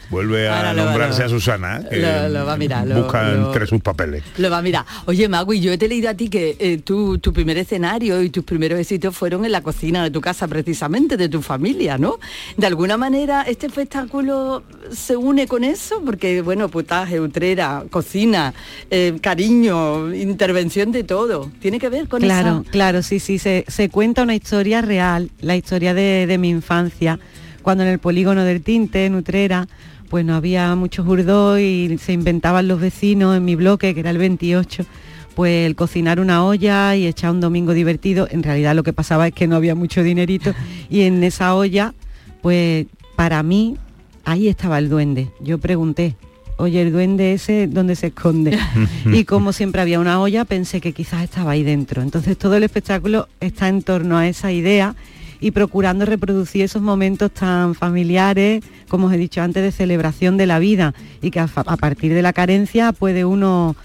Vuelve 0.10 0.48
a 0.48 0.58
Ahora 0.58 0.74
nombrarse 0.74 1.22
lo- 1.22 1.26
a 1.26 1.30
Susana, 1.30 1.82
que 1.90 1.98
lo- 1.98 2.30
lo 2.30 2.46
va 2.46 2.54
a 2.54 2.58
mirar, 2.58 2.86
lo- 2.88 3.04
busca 3.04 3.24
lo- 3.32 3.48
entre 3.48 3.66
sus 3.68 3.82
papeles. 3.82 4.24
Lo 4.38 4.50
va 4.50 4.60
a 4.60 4.62
mirar. 4.62 4.86
Oye, 5.06 5.28
Magui, 5.28 5.60
yo 5.60 5.78
te 5.78 5.86
he 5.86 5.90
leído 5.90 6.10
a 6.10 6.14
ti 6.14 6.30
que 6.30 6.56
eh, 6.60 6.78
tú- 6.78 7.18
tu 7.18 7.34
primer 7.34 7.58
escenario 7.58 8.22
y 8.22 8.30
tus 8.30 8.44
primeros 8.44 8.80
éxitos 8.80 9.16
fueron 9.16 9.46
en 9.46 9.52
la 9.52 9.62
cocina 9.62 10.04
de 10.04 10.12
tu 10.12 10.22
casa, 10.22 10.48
precisamente, 10.48 11.18
de 11.18 11.28
tu 11.30 11.42
familia, 11.42 11.98
¿no? 11.98 12.20
De 12.58 12.68
alguna 12.68 12.98
manera, 12.98 13.42
este 13.44 13.68
espectáculo 13.68 14.64
se 14.92 15.16
une 15.18 15.48
con 15.48 15.64
eso, 15.64 16.02
porque, 16.06 16.42
bueno, 16.42 16.70
putaje, 16.70 17.20
utrera, 17.20 17.84
cocina, 17.90 18.54
eh, 18.92 19.18
cariño, 19.22 20.14
intervención 20.14 20.92
de 20.92 21.04
todo. 21.04 21.52
¿Tiene 21.60 21.80
que 21.80 21.90
ver 21.90 22.08
con 22.08 22.22
claro, 22.22 22.62
eso? 22.62 22.66
claro, 22.72 23.02
sí, 23.04 23.20
sí, 23.20 23.40
se, 23.40 23.66
se 23.68 23.90
cuenta 23.90 24.24
una 24.24 24.36
historia 24.36 24.82
real, 24.82 25.32
la 25.42 25.56
historia 25.56 25.94
de, 25.94 26.26
de 26.28 26.38
mi 26.38 26.50
infancia, 26.50 27.20
cuando 27.66 27.84
en 27.84 27.90
el 27.90 27.98
polígono 27.98 28.44
del 28.44 28.62
Tinte, 28.62 29.08
en 29.08 29.16
Utrera, 29.16 29.68
pues 30.12 30.24
no 30.24 30.36
había 30.36 30.76
muchos 30.76 31.08
urdos 31.08 31.60
y 31.60 31.98
se 32.00 32.14
inventaban 32.14 32.68
los 32.68 32.80
vecinos 32.80 33.36
en 33.36 33.44
mi 33.44 33.56
bloque, 33.56 33.96
que 33.96 34.02
era 34.02 34.12
el 34.12 34.20
28, 34.20 34.86
pues 35.34 35.66
el 35.66 35.76
cocinar 35.76 36.20
una 36.20 36.46
olla 36.46 36.96
y 36.96 37.08
echar 37.08 37.32
un 37.32 37.42
domingo 37.42 37.74
divertido, 37.74 38.28
en 38.30 38.44
realidad 38.44 38.76
lo 38.76 38.84
que 38.84 38.94
pasaba 38.94 39.28
es 39.28 39.34
que 39.34 39.48
no 39.48 39.56
había 39.56 39.74
mucho 39.74 40.04
dinerito 40.04 40.54
y 40.92 41.02
en 41.02 41.24
esa 41.24 41.56
olla, 41.56 41.96
pues 42.44 42.86
para 43.16 43.42
mí, 43.42 43.78
ahí 44.26 44.48
estaba 44.48 44.78
el 44.78 44.88
duende. 44.88 45.30
Yo 45.42 45.58
pregunté, 45.58 46.16
oye, 46.58 46.84
el 46.84 46.92
duende 46.92 47.34
ese, 47.34 47.66
¿dónde 47.66 47.96
se 47.96 48.08
esconde? 48.08 48.60
y 49.12 49.24
como 49.24 49.54
siempre 49.54 49.82
había 49.82 50.00
una 50.00 50.22
olla, 50.22 50.46
pensé 50.46 50.82
que 50.82 50.94
quizás 50.94 51.24
estaba 51.24 51.54
ahí 51.54 51.64
dentro. 51.64 52.04
Entonces 52.04 52.38
todo 52.38 52.58
el 52.58 52.64
espectáculo 52.64 53.28
está 53.40 53.70
en 53.70 53.82
torno 53.82 54.20
a 54.20 54.28
esa 54.28 54.52
idea 54.52 54.96
y 55.40 55.52
procurando 55.52 56.06
reproducir 56.06 56.64
esos 56.64 56.82
momentos 56.82 57.32
tan 57.32 57.76
familiares, 57.76 58.64
como 58.88 59.08
os 59.08 59.14
he 59.14 59.18
dicho 59.18 59.42
antes, 59.42 59.64
de 59.64 59.72
celebración 59.72 60.38
de 60.38 60.46
la 60.46 60.60
vida 60.60 60.94
y 61.22 61.32
que 61.32 61.40
a, 61.40 61.48
partir 61.48 62.14
de 62.14 62.22
la 62.22 62.34
carencia 62.34 62.92
puede 62.92 63.26
uno 63.26 63.76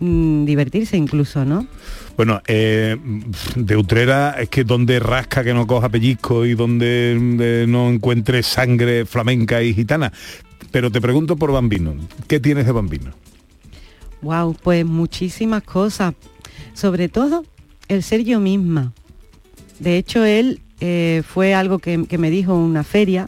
mm, 0.00 0.44
divertirse 0.44 0.96
incluso, 0.96 1.44
¿no? 1.44 1.66
Bueno, 2.16 2.42
eh, 2.46 2.96
de 3.56 3.76
Utrera 3.76 4.36
es 4.38 4.48
que 4.48 4.64
donde 4.64 5.00
rasca 5.00 5.42
que 5.42 5.54
no 5.54 5.66
coja 5.66 5.88
pellizco 5.88 6.44
y 6.44 6.54
donde, 6.54 7.14
donde 7.14 7.66
no 7.66 7.88
encuentre 7.88 8.42
sangre 8.42 9.06
flamenca 9.06 9.62
y 9.62 9.72
gitana. 9.72 10.12
Pero 10.70 10.90
te 10.90 11.00
pregunto 11.00 11.36
por 11.36 11.50
Bambino, 11.52 11.94
¿qué 12.28 12.38
tienes 12.38 12.66
de 12.66 12.72
Bambino? 12.72 13.12
Wow, 14.22 14.54
pues 14.62 14.84
muchísimas 14.84 15.62
cosas. 15.62 16.14
Sobre 16.74 17.08
todo 17.08 17.44
el 17.88 18.02
ser 18.02 18.22
yo 18.22 18.38
misma. 18.38 18.92
De 19.78 19.96
hecho, 19.96 20.24
él 20.24 20.60
eh, 20.80 21.22
fue 21.26 21.54
algo 21.54 21.78
que, 21.78 22.04
que 22.08 22.18
me 22.18 22.30
dijo 22.30 22.54
una 22.54 22.84
feria, 22.84 23.26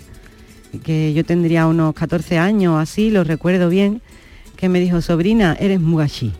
que 0.84 1.12
yo 1.12 1.24
tendría 1.24 1.66
unos 1.66 1.94
14 1.94 2.38
años 2.38 2.78
así, 2.80 3.10
lo 3.10 3.24
recuerdo 3.24 3.68
bien, 3.68 4.00
que 4.56 4.68
me 4.68 4.80
dijo, 4.80 5.00
sobrina, 5.02 5.56
eres 5.60 5.80
mugashi. 5.80 6.32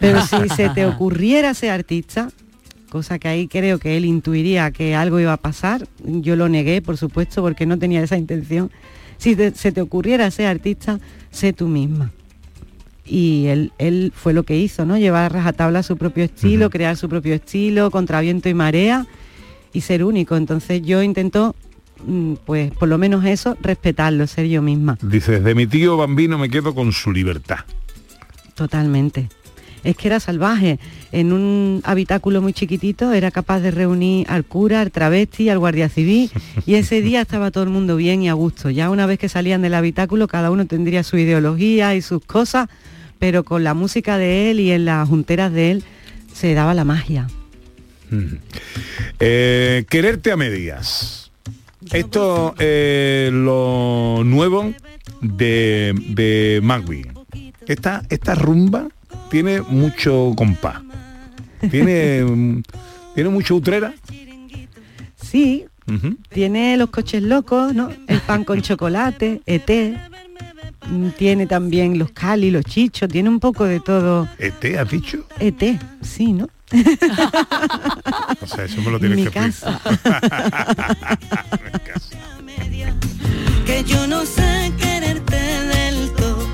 Pero 0.00 0.20
si 0.26 0.48
se 0.56 0.68
te 0.70 0.86
ocurriera 0.86 1.52
ser 1.54 1.70
artista, 1.70 2.30
cosa 2.88 3.18
que 3.18 3.28
ahí 3.28 3.48
creo 3.48 3.78
que 3.78 3.96
él 3.96 4.04
intuiría 4.04 4.70
que 4.70 4.94
algo 4.94 5.20
iba 5.20 5.32
a 5.32 5.36
pasar, 5.36 5.86
yo 6.04 6.36
lo 6.36 6.48
negué, 6.48 6.80
por 6.82 6.96
supuesto, 6.96 7.42
porque 7.42 7.66
no 7.66 7.78
tenía 7.78 8.02
esa 8.02 8.16
intención. 8.16 8.70
Si 9.18 9.36
te- 9.36 9.54
se 9.54 9.72
te 9.72 9.80
ocurriera 9.82 10.30
ser 10.30 10.46
artista, 10.46 10.98
sé 11.30 11.52
tú 11.52 11.68
misma. 11.68 12.12
Y 13.04 13.46
él, 13.46 13.72
él 13.78 14.12
fue 14.14 14.32
lo 14.32 14.42
que 14.44 14.56
hizo, 14.58 14.84
¿no? 14.84 14.96
Llevar 14.98 15.24
a 15.24 15.28
rajatabla 15.30 15.82
su 15.82 15.96
propio 15.96 16.24
estilo, 16.24 16.68
crear 16.70 16.96
su 16.96 17.08
propio 17.08 17.34
estilo, 17.34 17.90
contra 17.90 18.20
viento 18.20 18.48
y 18.48 18.54
marea. 18.54 19.06
Y 19.72 19.80
ser 19.82 20.04
único. 20.04 20.36
Entonces 20.36 20.82
yo 20.82 21.02
intento, 21.02 21.54
mm, 22.06 22.34
pues 22.44 22.72
por 22.72 22.88
lo 22.88 22.98
menos 22.98 23.24
eso, 23.24 23.56
respetarlo, 23.60 24.26
ser 24.26 24.46
yo 24.46 24.62
misma. 24.62 24.98
Dices, 25.02 25.42
de 25.42 25.54
mi 25.54 25.66
tío 25.66 25.96
Bambino 25.96 26.38
me 26.38 26.48
quedo 26.48 26.74
con 26.74 26.92
su 26.92 27.12
libertad. 27.12 27.58
Totalmente. 28.54 29.28
Es 29.84 29.96
que 29.96 30.08
era 30.08 30.20
salvaje. 30.20 30.78
En 31.12 31.32
un 31.32 31.80
habitáculo 31.84 32.42
muy 32.42 32.52
chiquitito 32.52 33.12
era 33.12 33.30
capaz 33.30 33.60
de 33.60 33.70
reunir 33.70 34.26
al 34.28 34.44
cura, 34.44 34.80
al 34.80 34.90
travesti, 34.90 35.48
al 35.48 35.58
guardia 35.58 35.88
civil 35.88 36.30
y 36.66 36.74
ese 36.74 37.00
día 37.02 37.20
estaba 37.22 37.50
todo 37.50 37.64
el 37.64 37.70
mundo 37.70 37.96
bien 37.96 38.22
y 38.22 38.28
a 38.28 38.32
gusto. 38.34 38.70
Ya 38.70 38.90
una 38.90 39.06
vez 39.06 39.18
que 39.18 39.28
salían 39.28 39.62
del 39.62 39.74
habitáculo 39.74 40.26
cada 40.28 40.50
uno 40.50 40.66
tendría 40.66 41.02
su 41.04 41.16
ideología 41.16 41.94
y 41.94 42.02
sus 42.02 42.24
cosas, 42.24 42.68
pero 43.18 43.44
con 43.44 43.64
la 43.64 43.74
música 43.74 44.18
de 44.18 44.50
él 44.50 44.60
y 44.60 44.72
en 44.72 44.84
las 44.84 45.08
junteras 45.08 45.52
de 45.52 45.70
él 45.70 45.84
se 46.32 46.54
daba 46.54 46.74
la 46.74 46.84
magia. 46.84 47.28
Eh, 49.20 49.84
quererte 49.88 50.32
a 50.32 50.36
medias. 50.36 51.30
Esto 51.92 52.54
es 52.58 53.32
lo 53.32 54.22
nuevo 54.24 54.72
de, 55.20 55.94
de 56.10 56.60
Magui. 56.62 57.06
Esta, 57.66 58.02
esta 58.08 58.34
rumba 58.34 58.88
tiene 59.30 59.60
mucho 59.60 60.32
compás. 60.36 60.80
Tiene, 61.70 62.24
tiene 63.14 63.30
mucho 63.30 63.56
utrera. 63.56 63.94
Sí, 65.16 65.66
tiene 66.30 66.76
los 66.76 66.90
coches 66.90 67.22
locos, 67.22 67.74
¿no? 67.74 67.90
El 68.06 68.20
pan 68.20 68.44
con 68.44 68.60
chocolate, 68.60 69.42
ET. 69.46 69.70
Tiene 71.16 71.46
también 71.46 71.98
los 71.98 72.12
cali, 72.12 72.50
los 72.50 72.64
chichos, 72.64 73.08
tiene 73.08 73.28
un 73.28 73.40
poco 73.40 73.64
de 73.64 73.80
todo. 73.80 74.28
¿ET 74.38 74.78
has 74.78 74.90
dicho? 74.90 75.24
ET, 75.38 75.62
sí, 76.00 76.32
¿no? 76.32 76.48
O 78.40 78.46
sea, 78.46 78.64
eso 78.64 78.80
me 78.82 78.90
lo 78.90 79.00
tienes 79.00 79.18
Mi 79.18 79.24
que 79.24 79.30
casa. 79.40 79.80
que 83.66 83.84
yo 83.84 84.06
no 84.06 84.24
sé 84.24 84.72
quererte 84.78 85.36
del 85.36 86.10
todo 86.14 86.46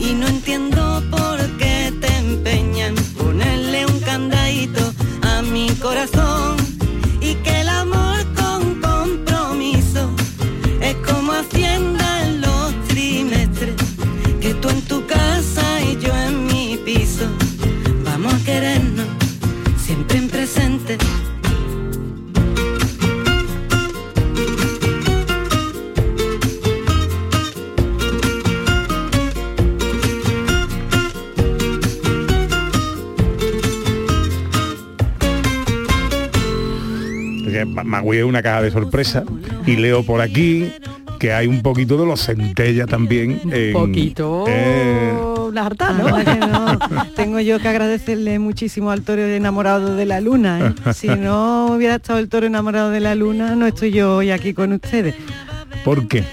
y 0.00 0.12
no 0.14 0.26
entiendo 0.28 1.02
por 1.10 1.38
qué 1.58 1.92
te 2.00 2.16
empeñan 2.18 2.94
ponerle 3.18 3.86
un 3.86 4.00
candadito 4.00 4.92
a 5.22 5.42
mi 5.42 5.70
corazón 5.76 6.56
y 7.20 7.34
que 7.36 7.60
el 7.60 7.68
amor 7.68 8.24
con 8.34 8.80
compromiso 8.80 10.10
es 10.80 10.94
como 11.06 11.32
hacienda 11.32 12.24
en 12.26 12.40
los 12.40 12.74
trimestres 12.88 13.74
que 14.40 14.54
tú 14.54 14.68
en 14.70 14.82
tu 14.82 15.06
casa 15.06 15.61
Ma- 37.64 37.84
Magui 37.84 38.18
es 38.18 38.24
una 38.24 38.42
caja 38.42 38.62
de 38.62 38.70
sorpresa 38.70 39.24
y 39.66 39.76
leo 39.76 40.02
por 40.04 40.20
aquí 40.20 40.70
que 41.18 41.32
hay 41.32 41.46
un 41.46 41.62
poquito 41.62 41.96
de 41.96 42.06
los 42.06 42.20
centella 42.24 42.86
también. 42.86 43.40
en- 43.50 43.72
poquito 43.72 44.44
eh, 44.48 45.12
harta, 45.56 45.92
¿no? 45.92 46.78
Tengo 47.14 47.38
yo 47.40 47.58
que 47.60 47.68
agradecerle 47.68 48.38
muchísimo 48.38 48.90
al 48.90 49.02
toro 49.02 49.22
enamorado 49.22 49.94
de 49.96 50.06
la 50.06 50.20
luna. 50.20 50.74
¿eh? 50.86 50.92
Si 50.94 51.08
no 51.08 51.66
hubiera 51.66 51.96
estado 51.96 52.18
el 52.18 52.28
toro 52.28 52.46
enamorado 52.46 52.90
de 52.90 53.00
la 53.00 53.14
luna, 53.14 53.54
no 53.54 53.66
estoy 53.66 53.92
yo 53.92 54.16
hoy 54.16 54.30
aquí 54.30 54.54
con 54.54 54.72
ustedes. 54.72 55.14
¿Por 55.84 56.08
qué? 56.08 56.24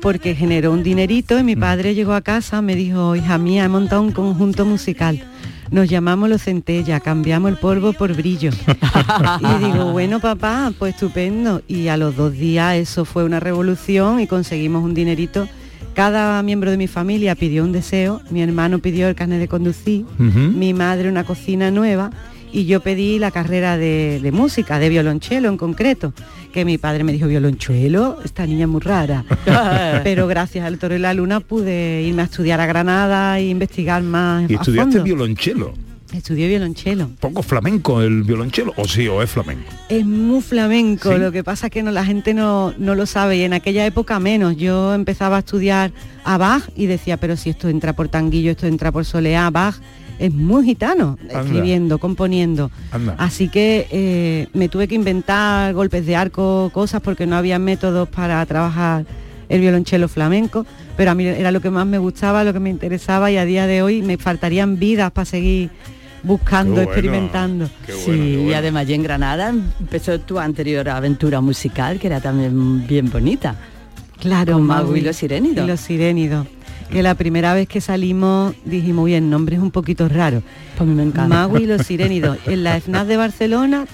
Porque 0.00 0.34
generó 0.34 0.70
un 0.72 0.82
dinerito 0.82 1.38
y 1.38 1.42
mi 1.42 1.56
padre 1.56 1.94
llegó 1.94 2.12
a 2.14 2.20
casa, 2.20 2.62
me 2.62 2.76
dijo, 2.76 3.16
hija 3.16 3.36
mía, 3.38 3.64
he 3.64 3.68
montado 3.68 4.02
un 4.02 4.12
conjunto 4.12 4.64
musical. 4.64 5.24
Nos 5.70 5.88
llamamos 5.88 6.28
los 6.28 6.42
centella, 6.42 7.00
cambiamos 7.00 7.50
el 7.50 7.56
polvo 7.56 7.92
por 7.92 8.14
brillo. 8.14 8.50
y 9.40 9.64
digo, 9.64 9.92
bueno 9.92 10.20
papá, 10.20 10.72
pues 10.78 10.94
estupendo. 10.94 11.62
Y 11.66 11.88
a 11.88 11.96
los 11.96 12.16
dos 12.16 12.32
días 12.32 12.76
eso 12.76 13.04
fue 13.04 13.24
una 13.24 13.40
revolución 13.40 14.20
y 14.20 14.26
conseguimos 14.26 14.84
un 14.84 14.94
dinerito. 14.94 15.48
Cada 15.94 16.42
miembro 16.42 16.70
de 16.70 16.76
mi 16.76 16.88
familia 16.88 17.34
pidió 17.34 17.64
un 17.64 17.72
deseo, 17.72 18.20
mi 18.30 18.42
hermano 18.42 18.80
pidió 18.80 19.08
el 19.08 19.14
carnet 19.14 19.40
de 19.40 19.48
conducir, 19.48 20.04
mi 20.18 20.74
madre 20.74 21.08
una 21.08 21.24
cocina 21.24 21.70
nueva 21.70 22.10
y 22.52 22.66
yo 22.66 22.80
pedí 22.80 23.18
la 23.18 23.30
carrera 23.30 23.78
de, 23.78 24.20
de 24.22 24.32
música, 24.32 24.78
de 24.78 24.90
violonchelo 24.90 25.48
en 25.48 25.56
concreto, 25.56 26.12
que 26.56 26.64
mi 26.64 26.78
padre 26.78 27.04
me 27.04 27.12
dijo, 27.12 27.28
violonchelo, 27.28 28.18
esta 28.24 28.46
niña 28.46 28.62
es 28.64 28.68
muy 28.70 28.80
rara. 28.80 29.24
Pero 30.04 30.26
gracias 30.26 30.64
al 30.64 30.78
Toro 30.78 30.96
y 30.96 30.98
la 30.98 31.12
Luna 31.12 31.40
pude 31.40 32.02
irme 32.02 32.22
a 32.22 32.24
estudiar 32.24 32.60
a 32.62 32.66
Granada 32.66 33.38
e 33.38 33.48
investigar 33.48 34.02
más. 34.02 34.50
Y 34.50 34.54
a 34.54 34.56
estudiaste 34.56 34.92
fondo. 34.92 35.04
violonchelo. 35.04 35.74
Estudié 36.14 36.48
violonchelo. 36.48 37.10
Poco 37.20 37.42
flamenco 37.42 38.00
el 38.00 38.22
violonchelo, 38.22 38.72
o 38.76 38.86
sí, 38.88 39.06
o 39.06 39.20
es 39.22 39.28
flamenco. 39.28 39.64
Es 39.90 40.06
muy 40.06 40.40
flamenco, 40.40 41.12
Sí. 41.12 41.18
lo 41.18 41.30
que 41.30 41.44
pasa 41.44 41.66
es 41.66 41.72
que 41.72 41.82
no, 41.82 41.90
la 41.90 42.06
gente 42.06 42.32
no, 42.32 42.72
no 42.78 42.94
lo 42.94 43.04
sabe 43.04 43.36
y 43.36 43.42
en 43.42 43.52
aquella 43.52 43.84
época 43.84 44.18
menos. 44.18 44.56
Yo 44.56 44.94
empezaba 44.94 45.36
a 45.36 45.40
estudiar 45.40 45.92
a 46.24 46.38
Bach 46.38 46.62
y 46.74 46.86
decía, 46.86 47.18
pero 47.18 47.36
si 47.36 47.50
esto 47.50 47.68
entra 47.68 47.92
por 47.92 48.08
tanguillo, 48.08 48.52
esto 48.52 48.66
entra 48.66 48.92
por 48.92 49.04
soleá, 49.04 49.50
Bach 49.50 49.74
es 50.18 50.32
muy 50.32 50.64
gitano, 50.64 51.18
Anda. 51.22 51.40
escribiendo, 51.42 51.98
componiendo. 51.98 52.70
Anda. 52.90 53.14
Así 53.18 53.48
que 53.48 53.86
eh, 53.90 54.48
me 54.54 54.68
tuve 54.68 54.88
que 54.88 54.94
inventar 54.94 55.74
golpes 55.74 56.06
de 56.06 56.16
arco, 56.16 56.70
cosas, 56.72 57.00
porque 57.02 57.26
no 57.26 57.36
había 57.36 57.58
métodos 57.58 58.08
para 58.08 58.44
trabajar 58.46 59.04
el 59.48 59.60
violonchelo 59.60 60.08
flamenco, 60.08 60.66
pero 60.96 61.12
a 61.12 61.14
mí 61.14 61.24
era 61.26 61.52
lo 61.52 61.60
que 61.60 61.70
más 61.70 61.86
me 61.86 61.98
gustaba, 61.98 62.42
lo 62.44 62.52
que 62.52 62.60
me 62.60 62.70
interesaba 62.70 63.30
y 63.30 63.36
a 63.36 63.44
día 63.44 63.66
de 63.66 63.82
hoy 63.82 64.02
me 64.02 64.16
faltarían 64.16 64.78
vidas 64.78 65.12
para 65.12 65.24
seguir 65.24 65.70
buscando, 66.24 66.74
Qué 66.74 66.84
bueno, 66.86 66.90
experimentando. 66.92 67.70
sí, 67.86 68.46
y 68.48 68.52
además 68.54 68.88
ya 68.88 68.96
en 68.96 69.02
Granada 69.04 69.50
empezó 69.50 70.18
tu 70.18 70.40
anterior 70.40 70.88
aventura 70.88 71.40
musical, 71.40 72.00
que 72.00 72.08
era 72.08 72.20
también 72.20 72.84
bien 72.88 73.08
bonita. 73.10 73.54
Claro, 74.18 74.54
Con 74.54 74.62
Mago 74.66 74.86
Maui 74.88 75.00
y 75.00 75.02
los 75.02 75.16
Sirénidos. 75.16 75.64
Y 75.64 75.68
los 75.68 75.78
Sirénidos. 75.80 76.46
Que 76.90 77.02
la 77.02 77.14
primera 77.14 77.54
vez 77.54 77.68
que 77.68 77.80
salimos 77.80 78.54
dijimos, 78.64 79.06
bien, 79.06 79.24
el 79.24 79.30
nombre 79.30 79.56
es 79.56 79.62
un 79.62 79.70
poquito 79.70 80.08
raro. 80.08 80.42
Pues 80.76 80.80
a 80.80 80.84
mí 80.84 80.94
me 80.94 81.02
encanta. 81.02 81.34
Mago 81.34 81.58
y 81.58 81.66
los 81.66 81.82
Sirénidos. 81.86 82.38
En 82.46 82.64
la 82.64 82.80
FNAC 82.80 83.06
de 83.06 83.16
Barcelona, 83.16 83.86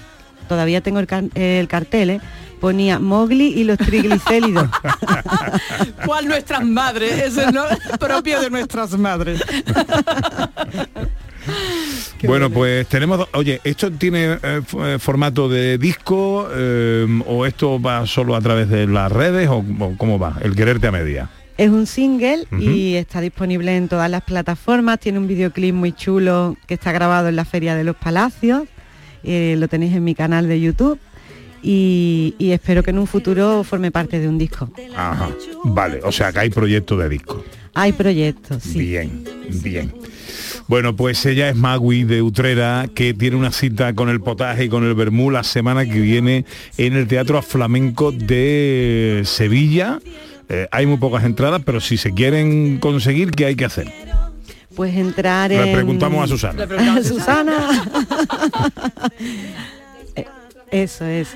todavía 0.47 0.81
tengo 0.81 0.99
el, 0.99 1.07
car- 1.07 1.25
el 1.35 1.67
cartel, 1.67 2.09
¿eh? 2.11 2.21
ponía 2.61 2.97
Mowgli 2.99 3.47
y 3.47 3.65
los 3.65 3.77
triglicéridos. 3.77 4.69
¿Cuál 6.05 6.27
nuestras 6.29 6.63
madres? 6.63 7.11
Eso 7.23 7.41
es 7.41 7.53
lo 7.53 7.65
propio 7.99 8.39
de 8.39 8.49
nuestras 8.49 8.97
madres. 8.97 9.41
bueno, 12.23 12.49
pues 12.49 12.87
tenemos, 12.87 13.27
oye, 13.33 13.59
¿esto 13.65 13.91
tiene 13.91 14.37
eh, 14.41 14.61
eh, 14.79 14.97
formato 14.99 15.49
de 15.49 15.77
disco 15.77 16.47
eh, 16.53 17.05
o 17.27 17.45
esto 17.45 17.81
va 17.81 18.07
solo 18.07 18.33
a 18.35 18.41
través 18.41 18.69
de 18.69 18.87
las 18.87 19.11
redes 19.11 19.49
o, 19.49 19.57
o 19.79 19.97
cómo 19.97 20.17
va? 20.17 20.37
El 20.41 20.55
quererte 20.55 20.87
a 20.87 20.91
media. 20.91 21.29
Es 21.57 21.69
un 21.69 21.85
single 21.85 22.45
y 22.59 22.95
está 22.95 23.21
disponible 23.21 23.75
en 23.75 23.87
todas 23.87 24.09
las 24.09 24.23
plataformas. 24.23 24.99
Tiene 24.99 25.19
un 25.19 25.27
videoclip 25.27 25.73
muy 25.73 25.91
chulo 25.91 26.57
que 26.67 26.73
está 26.73 26.91
grabado 26.91 27.29
en 27.29 27.35
la 27.35 27.45
Feria 27.45 27.75
de 27.75 27.83
los 27.83 27.95
Palacios. 27.95 28.63
Eh, 29.23 29.55
lo 29.57 29.67
tenéis 29.67 29.95
en 29.95 30.03
mi 30.03 30.15
canal 30.15 30.47
de 30.47 30.59
YouTube. 30.59 30.99
Y, 31.61 32.35
y 32.39 32.51
espero 32.51 32.83
que 32.83 32.89
en 32.89 32.99
un 32.99 33.07
futuro 33.07 33.63
forme 33.63 33.91
parte 33.91 34.19
de 34.19 34.27
un 34.27 34.37
disco. 34.37 34.69
Ajá. 34.95 35.29
Vale, 35.63 36.01
o 36.03 36.11
sea 36.11 36.33
que 36.33 36.39
hay 36.39 36.49
proyecto 36.49 36.97
de 36.97 37.07
disco. 37.07 37.43
Hay 37.73 37.93
proyectos, 37.93 38.61
sí. 38.63 38.79
Bien, 38.79 39.23
bien. 39.63 39.93
Bueno, 40.67 40.95
pues 40.95 41.25
ella 41.25 41.49
es 41.49 41.55
Magui 41.55 42.03
de 42.03 42.21
Utrera, 42.21 42.87
que 42.93 43.13
tiene 43.13 43.35
una 43.35 43.51
cita 43.51 43.93
con 43.93 44.09
el 44.09 44.21
potaje 44.21 44.65
y 44.65 44.69
con 44.69 44.83
el 44.83 44.93
vermú 44.93 45.31
la 45.31 45.43
semana 45.43 45.85
que 45.85 45.99
viene 45.99 46.45
en 46.77 46.93
el 46.93 47.07
Teatro 47.07 47.41
Flamenco 47.41 48.11
de 48.11 49.23
Sevilla. 49.25 49.99
Eh, 50.49 50.67
hay 50.71 50.85
muy 50.85 50.97
pocas 50.97 51.23
entradas, 51.23 51.61
pero 51.65 51.79
si 51.79 51.97
se 51.97 52.13
quieren 52.13 52.77
conseguir, 52.79 53.31
¿qué 53.31 53.45
hay 53.45 53.55
que 53.55 53.65
hacer? 53.65 53.91
Pues 54.75 54.95
entrar 54.95 55.49
Le 55.51 55.69
en... 55.69 55.73
preguntamos 55.73 56.23
a 56.23 56.27
Susana. 56.27 56.65
Le 56.65 56.77
A 56.89 57.03
Susana. 57.03 57.83
Eh, 60.15 60.25
Eso 60.71 61.05
es. 61.05 61.35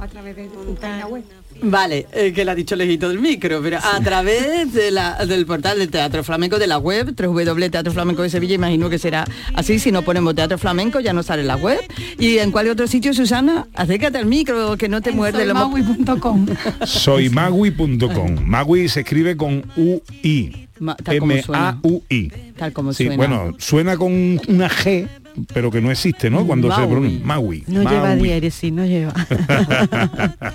a 0.00 0.06
través 0.08 0.36
de 0.36 0.48
tu 0.48 0.74
página 0.74 1.06
web. 1.06 1.24
Vale, 1.60 2.06
eh, 2.12 2.32
que 2.32 2.44
le 2.44 2.50
ha 2.50 2.54
dicho 2.54 2.76
lejito 2.76 3.08
del 3.08 3.18
micro, 3.18 3.60
pero 3.62 3.78
a 3.78 4.00
través 4.00 4.72
de 4.72 4.90
la- 4.90 5.24
del 5.26 5.44
portal 5.44 5.78
del 5.78 5.90
Teatro 5.90 6.22
Flamenco 6.22 6.58
de 6.58 6.66
la 6.66 6.78
web, 6.78 7.14
Teatro 7.14 7.92
Flamenco 7.92 8.22
de 8.22 8.30
Sevilla, 8.30 8.54
imagino 8.54 8.88
que 8.88 8.98
será 8.98 9.24
así, 9.54 9.78
si 9.78 9.90
no 9.90 10.02
ponemos 10.02 10.34
Teatro 10.34 10.56
Flamenco 10.58 11.00
ya 11.00 11.12
no 11.12 11.22
sale 11.22 11.42
en 11.42 11.48
la 11.48 11.56
web. 11.56 11.80
¿Y 12.18 12.38
en 12.38 12.50
cuál 12.52 12.68
otro 12.68 12.86
sitio, 12.86 13.12
Susana? 13.12 13.66
Acércate 13.74 14.18
al 14.18 14.26
micro, 14.26 14.76
que 14.76 14.88
no 14.88 15.00
te 15.00 15.10
muerde. 15.12 15.44
lo 15.46 15.50
hemos- 15.52 16.88
Soy 16.88 17.28
magui.com. 17.30 18.36
Magui 18.44 18.88
se 18.88 19.00
escribe 19.00 19.36
con 19.36 19.64
UI. 19.76 20.68
Ma- 20.80 20.94
tal 20.96 21.18
como 21.18 21.36
suena. 21.42 21.78
M-A-U-I. 21.82 22.32
Tal 22.56 22.72
como 22.72 22.92
Sí, 22.92 23.06
suena. 23.06 23.16
bueno, 23.16 23.54
suena 23.58 23.96
con 23.96 24.12
una 24.12 24.68
G, 24.70 25.08
pero 25.52 25.70
que 25.72 25.80
no 25.80 25.90
existe, 25.90 26.30
¿no? 26.30 26.46
Cuando 26.46 26.70
se 26.70 26.78
Maui. 26.80 26.90
pronuncia. 26.90 27.20
Magui. 27.26 27.64
No 27.66 27.82
lleva 27.82 28.08
Magui. 28.10 28.22
diéresis, 28.22 28.72
no 28.72 28.86
lleva. 28.86 29.12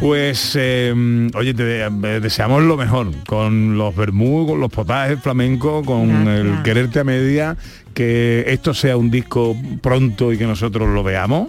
Pues, 0.00 0.56
eh, 0.58 1.28
oye, 1.34 1.52
te 1.52 1.90
deseamos 2.20 2.62
lo 2.62 2.78
mejor 2.78 3.08
con 3.26 3.76
los 3.76 3.94
vermú, 3.94 4.46
con 4.46 4.58
los 4.58 4.70
potajes 4.70 5.20
flamencos, 5.20 5.84
con 5.84 6.26
el 6.26 6.62
quererte 6.62 7.00
a 7.00 7.04
media, 7.04 7.56
que 7.92 8.44
esto 8.48 8.72
sea 8.72 8.96
un 8.96 9.10
disco 9.10 9.54
pronto 9.82 10.32
y 10.32 10.38
que 10.38 10.46
nosotros 10.46 10.88
lo 10.88 11.02
veamos 11.02 11.48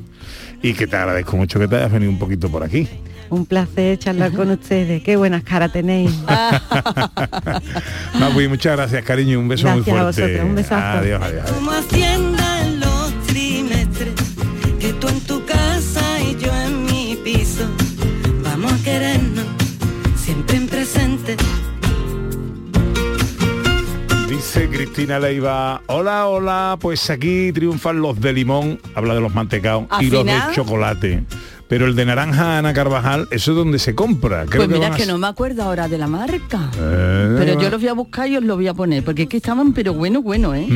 y 0.61 0.73
que 0.73 0.85
te 0.85 0.97
agradezco 0.97 1.37
mucho 1.37 1.59
que 1.59 1.67
te 1.67 1.77
hayas 1.77 1.91
venido 1.91 2.11
un 2.11 2.19
poquito 2.19 2.49
por 2.49 2.63
aquí. 2.63 2.87
Un 3.29 3.45
placer 3.45 3.97
charlar 3.97 4.33
con 4.33 4.51
ustedes. 4.51 5.01
Qué 5.01 5.15
buenas 5.15 5.43
caras 5.43 5.71
tenéis. 5.71 6.11
Magui, 8.19 8.49
muchas 8.49 8.75
gracias, 8.75 9.01
cariño, 9.05 9.39
un 9.39 9.47
beso 9.47 9.69
muy 9.69 9.79
a 9.79 9.83
fuerte. 9.83 10.03
vosotros, 10.03 10.41
un 10.43 10.55
besazo. 10.55 10.99
Adiós, 10.99 11.21
adiós. 11.23 11.49
adiós. 11.49 12.30
Cristina 24.93 25.19
Leiva, 25.19 25.81
hola, 25.87 26.27
hola, 26.27 26.77
pues 26.77 27.09
aquí 27.09 27.53
triunfan 27.53 28.01
los 28.01 28.19
de 28.19 28.33
limón, 28.33 28.77
habla 28.93 29.15
de 29.15 29.21
los 29.21 29.33
mantecados, 29.33 29.85
Al 29.89 30.03
y 30.03 30.09
los 30.09 30.25
de 30.25 30.33
chocolate. 30.53 31.23
Pero 31.69 31.85
el 31.85 31.95
de 31.95 32.05
naranja 32.05 32.57
Ana 32.57 32.73
Carvajal, 32.73 33.25
eso 33.31 33.51
es 33.51 33.57
donde 33.57 33.79
se 33.79 33.95
compra. 33.95 34.43
Creo 34.45 34.65
Pues 34.65 34.77
mira 34.77 34.87
a 34.93 34.95
que 34.97 35.03
s- 35.03 35.09
no 35.11 35.17
me 35.17 35.27
acuerdo 35.27 35.63
ahora 35.63 35.87
de 35.87 35.97
la 35.97 36.07
marca. 36.07 36.69
Eh, 36.77 37.35
Pero 37.39 37.57
yo 37.61 37.69
los 37.69 37.79
voy 37.79 37.87
a 37.89 37.93
buscar 37.93 38.27
y 38.27 38.35
os 38.35 38.43
los 38.43 38.57
voy 38.57 38.67
a 38.67 38.73
poner, 38.73 39.01
porque 39.05 39.21
es 39.23 39.29
que 39.29 39.37
estaban 39.37 39.71
pero 39.71 39.93
bueno, 39.93 40.21
bueno, 40.21 40.53
¿eh? 40.53 40.67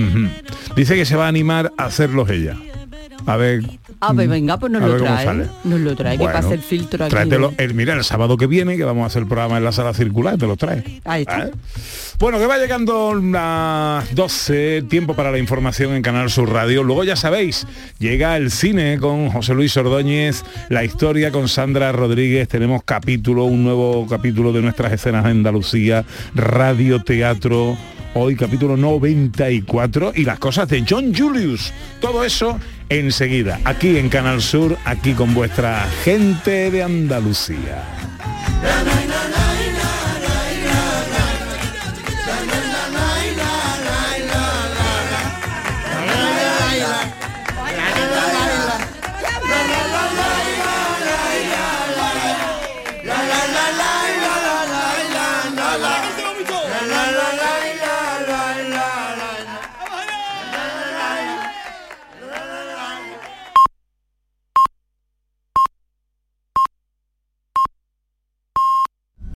Dice 0.77 0.95
que 0.95 1.03
se 1.03 1.17
va 1.17 1.25
a 1.25 1.27
animar 1.27 1.73
a 1.77 1.83
hacerlos 1.83 2.29
ella. 2.29 2.57
A 3.25 3.37
ver. 3.37 3.63
Ah, 3.99 4.13
pues 4.13 4.29
venga, 4.29 4.57
pues 4.57 4.71
nos 4.71 4.83
a 4.83 4.87
lo 4.87 4.93
ver 4.93 5.01
trae. 5.03 5.49
Nos 5.63 5.79
lo 5.79 5.95
trae, 5.95 6.17
que 6.17 6.25
pasa 6.25 6.53
el 6.53 6.61
filtro 6.61 7.05
aquí. 7.05 7.11
Tráetelo, 7.11 7.51
¿eh? 7.51 7.55
el, 7.59 7.73
mira, 7.73 7.93
el 7.93 8.03
sábado 8.03 8.37
que 8.37 8.47
viene, 8.47 8.77
que 8.77 8.83
vamos 8.83 9.03
a 9.03 9.07
hacer 9.07 9.23
el 9.23 9.27
programa 9.27 9.57
en 9.57 9.63
la 9.63 9.71
sala 9.71 9.93
circular, 9.93 10.37
te 10.37 10.47
lo 10.47 10.55
trae. 10.57 11.01
Ahí 11.05 11.21
está. 11.21 11.47
¿Eh? 11.47 11.51
Bueno, 12.19 12.39
que 12.39 12.45
va 12.45 12.57
llegando 12.57 13.13
las 13.15 14.13
12, 14.15 14.83
tiempo 14.83 15.15
para 15.15 15.31
la 15.31 15.37
información 15.37 15.93
en 15.93 16.01
Canal 16.01 16.29
Sur 16.29 16.49
Radio. 16.49 16.83
Luego 16.83 17.03
ya 17.03 17.15
sabéis, 17.15 17.67
llega 17.99 18.37
el 18.37 18.51
cine 18.51 18.99
con 18.99 19.29
José 19.29 19.53
Luis 19.53 19.75
Ordóñez, 19.75 20.43
la 20.69 20.83
historia 20.83 21.31
con 21.31 21.49
Sandra 21.49 21.91
Rodríguez, 21.91 22.47
tenemos 22.47 22.83
capítulo, 22.83 23.45
un 23.45 23.63
nuevo 23.63 24.07
capítulo 24.07 24.53
de 24.53 24.61
nuestras 24.61 24.93
escenas 24.93 25.25
de 25.25 25.31
Andalucía, 25.31 26.05
radio, 26.33 27.03
teatro, 27.03 27.77
hoy 28.13 28.35
capítulo 28.37 28.77
94 28.77 30.13
y 30.15 30.23
las 30.23 30.39
cosas 30.39 30.69
de 30.69 30.85
John 30.87 31.13
Julius. 31.13 31.73
Todo 31.99 32.23
eso 32.23 32.57
enseguida, 32.89 33.59
aquí 33.63 33.97
en 33.97 34.09
Canal 34.09 34.41
Sur, 34.41 34.77
aquí 34.85 35.13
con 35.13 35.33
vuestra 35.33 35.87
gente 36.03 36.71
de 36.71 36.83
Andalucía. 36.83 37.83